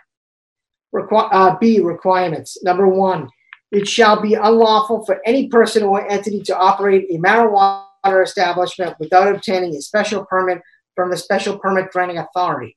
[0.93, 2.61] Requ- uh, B requirements.
[2.63, 3.29] Number one,
[3.71, 9.33] it shall be unlawful for any person or entity to operate a marijuana establishment without
[9.33, 10.61] obtaining a special permit
[10.95, 12.75] from the special permit granting authority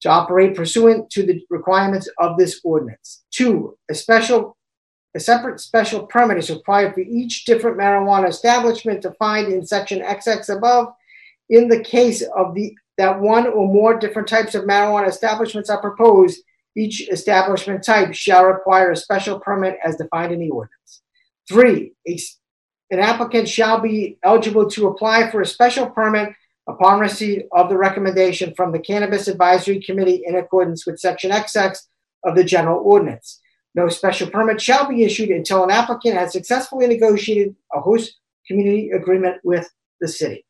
[0.00, 3.21] to operate pursuant to the requirements of this ordinance.
[3.32, 4.56] Two, a special,
[5.14, 10.56] a separate special permit is required for each different marijuana establishment defined in section XX
[10.56, 10.92] above.
[11.48, 15.80] In the case of the that one or more different types of marijuana establishments are
[15.80, 16.42] proposed,
[16.76, 21.02] each establishment type shall require a special permit as defined in the ordinance.
[21.48, 22.18] Three, a,
[22.90, 26.30] an applicant shall be eligible to apply for a special permit
[26.68, 31.76] upon receipt of the recommendation from the Cannabis Advisory Committee in accordance with Section XX
[32.24, 33.40] of the General Ordinance.
[33.74, 38.90] No special permit shall be issued until an applicant has successfully negotiated a host community
[38.90, 39.68] agreement with
[40.00, 40.44] the city.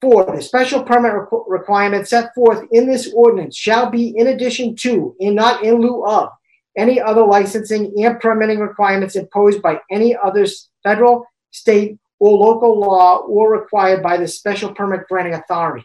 [0.00, 4.76] Four, the special permit requ- requirement set forth in this ordinance shall be in addition
[4.76, 6.28] to and not in lieu of
[6.76, 10.46] any other licensing and permitting requirements imposed by any other
[10.84, 15.84] federal, state, or local law or required by the special permit granting authority.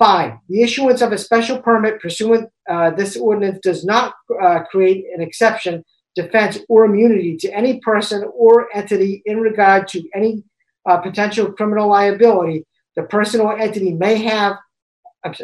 [0.00, 5.04] Five, the issuance of a special permit pursuant uh, this ordinance does not uh, create
[5.14, 5.84] an exception,
[6.16, 10.42] defense, or immunity to any person or entity in regard to any
[10.88, 12.64] uh, potential criminal liability
[12.96, 14.56] the person or entity may have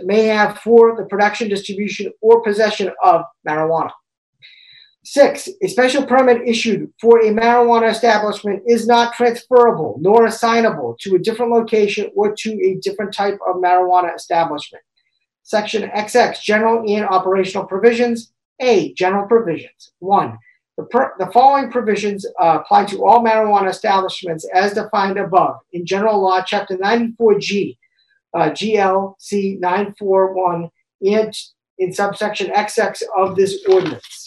[0.04, 3.90] may have for the production, distribution, or possession of marijuana.
[5.08, 11.14] Six, a special permit issued for a marijuana establishment is not transferable nor assignable to
[11.14, 14.82] a different location or to a different type of marijuana establishment.
[15.44, 18.32] Section XX, General and Operational Provisions.
[18.60, 19.92] A, General Provisions.
[20.00, 20.38] One,
[20.76, 25.86] the, per, the following provisions uh, apply to all marijuana establishments as defined above in
[25.86, 27.76] General Law, Chapter 94G,
[28.34, 30.68] uh, GLC 94I,
[31.02, 31.32] and
[31.78, 34.25] in subsection XX of this ordinance.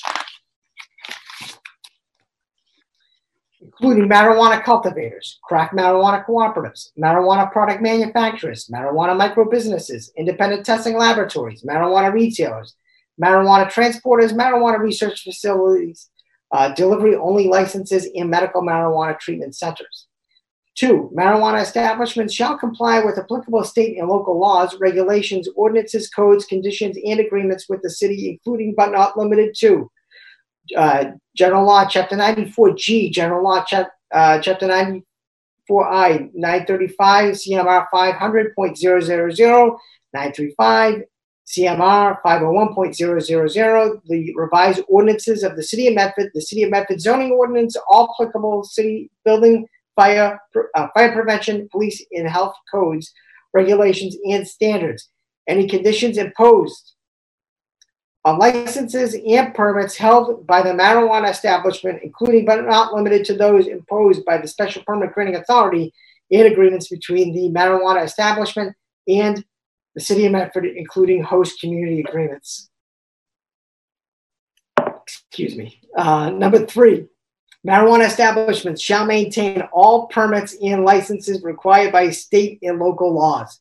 [3.79, 11.63] Including marijuana cultivators, craft marijuana cooperatives, marijuana product manufacturers, marijuana micro businesses, independent testing laboratories,
[11.63, 12.75] marijuana retailers,
[13.21, 16.09] marijuana transporters, marijuana research facilities,
[16.51, 20.07] uh, delivery only licenses, and medical marijuana treatment centers.
[20.75, 26.97] Two, marijuana establishments shall comply with applicable state and local laws, regulations, ordinances, codes, conditions,
[27.05, 29.89] and agreements with the city, including but not limited to
[30.75, 33.65] uh, General Law, Chapter 94G, General Law,
[34.13, 39.77] uh, Chapter 94I, 935, CMR 500.000,
[40.13, 41.03] 935,
[41.47, 47.31] CMR 501.000, the revised ordinances of the City of Medford, the City of Medford zoning
[47.31, 50.39] ordinance, all applicable city building, fire,
[50.75, 53.11] uh, fire prevention, police, and health codes,
[53.53, 55.09] regulations, and standards.
[55.47, 56.93] Any conditions imposed
[58.25, 63.67] on licenses and permits held by the marijuana establishment, including but not limited to those
[63.67, 65.93] imposed by the special permit granting authority
[66.29, 68.75] in agreements between the marijuana establishment
[69.07, 69.43] and
[69.95, 72.69] the city of Medford, including host community agreements.
[75.03, 75.79] Excuse me.
[75.97, 77.07] Uh, number three,
[77.65, 83.59] marijuana establishments shall maintain all permits and licenses required by state and local laws.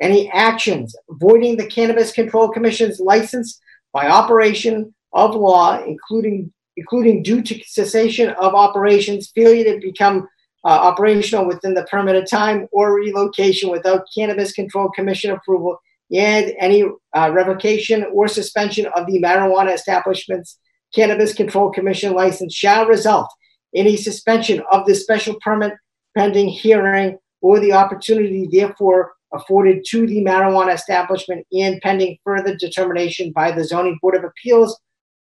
[0.00, 3.60] Any actions voiding the Cannabis Control Commission's license
[3.92, 10.26] by operation of law, including including due to cessation of operations, failure to become
[10.64, 15.78] uh, operational within the permitted time, or relocation without Cannabis Control Commission approval,
[16.12, 16.84] and any
[17.14, 20.58] uh, revocation or suspension of the marijuana establishment's
[20.94, 23.28] Cannabis Control Commission license shall result
[23.72, 25.72] in a suspension of the special permit
[26.16, 33.32] pending hearing or the opportunity, therefore, afforded to the marijuana establishment and pending further determination
[33.32, 34.78] by the Zoning Board of Appeals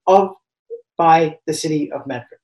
[0.07, 0.35] of
[0.97, 2.39] by the City of Medford.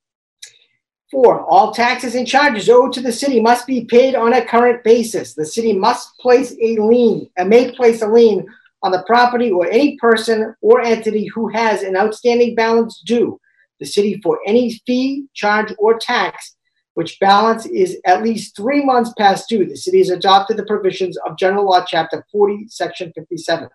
[1.11, 4.83] Four, all taxes and charges owed to the city must be paid on a current
[4.83, 5.35] basis.
[5.35, 8.47] The city must place a lien, and may place a lien
[8.83, 13.41] on the property or any person or entity who has an outstanding balance due
[13.79, 16.57] the city for any fee, charge, or tax
[16.97, 19.67] which balance is at least three months past due.
[19.67, 23.69] The city has adopted the provisions of General Law, Chapter 40, Section 57.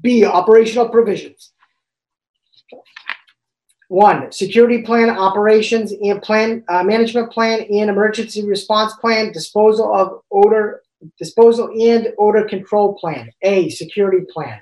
[0.00, 1.52] B, operational provisions.
[3.86, 10.22] One, security plan operations and plan uh, management plan and emergency response plan, disposal of
[10.32, 10.82] odor,
[11.20, 13.30] disposal and odor control plan.
[13.42, 14.60] A, security plan.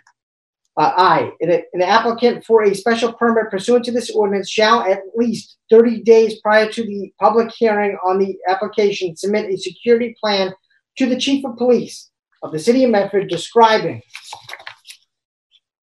[0.74, 5.58] Uh, I, an applicant for a special permit pursuant to this ordinance shall at least
[5.70, 10.54] 30 days prior to the public hearing on the application submit a security plan
[10.96, 12.10] to the chief of police
[12.42, 14.00] of the city of Medford describing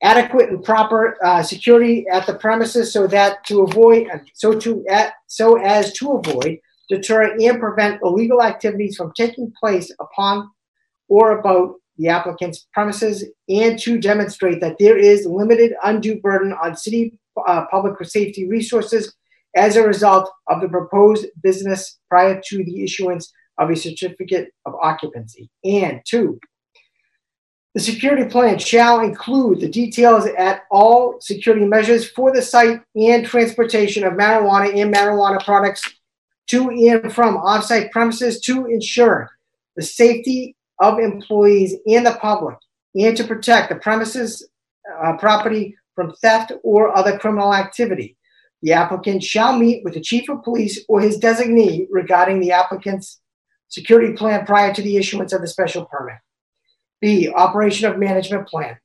[0.02, 5.14] adequate and proper uh, security at the premises so that to avoid so to at,
[5.28, 6.58] so as to avoid
[6.90, 10.50] deter and prevent illegal activities from taking place upon
[11.08, 16.76] or about the applicant's premises and to demonstrate that there is limited undue burden on
[16.76, 17.14] city
[17.48, 19.14] uh, public safety resources
[19.56, 24.74] as a result of the proposed business prior to the issuance of a certificate of
[24.82, 25.50] occupancy.
[25.64, 26.40] And two,
[27.76, 33.26] the security plan shall include the details at all security measures for the site and
[33.26, 35.84] transportation of marijuana and marijuana products
[36.48, 39.30] to and from offsite premises to ensure
[39.76, 42.58] the safety of employees and the public
[42.96, 44.48] and to protect the premises
[45.04, 48.18] uh, property from theft or other criminal activity.
[48.62, 53.22] The applicant shall meet with the chief of police or his designee regarding the applicant's
[53.70, 56.18] security plan prior to the issuance of the special permit.
[57.02, 58.78] B, operation of management plan.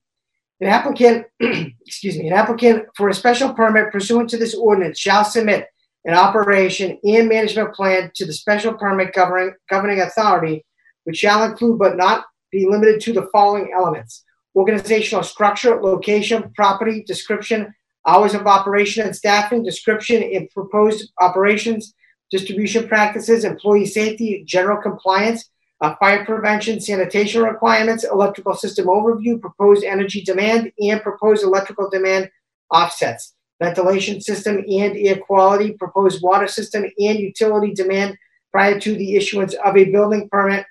[0.60, 5.24] An applicant, excuse me, an applicant for a special permit pursuant to this ordinance shall
[5.24, 5.68] submit
[6.04, 10.64] an operation and management plan to the special permit governing, governing authority
[11.04, 14.24] which shall include but not be limited to the following elements.
[14.54, 17.74] Organizational structure, location, property, description,
[18.06, 21.94] hours of operation and staffing, description and proposed operations,
[22.30, 25.50] distribution practices, employee safety, general compliance,
[25.80, 32.30] uh, fire prevention, sanitation requirements, electrical system overview, proposed energy demand, and proposed electrical demand
[32.70, 38.16] offsets, ventilation system and air quality, proposed water system and utility demand
[38.52, 40.64] prior to the issuance of a building permit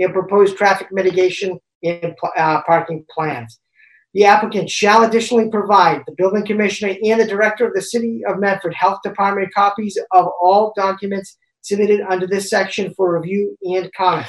[0.00, 3.60] and proposed traffic mitigation and uh, parking plans.
[4.12, 8.40] The applicant shall additionally provide the building commissioner and the director of the City of
[8.40, 14.26] Medford Health Department copies of all documents submitted under this section for review and comment.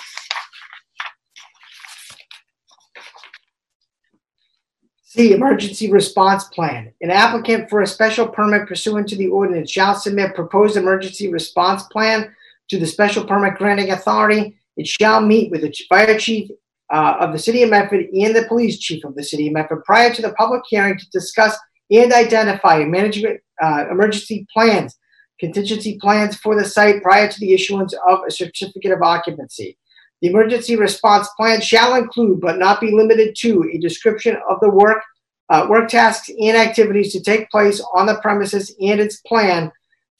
[5.03, 6.93] C, emergency response plan.
[7.01, 11.83] An applicant for a special permit pursuant to the ordinance shall submit proposed emergency response
[11.83, 12.33] plan
[12.69, 16.49] to the special permit granting authority it shall meet with the fire chief
[16.91, 19.83] uh, of the city of Medford and the police chief of the city of Medford
[19.85, 21.57] prior to the public hearing to discuss
[21.89, 24.97] and identify management uh, emergency plans
[25.41, 29.77] contingency plans for the site prior to the issuance of a certificate of occupancy.
[30.21, 34.69] The emergency response plan shall include, but not be limited to, a description of the
[34.69, 35.01] work,
[35.49, 39.71] uh, work tasks and activities to take place on the premises and its plan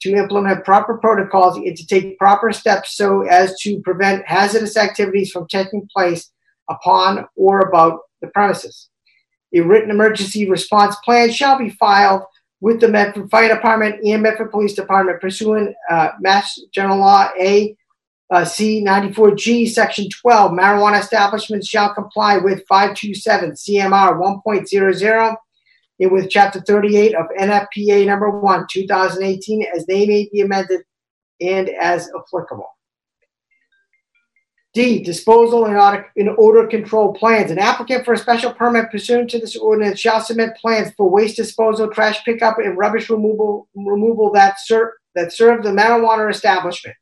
[0.02, 5.30] to implement proper protocols and to take proper steps so as to prevent hazardous activities
[5.30, 6.30] from taking place
[6.68, 8.88] upon or about the premises.
[9.54, 12.22] A written emergency response plan shall be filed
[12.60, 17.76] with the Medford Fire Department and Medford Police Department pursuant uh, Mass General Law A
[18.30, 20.52] uh, C 94G Section 12.
[20.52, 25.36] Marijuana establishments shall comply with 527 CMR 1.00
[26.02, 30.80] and with Chapter 38 of NFPA Number 1, 2018, as they may be amended
[31.40, 32.66] and as applicable.
[34.74, 37.50] D, disposal and odor, and odor control plans.
[37.50, 41.36] An applicant for a special permit pursuant to this ordinance shall submit plans for waste
[41.36, 46.96] disposal, trash pickup, and rubbish removal, removal that, ser- that serve the marijuana establishment.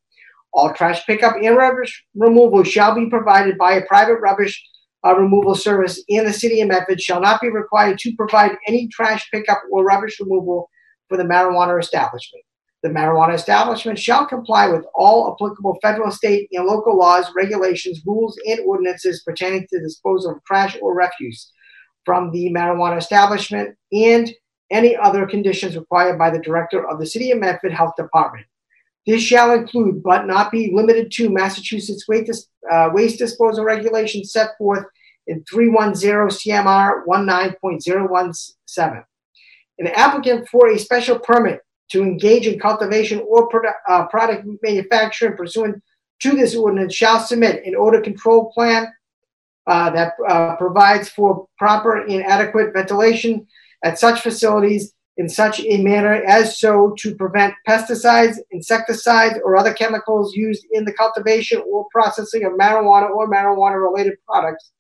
[0.53, 4.63] All trash pickup and rubbish removal shall be provided by a private rubbish
[5.05, 8.89] uh, removal service, and the city of Medford shall not be required to provide any
[8.89, 10.69] trash pickup or rubbish removal
[11.09, 12.45] for the marijuana establishment.
[12.83, 18.39] The marijuana establishment shall comply with all applicable federal, state, and local laws, regulations, rules,
[18.47, 21.51] and ordinances pertaining to the disposal of trash or refuse
[22.07, 24.33] from the marijuana establishment and
[24.71, 28.47] any other conditions required by the director of the City of Medford Health Department.
[29.07, 34.51] This shall include, but not be limited to, Massachusetts waste, uh, waste disposal regulations set
[34.59, 34.85] forth
[35.27, 39.05] in 310 CMR 19.017.
[39.79, 41.61] An applicant for a special permit
[41.91, 45.83] to engage in cultivation or produ- uh, product manufacturing pursuant
[46.21, 48.87] to this ordinance shall submit an odor control plan
[49.67, 53.47] uh, that uh, provides for proper and adequate ventilation
[53.83, 59.75] at such facilities in such a manner as so to prevent pesticides, insecticides, or other
[59.75, 64.73] chemicals used in the cultivation or processing of marijuana or marijuana related products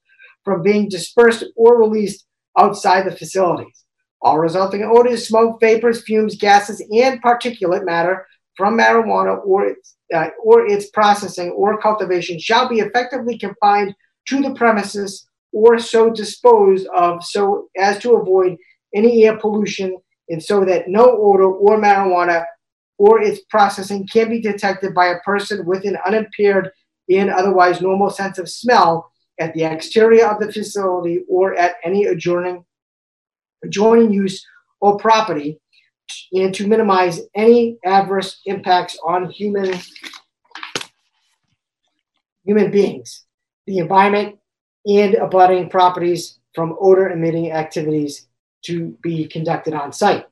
[0.42, 2.24] from being dispersed or released
[2.58, 3.84] outside the facilities.
[4.22, 8.26] All resulting odors, smoke, vapors, fumes, gases, and particulate matter
[8.56, 13.94] from marijuana or its, uh, or its processing or cultivation shall be effectively confined
[14.28, 18.56] to the premises or so disposed of so as to avoid
[18.94, 19.98] any air pollution
[20.30, 22.44] and so that no odor or marijuana
[22.98, 26.70] or its processing can be detected by a person with an unimpaired
[27.10, 32.04] and otherwise normal sense of smell at the exterior of the facility or at any
[32.04, 32.64] adjoining
[33.64, 34.44] adjoining use
[34.80, 35.60] or property
[36.32, 39.78] and to minimize any adverse impacts on human
[42.44, 43.24] human beings,
[43.66, 44.38] the environment,
[44.86, 48.26] and abutting properties from odor emitting activities
[48.62, 50.26] to be conducted on site.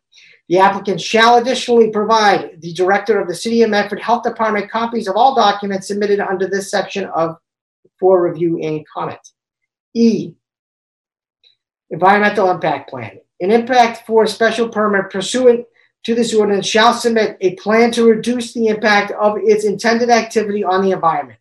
[0.49, 5.07] The applicant shall additionally provide the director of the City of Medford Health Department copies
[5.07, 7.37] of all documents submitted under this section of
[8.01, 9.21] for review and comment.
[9.95, 10.35] E,
[11.91, 13.19] Environmental Impact Plan.
[13.41, 15.67] An impact for special permit pursuant
[16.05, 20.65] to this ordinance shall submit a plan to reduce the impact of its intended activity
[20.65, 21.39] on the environment.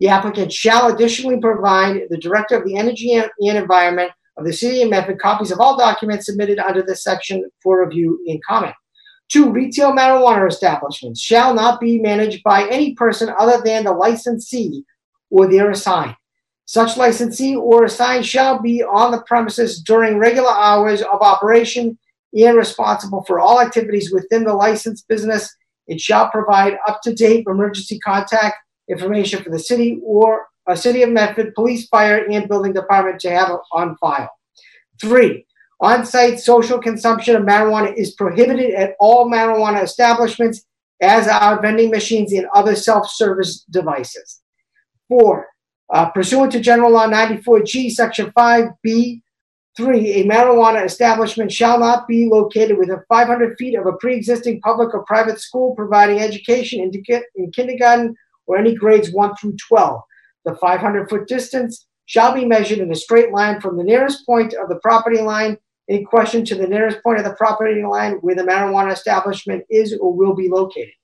[0.00, 4.10] The applicant shall additionally provide the Director of the Energy and Environment
[4.40, 8.18] of the City of Medford copies of all documents submitted under this section for review
[8.26, 8.74] and comment.
[9.28, 14.82] Two, retail marijuana establishments shall not be managed by any person other than the licensee
[15.30, 16.16] or their assigned.
[16.64, 21.98] Such licensee or assigned shall be on the premises during regular hours of operation
[22.32, 25.54] and responsible for all activities within the licensed business.
[25.86, 28.56] It shall provide up to date emergency contact
[28.88, 33.30] information for the city or a city of Medford police, fire, and building department to
[33.30, 34.30] have on file.
[35.00, 35.46] Three,
[35.80, 40.62] on site social consumption of marijuana is prohibited at all marijuana establishments,
[41.00, 44.42] as are vending machines and other self service devices.
[45.08, 45.48] Four,
[45.92, 49.22] uh, pursuant to General Law 94G, Section 5B,
[49.76, 54.60] 3, a marijuana establishment shall not be located within 500 feet of a pre existing
[54.60, 56.92] public or private school providing education in,
[57.36, 58.14] in kindergarten
[58.46, 60.02] or any grades 1 through 12.
[60.44, 64.54] The 500 foot distance shall be measured in a straight line from the nearest point
[64.54, 65.58] of the property line
[65.88, 69.96] in question to the nearest point of the property line where the marijuana establishment is
[70.00, 70.94] or will be located.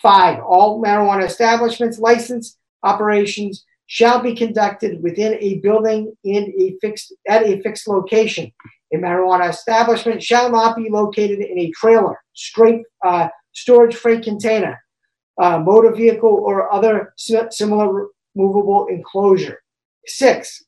[0.00, 7.14] Five, all marijuana establishments, license operations shall be conducted within a building in a fixed
[7.28, 8.50] at a fixed location.
[8.94, 14.82] A marijuana establishment shall not be located in a trailer, straight uh, storage freight container,
[15.40, 19.62] uh, motor vehicle, or other similar movable enclosure.
[20.06, 20.64] Six,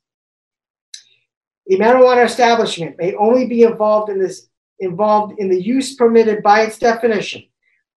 [1.70, 4.48] a marijuana establishment may only be involved in this
[4.80, 7.42] involved in the use permitted by its definition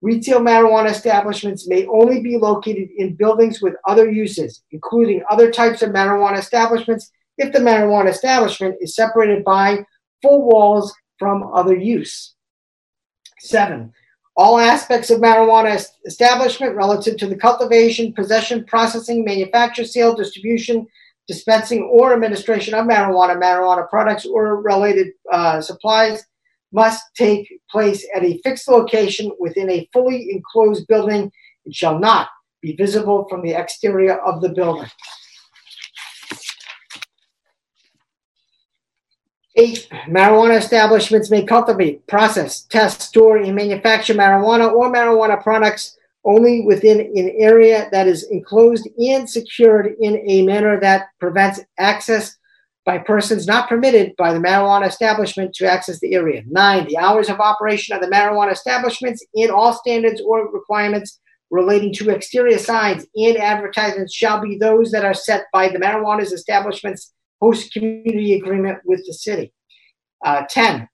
[0.02, 5.81] Retail marijuana establishments may only be located in buildings with other uses, including other types
[5.81, 9.80] of marijuana establishments, if the marijuana establishment is separated by
[10.22, 12.35] full walls from other use.
[13.39, 13.91] Seven,
[14.38, 20.85] all aspects of marijuana establishment relative to the cultivation, possession, processing, manufacture, sale, distribution,
[21.27, 26.23] dispensing, or administration of marijuana, marijuana products, or related uh, supplies
[26.72, 31.31] must take place at a fixed location within a fully enclosed building.
[31.65, 32.30] It shall not
[32.61, 34.89] be visible from the exterior of the building.
[39.59, 46.61] Eight, marijuana establishments may cultivate, process, test, store, and manufacture marijuana or marijuana products only
[46.61, 52.38] within an area that is enclosed and secured in a manner that prevents access
[52.85, 56.43] by persons not permitted by the marijuana establishment to access the area.
[56.47, 61.19] Nine, the hours of operation of the marijuana establishments and all standards or requirements
[61.49, 66.21] relating to exterior signs and advertisements shall be those that are set by the marijuana
[66.21, 69.53] establishments host community agreement with the city.
[70.26, 70.88] Uh, 10.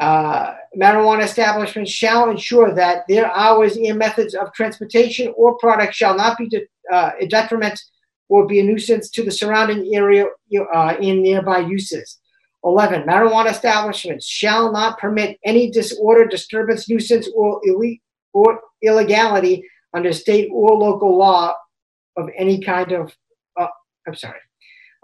[0.00, 6.16] Uh, marijuana establishments shall ensure that their hours and methods of transportation or product shall
[6.16, 7.80] not be de- uh, a detriment
[8.28, 10.26] or be a nuisance to the surrounding area
[10.74, 12.18] uh, in nearby uses.
[12.64, 13.02] 11.
[13.02, 17.60] Marijuana establishments shall not permit any disorder, disturbance, nuisance, or,
[18.32, 19.62] or illegality
[19.92, 21.54] under state or local law
[22.16, 23.14] of any kind of,
[23.58, 23.66] uh,
[24.06, 24.38] I'm sorry,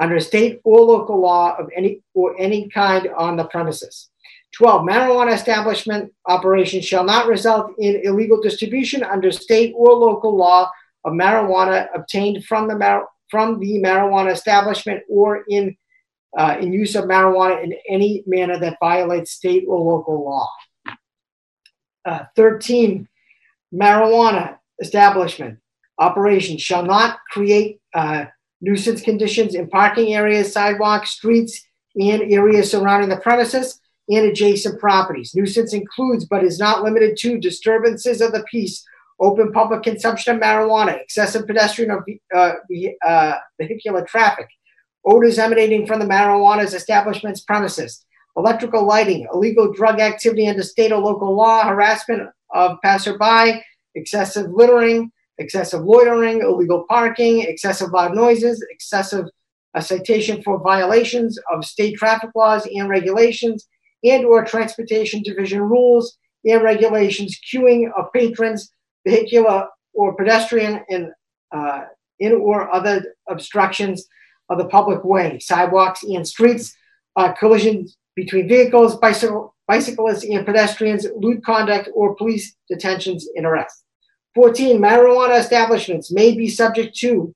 [0.00, 4.08] under state or local law of any or any kind on the premises.
[4.56, 4.82] 12.
[4.82, 10.68] Marijuana establishment operations shall not result in illegal distribution under state or local law
[11.04, 15.76] of marijuana obtained from the mar- from the marijuana establishment or in
[16.36, 20.48] uh, in use of marijuana in any manner that violates state or local law.
[22.04, 23.06] Uh, 13.
[23.74, 25.58] Marijuana establishment
[25.98, 28.24] operations shall not create uh,
[28.60, 31.66] nuisance conditions in parking areas, sidewalks, streets,
[31.96, 35.34] and areas surrounding the premises and adjacent properties.
[35.34, 38.84] Nuisance includes, but is not limited to, disturbances of the peace,
[39.20, 42.04] open public consumption of marijuana, excessive pedestrian or
[42.34, 42.54] uh,
[43.06, 44.48] uh, vehicular traffic,
[45.04, 48.04] odors emanating from the marijuana's establishment's premises,
[48.36, 53.62] electrical lighting, illegal drug activity under state or local law, harassment of passerby,
[53.94, 59.26] excessive littering, excessive loitering, illegal parking, excessive loud noises, excessive
[59.74, 63.68] a citation for violations of state traffic laws and regulations
[64.02, 68.72] and or transportation division rules and regulations, queuing of patrons,
[69.06, 71.12] vehicular or pedestrian in,
[71.52, 71.84] uh,
[72.18, 74.06] in or other obstructions
[74.48, 76.74] of the public way, sidewalks and streets,
[77.16, 83.84] uh, collisions between vehicles, bicycle, bicyclists and pedestrians, lewd conduct or police detentions and arrests.
[84.34, 84.80] 14.
[84.80, 87.34] Marijuana establishments may be subject to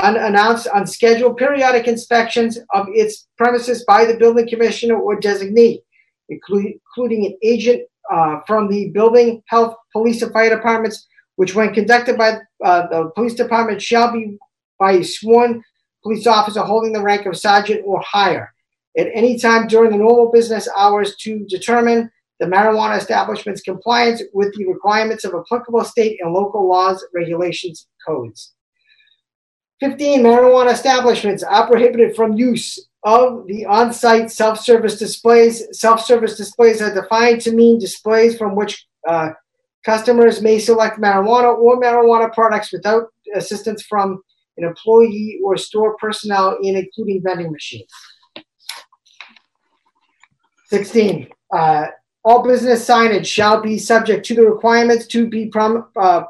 [0.00, 5.80] unannounced, unscheduled periodic inspections of its premises by the building commissioner or designee,
[6.28, 7.82] including, including an agent
[8.12, 11.06] uh, from the building, health, police, and fire departments,
[11.36, 14.36] which, when conducted by uh, the police department, shall be
[14.78, 15.62] by a sworn
[16.02, 18.52] police officer holding the rank of sergeant or higher
[18.96, 22.10] at any time during the normal business hours to determine
[22.44, 28.54] the marijuana establishment's compliance with the requirements of applicable state and local laws, regulations, codes.
[29.80, 30.22] 15.
[30.22, 35.66] Marijuana establishments are prohibited from use of the on site self service displays.
[35.72, 39.30] Self service displays are defined to mean displays from which uh,
[39.84, 43.04] customers may select marijuana or marijuana products without
[43.34, 44.22] assistance from
[44.56, 47.90] an employee or store personnel, in including vending machines.
[50.66, 51.28] 16.
[51.52, 51.86] Uh,
[52.24, 56.22] all business signage shall be subject to the requirements to be prom- uh,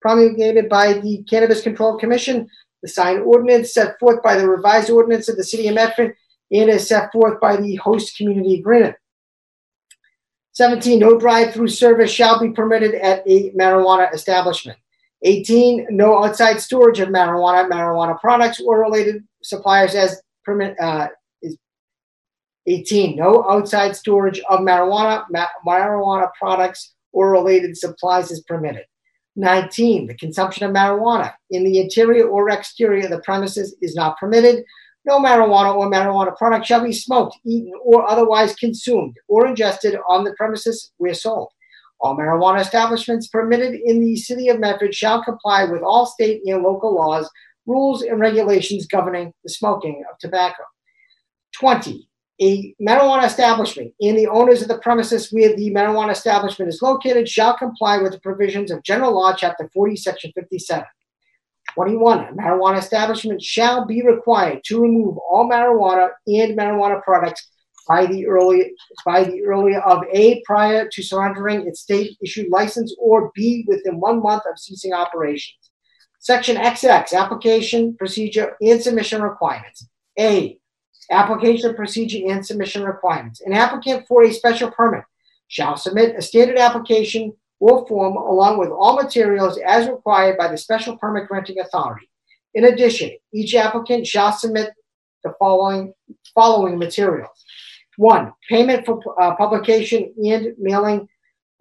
[0.00, 2.48] promulgated by the Cannabis Control Commission,
[2.82, 6.14] the sign ordinance set forth by the revised ordinance of the City of Medford,
[6.50, 8.94] and is set forth by the host community agreement.
[10.52, 10.98] 17.
[10.98, 14.78] No drive-through service shall be permitted at a marijuana establishment.
[15.22, 15.86] 18.
[15.90, 21.08] No outside storage of marijuana, marijuana products, or related suppliers as permit, uh,
[22.66, 23.16] 18.
[23.16, 28.84] No outside storage of marijuana, ma- marijuana products, or related supplies is permitted.
[29.36, 30.06] 19.
[30.06, 34.64] The consumption of marijuana in the interior or exterior of the premises is not permitted.
[35.04, 40.24] No marijuana or marijuana product shall be smoked, eaten, or otherwise consumed or ingested on
[40.24, 41.48] the premises where sold.
[42.00, 46.62] All marijuana establishments permitted in the city of Medford shall comply with all state and
[46.62, 47.28] local laws,
[47.66, 50.62] rules, and regulations governing the smoking of tobacco.
[51.58, 52.08] 20.
[52.40, 57.28] A marijuana establishment and the owners of the premises where the marijuana establishment is located
[57.28, 60.84] shall comply with the provisions of General Law, Chapter 40, Section 57.
[61.74, 62.18] 21.
[62.18, 67.48] A marijuana establishment shall be required to remove all marijuana and marijuana products
[67.88, 68.72] by the early
[69.04, 74.00] by the earlier of A prior to surrendering its state issued license or B within
[74.00, 75.70] one month of ceasing operations.
[76.18, 79.88] Section XX application procedure and submission requirements.
[80.18, 80.58] A
[81.10, 83.40] application procedure and submission requirements.
[83.40, 85.04] An applicant for a special permit
[85.48, 90.56] shall submit a standard application or form along with all materials as required by the
[90.56, 92.08] special permit granting authority.
[92.54, 94.70] In addition, each applicant shall submit
[95.24, 95.94] the following
[96.34, 97.44] following materials.
[97.96, 101.08] One, payment for uh, publication and mailing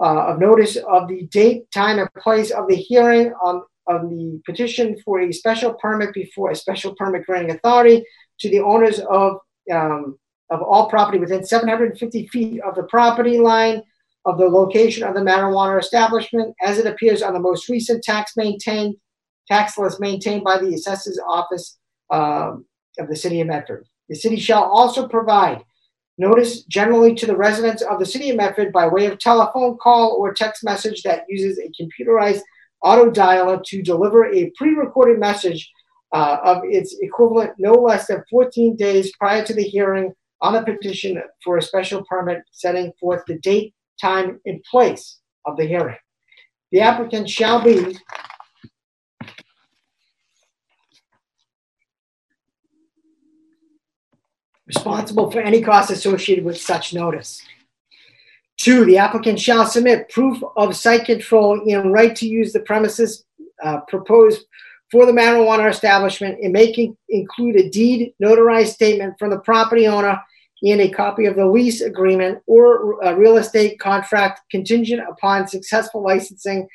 [0.01, 4.41] uh, of notice of the date, time, and place of the hearing on, on the
[4.45, 8.03] petition for a special permit before a special permit granting authority
[8.41, 9.37] to the owners of
[9.71, 10.17] um,
[10.49, 13.81] of all property within 750 feet of the property line
[14.25, 18.33] of the location of the marijuana establishment as it appears on the most recent tax
[18.35, 18.95] maintained
[19.47, 21.77] tax list maintained by the assessor's office
[22.09, 22.65] um,
[22.99, 23.87] of the city of Medford.
[24.09, 25.63] The city shall also provide
[26.17, 30.17] notice generally to the residents of the city of Medford by way of telephone call
[30.19, 32.41] or text message that uses a computerized
[32.83, 35.71] auto dialer to deliver a pre-recorded message
[36.13, 40.63] uh, of its equivalent no less than 14 days prior to the hearing on a
[40.63, 45.97] petition for a special permit setting forth the date, time, and place of the hearing.
[46.71, 47.97] The applicant shall be
[54.65, 57.41] responsible for any costs associated with such notice.
[58.57, 63.25] Two, the applicant shall submit proof of site control and right to use the premises
[63.63, 64.45] uh, proposed
[64.91, 70.21] for the marijuana establishment and may include a deed notarized statement from the property owner
[70.63, 76.03] and a copy of the lease agreement or a real estate contract contingent upon successful
[76.03, 76.67] licensing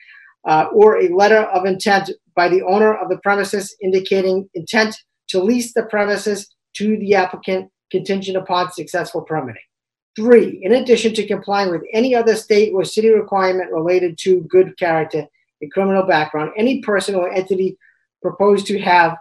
[0.46, 4.96] uh, or a letter of intent by the owner of the premises indicating intent
[5.28, 9.62] to lease the premises to the applicant contingent upon successful permitting.
[10.16, 14.76] Three, in addition to complying with any other state or city requirement related to good
[14.78, 15.26] character
[15.60, 17.76] and criminal background, any person or entity
[18.26, 19.16] proposed to have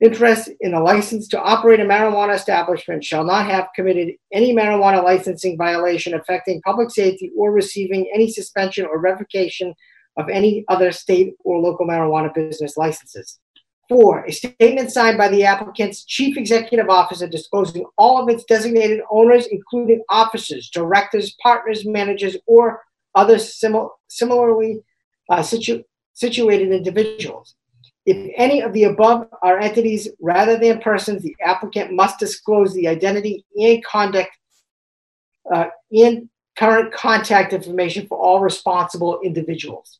[0.00, 5.02] interest in a license to operate a marijuana establishment shall not have committed any marijuana
[5.02, 9.74] licensing violation affecting public safety or receiving any suspension or revocation
[10.16, 13.40] of any other state or local marijuana business licenses.
[13.88, 19.00] Four, a statement signed by the applicant's chief executive officer disclosing all of its designated
[19.10, 22.80] owners, including officers, directors, partners, managers, or
[23.14, 24.80] other simil- similarly
[25.28, 27.56] uh, situ- situated individuals.
[28.06, 32.88] If any of the above are entities rather than persons, the applicant must disclose the
[32.88, 34.30] identity and conduct
[35.50, 35.66] uh,
[36.56, 39.98] current contact information for all responsible individuals.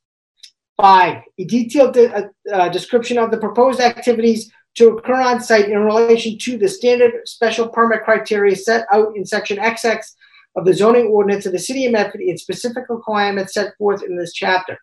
[0.76, 5.68] Five, a detailed de- uh, uh, description of the proposed activities to occur on site
[5.68, 10.00] in relation to the standard special permit criteria set out in section XX
[10.56, 14.16] of the zoning ordinance of the city of Medford and specific requirements set forth in
[14.16, 14.78] this chapter.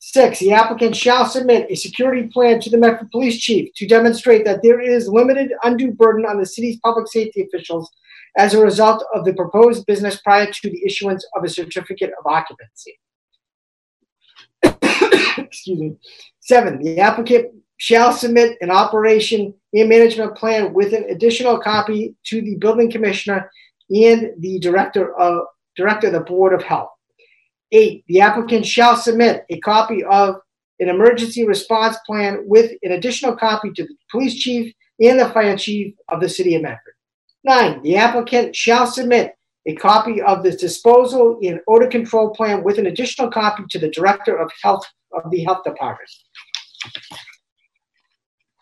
[0.00, 4.44] Six, the applicant shall submit a security plan to the Medford Police Chief to demonstrate
[4.44, 7.90] that there is limited undue burden on the city's public safety officials
[8.36, 12.26] as a result of the proposed business prior to the issuance of a certificate of
[12.26, 12.98] occupancy.
[15.38, 15.96] excuse me.
[16.40, 22.40] Seven, the applicant shall submit an operation and management plan with an additional copy to
[22.40, 23.50] the building commissioner
[23.90, 25.42] and the director of
[25.76, 26.90] director of the board of health.
[27.70, 30.36] Eight, the applicant shall submit a copy of
[30.80, 35.56] an emergency response plan with an additional copy to the police chief and the fire
[35.56, 36.94] chief of the city of Medford.
[37.44, 39.34] Nine, the applicant shall submit
[39.66, 43.90] a copy of the disposal and odor control plan with an additional copy to the
[43.90, 46.08] director of health of the health department.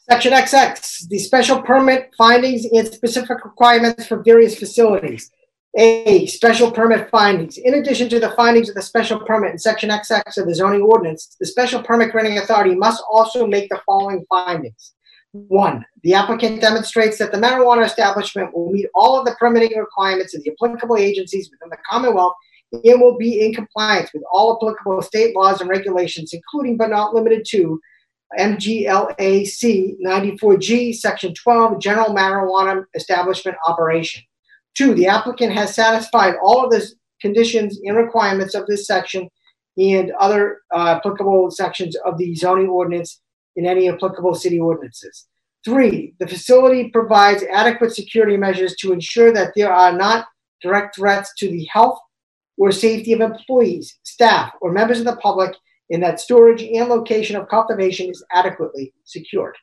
[0.08, 5.30] Section XX, the special permit findings and specific requirements for various facilities.
[5.78, 7.58] A, special permit findings.
[7.58, 10.80] In addition to the findings of the special permit in section XX of the zoning
[10.80, 14.94] ordinance, the special permit granting authority must also make the following findings.
[15.32, 20.34] One, the applicant demonstrates that the marijuana establishment will meet all of the permitting requirements
[20.34, 22.32] of the applicable agencies within the Commonwealth
[22.72, 27.14] and will be in compliance with all applicable state laws and regulations, including but not
[27.14, 27.78] limited to
[28.38, 34.22] MGLAC 94G, Section 12, General Marijuana Establishment Operation.
[34.76, 36.86] Two, the applicant has satisfied all of the
[37.20, 39.28] conditions and requirements of this section
[39.78, 43.20] and other uh, applicable sections of the zoning ordinance
[43.56, 45.26] in any applicable city ordinances.
[45.64, 50.26] Three, the facility provides adequate security measures to ensure that there are not
[50.62, 51.98] direct threats to the health
[52.58, 55.54] or safety of employees, staff, or members of the public,
[55.90, 59.56] and that storage and location of cultivation is adequately secured.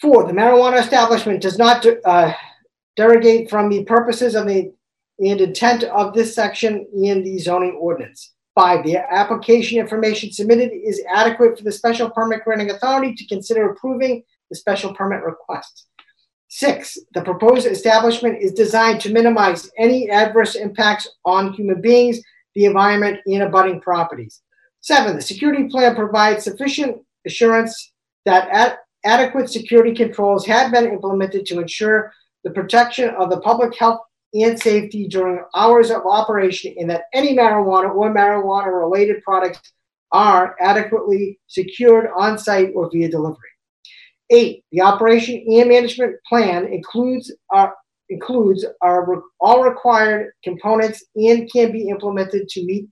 [0.00, 2.32] Four, the marijuana establishment does not uh,
[2.96, 4.72] derogate from the purposes of the
[5.18, 8.32] and intent of this section in the zoning ordinance.
[8.54, 13.70] Five, the application information submitted is adequate for the special permit granting authority to consider
[13.70, 15.86] approving the special permit request.
[16.48, 22.20] Six, the proposed establishment is designed to minimize any adverse impacts on human beings,
[22.54, 24.42] the environment, and abutting properties.
[24.80, 27.92] Seven, the security plan provides sufficient assurance
[28.26, 32.12] that ad- adequate security controls have been implemented to ensure
[32.44, 34.00] the protection of the public health
[34.34, 39.72] and safety during hours of operation and that any marijuana or marijuana related products
[40.10, 43.38] are adequately secured on site or via delivery.
[44.30, 47.74] Eight, the operation and management plan includes our
[48.08, 52.86] includes our all required components and can be implemented to meet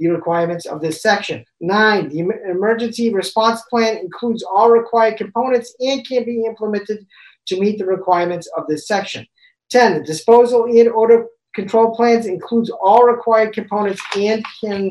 [0.00, 1.44] the requirements of this section.
[1.60, 7.06] Nine, the emergency response plan includes all required components and can be implemented
[7.50, 9.26] to meet the requirements of this section.
[9.70, 14.90] 10, the disposal and odor control plans includes all required components and can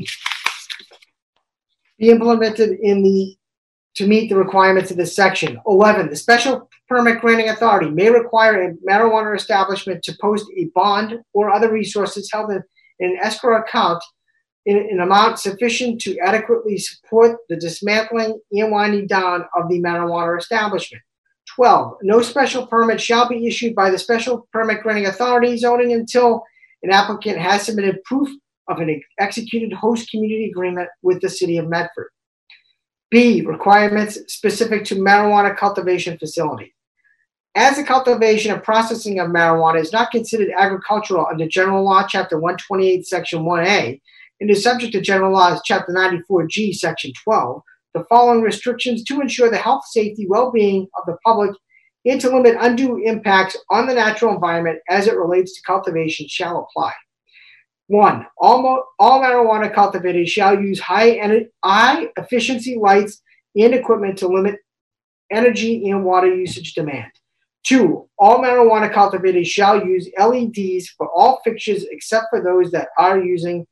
[1.98, 3.36] be implemented in the
[3.95, 5.60] to meet the requirements of this section.
[5.68, 6.10] 11.
[6.10, 11.49] The special permit granting authority may require a marijuana establishment to post a bond or
[11.49, 12.64] other resources held in,
[12.99, 14.02] in an escrow account
[14.65, 20.38] in an amount sufficient to adequately support the dismantling and winding down of the marijuana
[20.38, 21.02] establishment.
[21.55, 21.97] 12.
[22.03, 26.43] No special permit shall be issued by the special permit granting authority zoning until
[26.84, 28.30] an applicant has submitted proof
[28.67, 32.09] of an executed host community agreement with the city of Medford.
[33.09, 36.76] B, requirements specific to marijuana cultivation facility.
[37.55, 42.38] As the cultivation and processing of marijuana is not considered agricultural under General Law, Chapter
[42.38, 43.99] 128, Section 1A,
[44.39, 47.61] and is subject to General Laws, Chapter 94G, Section 12,
[47.94, 51.52] the following restrictions to ensure the health, safety, well being of the public
[52.06, 56.68] and to limit undue impacts on the natural environment as it relates to cultivation shall
[56.70, 56.94] apply.
[57.88, 61.20] One, all, all marijuana cultivators shall use high,
[61.64, 63.22] high efficiency lights
[63.56, 64.60] and equipment to limit
[65.32, 67.11] energy and water usage demand.
[67.64, 73.20] Two, all marijuana cultivators shall use LEDs for all fixtures except for those that are
[73.20, 73.66] using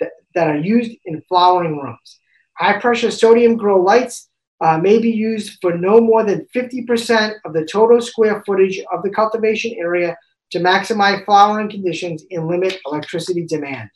[0.00, 2.20] that, that are used in flowering rooms.
[2.58, 4.28] High pressure sodium grow lights
[4.60, 9.02] uh, may be used for no more than 50% of the total square footage of
[9.02, 10.16] the cultivation area
[10.52, 13.90] to maximize flowering conditions and limit electricity demand.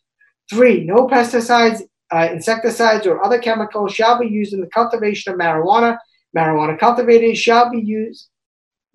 [0.50, 1.82] Three, no pesticides,
[2.12, 5.96] uh, insecticides, or other chemicals shall be used in the cultivation of marijuana.
[6.36, 8.28] Marijuana cultivators shall be used.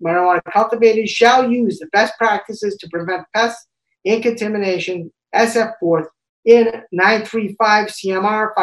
[0.04, 3.66] Marijuana cultivators shall use the best practices to prevent pests
[4.04, 6.06] and contamination as set forth
[6.46, 8.54] in 935 CMR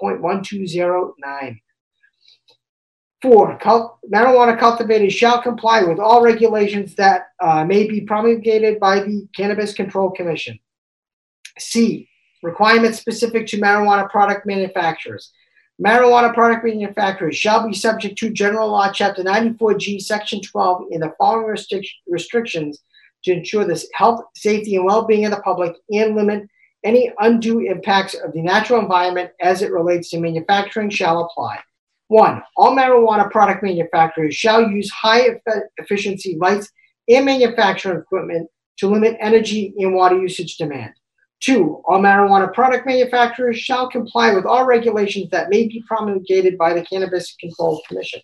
[0.00, 1.60] 500.1209.
[3.20, 9.00] Four, cult- marijuana cultivators shall comply with all regulations that uh, may be promulgated by
[9.00, 10.56] the Cannabis Control Commission.
[11.58, 12.08] C,
[12.44, 15.32] requirements specific to marijuana product manufacturers.
[15.84, 21.12] Marijuana product manufacturers shall be subject to General Law, Chapter 94G, Section 12, in the
[21.18, 22.84] following restric- restrictions
[23.24, 26.48] to ensure the health, safety, and well being of the public and limit
[26.84, 31.58] any undue impacts of the natural environment as it relates to manufacturing shall apply.
[32.08, 35.40] One, all marijuana product manufacturers shall use high
[35.76, 36.70] efficiency lights
[37.08, 38.48] and manufacturing equipment
[38.78, 40.92] to limit energy and water usage demand.
[41.40, 46.72] Two, all marijuana product manufacturers shall comply with all regulations that may be promulgated by
[46.72, 48.20] the Cannabis Control Commission.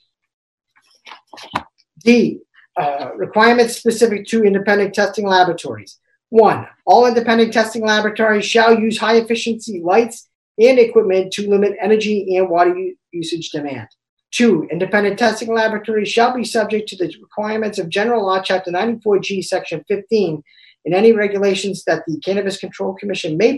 [2.01, 2.41] D,
[2.77, 5.99] uh, requirements specific to independent testing laboratories.
[6.35, 10.29] One, all independent testing laboratories shall use high efficiency lights
[10.59, 12.75] and equipment to limit energy and water
[13.13, 13.87] usage demand.
[14.33, 19.45] Two, independent testing laboratories shall be subject to the requirements of General Law, Chapter 94G,
[19.45, 20.43] Section 15,
[20.85, 23.57] and any regulations that the Cannabis Control Commission may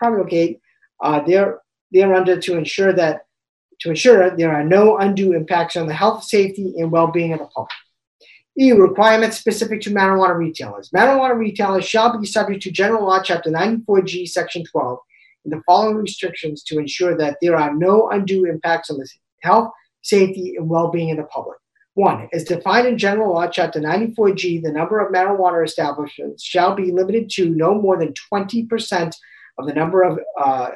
[0.00, 0.58] promulgate
[1.04, 1.60] uh, there,
[1.92, 3.20] to ensure that
[3.82, 7.46] to ensure there are no undue impacts on the health, safety, and well-being of the
[7.46, 7.70] public.
[8.60, 8.72] E.
[8.72, 10.90] Requirements specific to marijuana retailers.
[10.90, 14.98] Marijuana retailers shall be subject to General Law, Chapter 94G, Section 12,
[15.46, 19.08] and the following restrictions to ensure that there are no undue impacts on the
[19.40, 19.70] health,
[20.02, 21.56] safety, and well being of the public.
[21.94, 26.92] One, as defined in General Law, Chapter 94G, the number of marijuana establishments shall be
[26.92, 29.14] limited to no more than 20%
[29.58, 30.68] of the number of uh,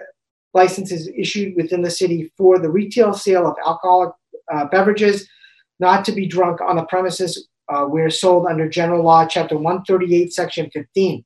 [0.54, 4.14] licenses issued within the city for the retail sale of alcoholic
[4.50, 5.28] uh, beverages
[5.80, 10.32] not to be drunk on the premises uh, where sold under General Law, Chapter 138,
[10.32, 11.24] Section 15.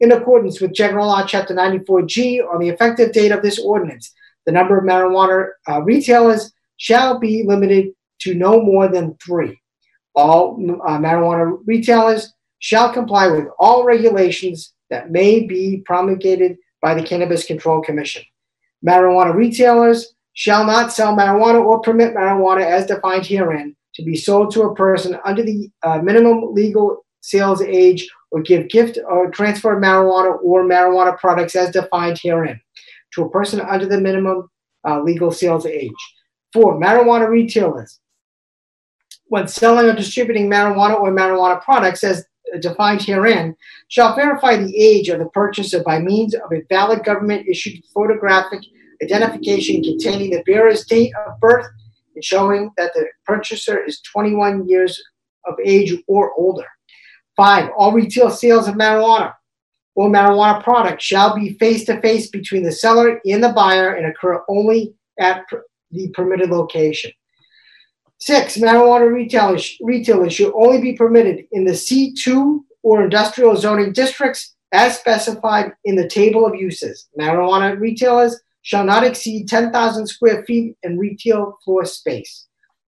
[0.00, 4.12] In accordance with General Law, Chapter 94G, on the effective date of this ordinance,
[4.46, 9.58] the number of marijuana uh, retailers shall be limited to no more than three.
[10.14, 17.02] All uh, marijuana retailers shall comply with all regulations that may be promulgated by the
[17.02, 18.22] Cannabis Control Commission.
[18.86, 24.52] Marijuana retailers shall not sell marijuana or permit marijuana as defined herein to be sold
[24.52, 29.80] to a person under the uh, minimum legal sales age or give gift or transfer
[29.80, 32.60] marijuana or marijuana products as defined herein
[33.14, 34.48] to a person under the minimum
[34.86, 35.92] uh, legal sales age.
[36.52, 38.00] Four, marijuana retailers,
[39.26, 42.24] when selling or distributing marijuana or marijuana products as
[42.60, 43.56] defined herein,
[43.88, 48.60] shall verify the age of the purchaser by means of a valid government issued photographic
[49.02, 51.66] identification containing the bearer's date of birth
[52.14, 55.02] and showing that the purchaser is 21 years
[55.46, 56.66] of age or older.
[57.36, 59.34] Five, all retail sales of marijuana
[59.94, 64.06] or marijuana products shall be face to face between the seller and the buyer and
[64.06, 65.44] occur only at
[65.90, 67.12] the permitted location.
[68.18, 74.54] Six, marijuana retailers, retailers should only be permitted in the C2 or industrial zoning districts
[74.72, 77.08] as specified in the table of uses.
[77.18, 82.46] Marijuana retailers shall not exceed 10,000 square feet in retail floor space.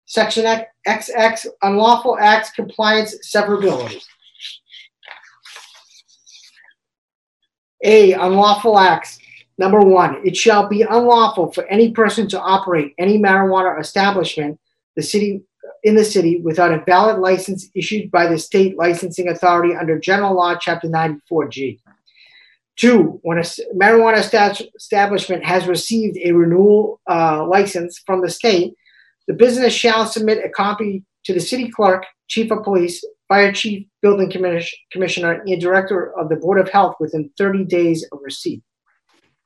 [0.05, 0.45] Section
[0.87, 4.03] XX, unlawful acts compliance severability.
[7.85, 9.21] A, unlawful acts.
[9.59, 14.59] Number one, it shall be unlawful for any person to operate any marijuana establishment
[14.97, 15.43] the city
[15.85, 20.35] in the city without a valid license issued by the state licensing authority under General
[20.35, 21.79] Law, Chapter 94G.
[22.81, 23.43] Two, when a
[23.77, 28.73] marijuana establishment has received a renewal uh, license from the state,
[29.29, 33.87] the business shall submit a copy to the city clerk, chief of police, fire chief,
[34.01, 38.63] building commissioner, and director of the Board of Health within 30 days of receipt.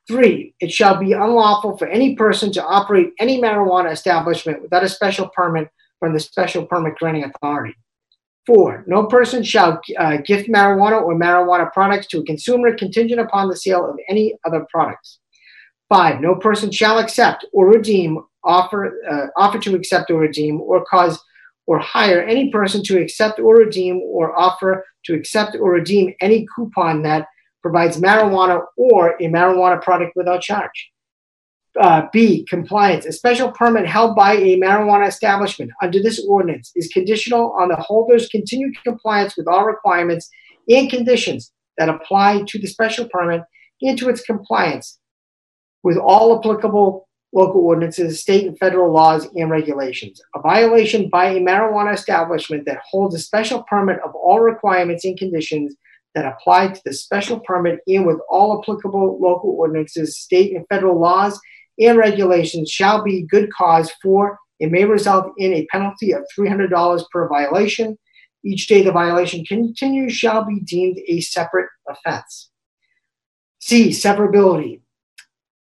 [0.07, 4.89] Three, it shall be unlawful for any person to operate any marijuana establishment without a
[4.89, 7.75] special permit from the special permit granting authority.
[8.47, 13.49] Four, no person shall uh, gift marijuana or marijuana products to a consumer contingent upon
[13.49, 15.19] the sale of any other products.
[15.89, 20.85] Five, no person shall accept or redeem, offer, uh, offer to accept or redeem, or
[20.85, 21.19] cause
[21.67, 26.47] or hire any person to accept or redeem or offer to accept or redeem any
[26.55, 27.27] coupon that
[27.63, 30.91] provides marijuana or a marijuana product without charge.
[31.81, 33.05] Uh, B, compliance.
[33.05, 37.77] A special permit held by a marijuana establishment under this ordinance is conditional on the
[37.77, 40.31] holder's continued compliance with all requirements
[40.69, 43.43] and conditions that apply to the special permit
[43.83, 45.01] and to its compliance
[45.83, 50.21] with all applicable local ordinances, state and federal laws and regulations.
[50.37, 55.19] A violation by a marijuana establishment that holds a special permit of all requirements and
[55.19, 55.75] conditions
[56.15, 61.01] that apply to the special permit and with all applicable local ordinances, state and federal
[61.01, 61.41] laws
[61.79, 67.05] and regulations shall be good cause for and may result in a penalty of $300
[67.11, 67.99] per violation.
[68.45, 72.51] Each day the violation continues shall be deemed a separate offense.
[73.61, 73.89] C.
[73.89, 74.81] Severability.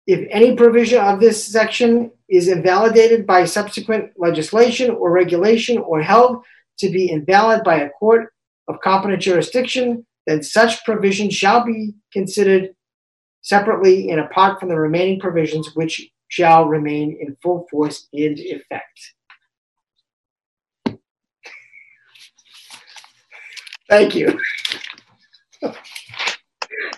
[0.07, 6.45] If any provision of this section is invalidated by subsequent legislation or regulation or held
[6.79, 8.33] to be invalid by a court
[8.69, 12.71] of competent jurisdiction, then such provision shall be considered
[13.49, 19.15] separately and apart from the remaining provisions which shall remain in full force and effect.
[23.89, 24.39] Thank you.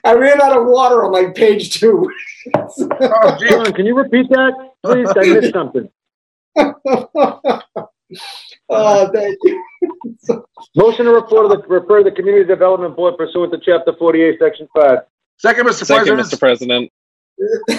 [0.03, 2.11] I ran out of water on my page two.
[2.57, 5.09] oh, John, can you repeat that, please?
[5.17, 5.89] I missed something.
[8.69, 9.65] oh, thank you.
[10.75, 14.99] Motion to refer the, refer the Community Development Board pursuant to Chapter 48, Section 5.
[15.41, 15.87] Second, Mr.
[15.87, 16.29] Second, President.
[16.29, 16.39] Mr.
[16.39, 16.93] President.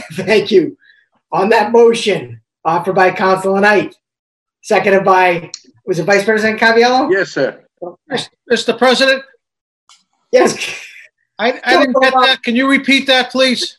[0.14, 0.76] Thank you.
[1.32, 3.96] On that motion, offered by Councilor Knight,
[4.64, 5.52] seconded by,
[5.86, 7.12] was it Vice President Caraviello?
[7.12, 7.64] Yes, sir.
[8.52, 8.76] Mr.
[8.76, 9.24] President,
[10.32, 10.56] Yes.
[11.38, 12.42] I, I didn't get that.
[12.42, 13.78] Can you repeat that, please?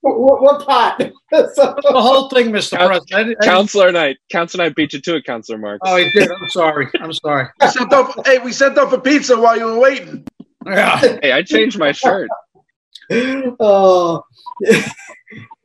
[0.00, 0.98] What, what part?
[0.98, 2.76] The whole thing, Mr.
[2.78, 3.12] President.
[3.12, 3.38] I I didn't-
[3.92, 4.16] Knight.
[4.30, 5.80] Councilor Knight beat you to it, Councilor Marks.
[5.84, 6.30] Oh, he did.
[6.30, 6.88] I'm sorry.
[7.00, 7.48] I'm sorry.
[7.60, 10.24] We sent off, hey, we sent off a pizza while you were waiting.
[10.64, 10.98] Yeah.
[10.98, 12.28] Hey, I changed my shirt.
[13.10, 14.24] Oh,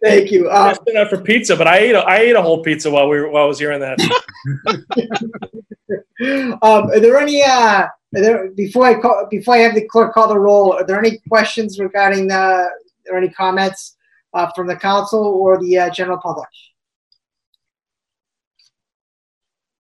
[0.04, 0.50] thank you.
[0.50, 3.10] Uh, That's enough for pizza, but I ate a, I ate a whole pizza while
[3.10, 4.00] we were, while I was hearing that.
[6.62, 10.14] um, are there any, uh, are there, before I call, before I have the clerk
[10.14, 12.70] call the roll, are there any questions regarding the,
[13.10, 13.96] or any comments
[14.34, 16.50] uh, from the council or the uh, general public?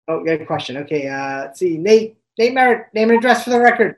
[0.08, 0.78] Oh, good question.
[0.78, 1.78] Okay, uh, let's see.
[1.78, 3.98] Nate, Nate Merritt, name and address for the record.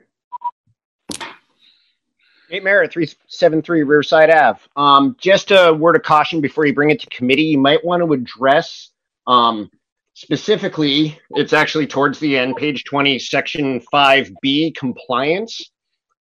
[2.50, 4.60] Nate Merritt, 373 Riverside Ave.
[4.74, 8.02] Um, just a word of caution before you bring it to committee, you might want
[8.02, 8.90] to address
[9.26, 9.70] um,
[10.14, 15.70] specifically, it's actually towards the end, page 20, section 5B, compliance,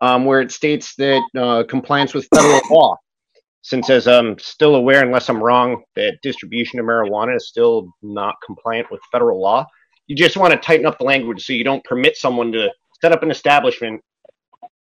[0.01, 2.97] um, where it states that uh, compliance with federal law.
[3.61, 8.35] Since, as I'm still aware, unless I'm wrong, that distribution of marijuana is still not
[8.45, 9.65] compliant with federal law,
[10.07, 12.69] you just want to tighten up the language so you don't permit someone to
[13.01, 14.01] set up an establishment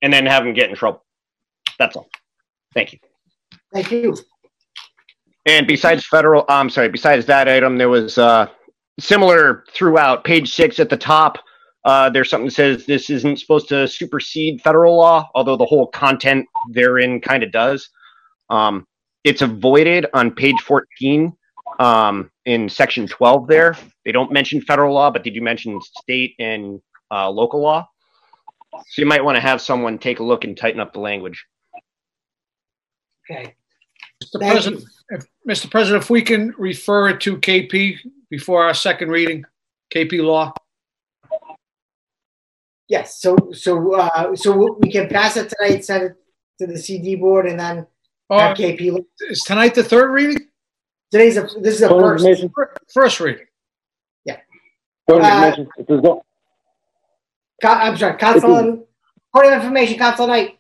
[0.02, 1.04] and then have them get in trouble.
[1.84, 2.08] That's all.
[2.74, 3.00] Thank you.
[3.74, 4.16] Thank you.
[5.46, 8.48] And besides federal, I'm sorry, besides that item, there was uh,
[9.02, 11.40] similar throughout page six at the top.
[11.84, 15.88] Uh, there's something that says this isn't supposed to supersede federal law, although the whole
[15.88, 17.90] content therein kind of does.
[18.50, 18.88] Um,
[19.26, 21.34] it's avoided on page 14
[21.80, 23.76] um, in section 12 there.
[24.06, 26.82] They don't mention federal law, but they do mention state and
[27.12, 27.90] uh, local law.
[28.74, 31.46] So you might want to have someone take a look and tighten up the language.
[33.30, 33.56] Okay.
[34.24, 34.40] Mr.
[34.40, 35.70] President, if, Mr.
[35.70, 37.98] President, if we can refer it to KP
[38.30, 39.44] before our second reading,
[39.94, 40.54] KP Law.
[42.88, 46.14] Yes, so, so, uh, so we can pass it tonight, send it
[46.60, 47.88] to the CD board and then
[48.30, 48.92] have KP.
[48.92, 50.48] look- Is tonight the third reading?
[51.12, 52.26] Today's a, this is a Point of first.
[52.26, 52.54] information.
[52.94, 53.46] First reading.
[54.26, 54.38] Yeah.
[55.10, 56.26] Uh, information, it's a zo-
[57.62, 58.84] Co- I'm sorry, Council, on-
[59.34, 60.60] point of information, Council Knight.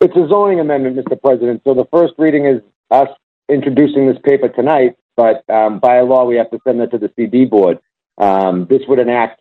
[0.00, 1.20] It's a zoning amendment, Mr.
[1.20, 1.62] President.
[1.64, 2.60] So the first reading is
[2.90, 3.08] us
[3.48, 7.10] introducing this paper tonight, but um, by law, we have to send it to the
[7.16, 7.78] CD board.
[8.18, 9.40] Um, This would enact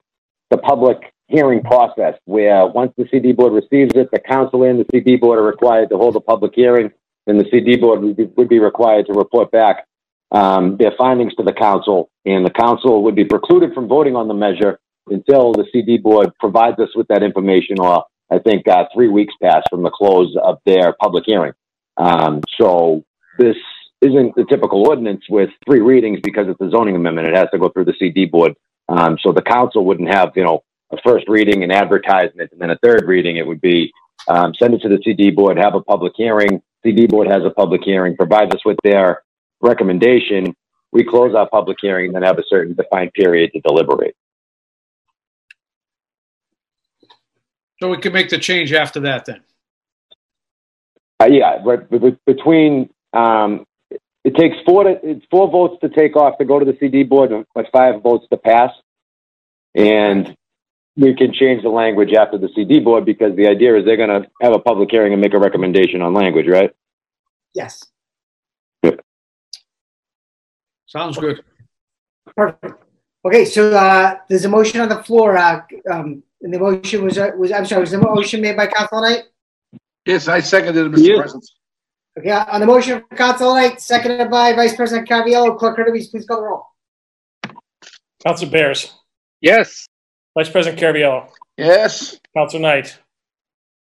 [0.49, 4.85] the public hearing process where once the CD board receives it, the council and the
[4.91, 6.91] CD board are required to hold a public hearing,
[7.27, 9.85] and the CD board would be, would be required to report back
[10.31, 14.27] um, their findings to the council, and the council would be precluded from voting on
[14.27, 14.79] the measure
[15.09, 19.33] until the CD board provides us with that information, or I think uh, three weeks
[19.41, 21.53] passed from the close of their public hearing.
[21.97, 23.03] Um, so
[23.37, 23.55] this
[24.01, 27.27] isn't the typical ordinance with three readings because it's a zoning amendment.
[27.27, 28.53] It has to go through the CD board.
[28.89, 32.69] Um, so the council wouldn't have, you know, a first reading and advertisement and then
[32.69, 33.37] a third reading.
[33.37, 33.91] It would be
[34.27, 36.61] um, send it to the CD board, have a public hearing.
[36.83, 39.23] CD board has a public hearing, provides us with their
[39.61, 40.55] recommendation.
[40.91, 44.15] We close our public hearing and then have a certain defined period to deliberate.
[47.79, 49.41] So we can make the change after that then.
[51.19, 53.65] Uh, yeah, but but- but between um,
[54.23, 57.03] it takes four to it's four votes to take off to go to the CD
[57.03, 58.71] board, but five votes to pass,
[59.75, 60.35] and
[60.95, 64.09] we can change the language after the CD board because the idea is they're going
[64.21, 66.71] to have a public hearing and make a recommendation on language, right?
[67.53, 67.83] Yes.
[68.83, 68.91] Yeah.
[70.87, 71.43] Sounds good.
[72.35, 72.83] Perfect.
[73.27, 77.17] Okay, so, uh, there's a motion on the floor, uh, um, and the motion was,
[77.17, 79.23] uh, was, I'm sorry, was the motion made by Council Knight?
[80.05, 81.17] Yes, I seconded it, Mr.
[81.17, 81.49] President.
[82.17, 86.25] Okay, on the motion of Council Knight, seconded by Vice President Caraviello, Clerk Kirby, please
[86.25, 86.67] call the roll.
[88.23, 88.93] Council Bears.
[89.41, 89.89] Yes.
[90.33, 91.29] Vice President Caraviello.
[91.57, 92.17] Yes.
[92.33, 92.97] Council Knight.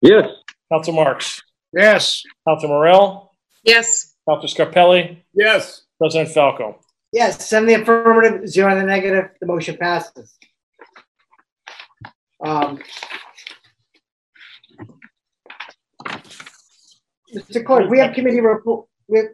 [0.04, 0.28] Yes.
[0.72, 1.42] Council Marks.
[1.74, 2.22] Yes.
[2.48, 3.32] Council Morell.
[3.64, 4.14] Yes.
[4.30, 5.18] Council Scarpelli.
[5.34, 5.82] Yes.
[6.00, 6.83] President Falco.
[7.14, 10.36] Yes, seven the affirmative, zero in the negative, the motion passes.
[12.44, 12.80] Um,
[17.34, 17.64] Mr.
[17.64, 19.28] Clerk, we have committee report, we have,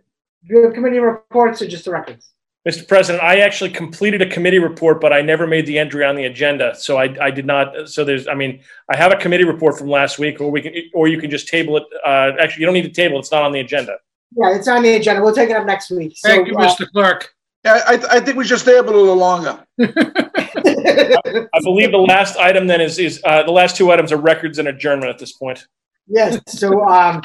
[0.49, 2.33] we have committee reports or just the records?
[2.67, 2.85] Mr.
[2.85, 6.25] President, I actually completed a committee report, but I never made the entry on the
[6.25, 6.75] agenda.
[6.75, 8.59] So I, I did not, so there's, I mean,
[8.91, 11.47] I have a committee report from last week, or we can, or you can just
[11.47, 11.83] table it.
[12.05, 13.95] Uh, actually, you don't need to table, it's not on the agenda.
[14.35, 15.23] Yeah, it's on the agenda.
[15.23, 16.17] We'll take it up next week.
[16.17, 16.85] So, Thank you, uh, Mr.
[16.91, 17.33] Clerk.
[17.65, 19.65] Yeah, I, I think we should stay up a little longer.
[19.79, 24.59] I believe the last item then is, is, uh, the last two items are records
[24.59, 25.67] and adjournment at this point.
[26.07, 27.21] Yes, so, um,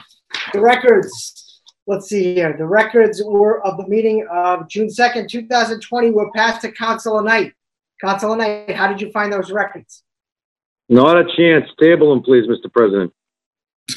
[0.53, 5.47] the records, let's see here, the records were of the meeting of June second, two
[5.47, 7.53] thousand twenty were passed to Council Knight.
[8.01, 10.03] Council Knight, how did you find those records?
[10.89, 11.71] Not a chance.
[11.81, 12.71] Table them, please, Mr.
[12.73, 13.13] President.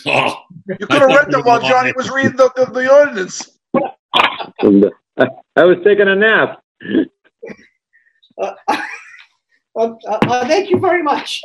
[0.06, 3.60] You could have read them while Johnny was reading the, the, the ordinance.
[5.18, 6.62] And, uh, I was taking a nap.
[8.40, 8.54] Uh,
[9.76, 11.42] uh, uh, thank you very much.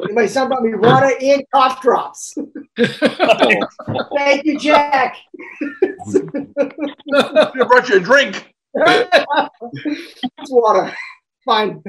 [0.00, 2.34] My son brought me water and cough drops.
[2.76, 5.16] Thank you, Jack.
[6.10, 8.52] You brought you a drink.
[8.74, 10.92] It's water.
[11.44, 11.82] Fine.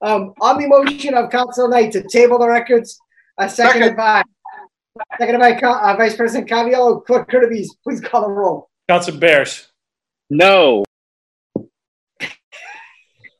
[0.00, 2.98] Um, on the motion of Council Knight to table the records,
[3.38, 4.22] uh, seconded by,
[5.18, 8.68] seconded by Co- uh, Vice President Caraviello, Clerk Kirby, please call the roll.
[8.88, 9.71] Council Bears.
[10.34, 10.82] No.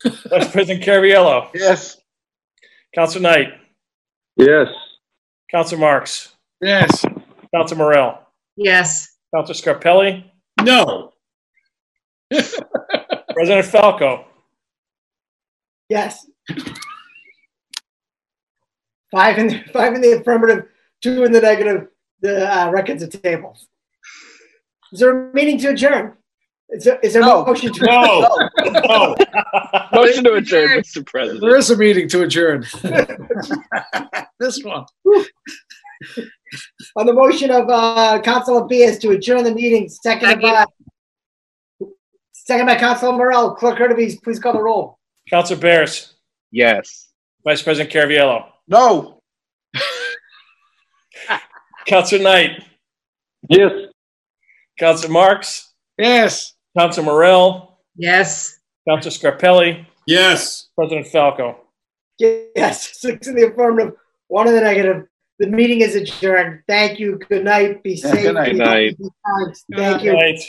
[0.04, 1.48] Vice President Caraviello.
[1.54, 1.96] Yes.
[2.94, 3.48] Councilor Knight.
[4.36, 4.68] Yes.
[5.50, 6.36] Councilor Marks.
[6.60, 7.02] Yes.
[7.54, 8.18] Councilor Morell.
[8.56, 9.16] Yes.
[9.34, 10.24] Councilor Scarpelli.
[10.60, 11.14] No.
[12.30, 14.26] President Falco.
[15.88, 16.26] Yes.
[19.10, 20.66] Five in the, five in the affirmative,
[21.00, 21.88] two in the negative.
[22.20, 23.56] The uh, records are tabled.
[24.92, 26.18] Is there a meeting to adjourn?
[26.72, 28.50] Is there, is there a motion to adjourn?
[28.64, 28.80] No.
[28.80, 29.14] No.
[29.92, 31.04] Motion to adjourn, Mr.
[31.04, 31.42] President.
[31.42, 32.64] There is a meeting to adjourn.
[34.40, 34.86] this one.
[36.96, 40.64] On the motion of uh, Councilor Bears to adjourn the meeting, seconded by
[42.32, 43.54] second by Councilor Morell.
[43.54, 44.98] Clerk Hurtubise, please call the roll.
[45.28, 46.14] Councilor Bears.
[46.50, 47.08] Yes.
[47.44, 48.46] Vice President Caraviello.
[48.66, 49.20] No.
[51.86, 52.64] Councilor Knight.
[53.48, 53.72] Yes.
[54.78, 55.72] Councilor Marks.
[55.98, 56.51] Yes.
[56.76, 57.78] Councilor Morell.
[57.96, 58.58] Yes.
[58.88, 59.86] Councilor Scarpelli.
[60.06, 60.68] Yes.
[60.76, 61.58] President Falco.
[62.18, 63.94] Yes, six in the affirmative,
[64.28, 65.06] one in the negative.
[65.38, 66.62] The meeting is adjourned.
[66.68, 67.18] Thank you.
[67.28, 67.82] Good night.
[67.82, 68.22] Be safe.
[68.22, 68.52] good night.
[68.52, 68.96] be Good night.
[68.98, 69.10] healthy,
[69.70, 69.76] be.
[69.76, 70.12] Thank you.
[70.12, 70.40] Good night.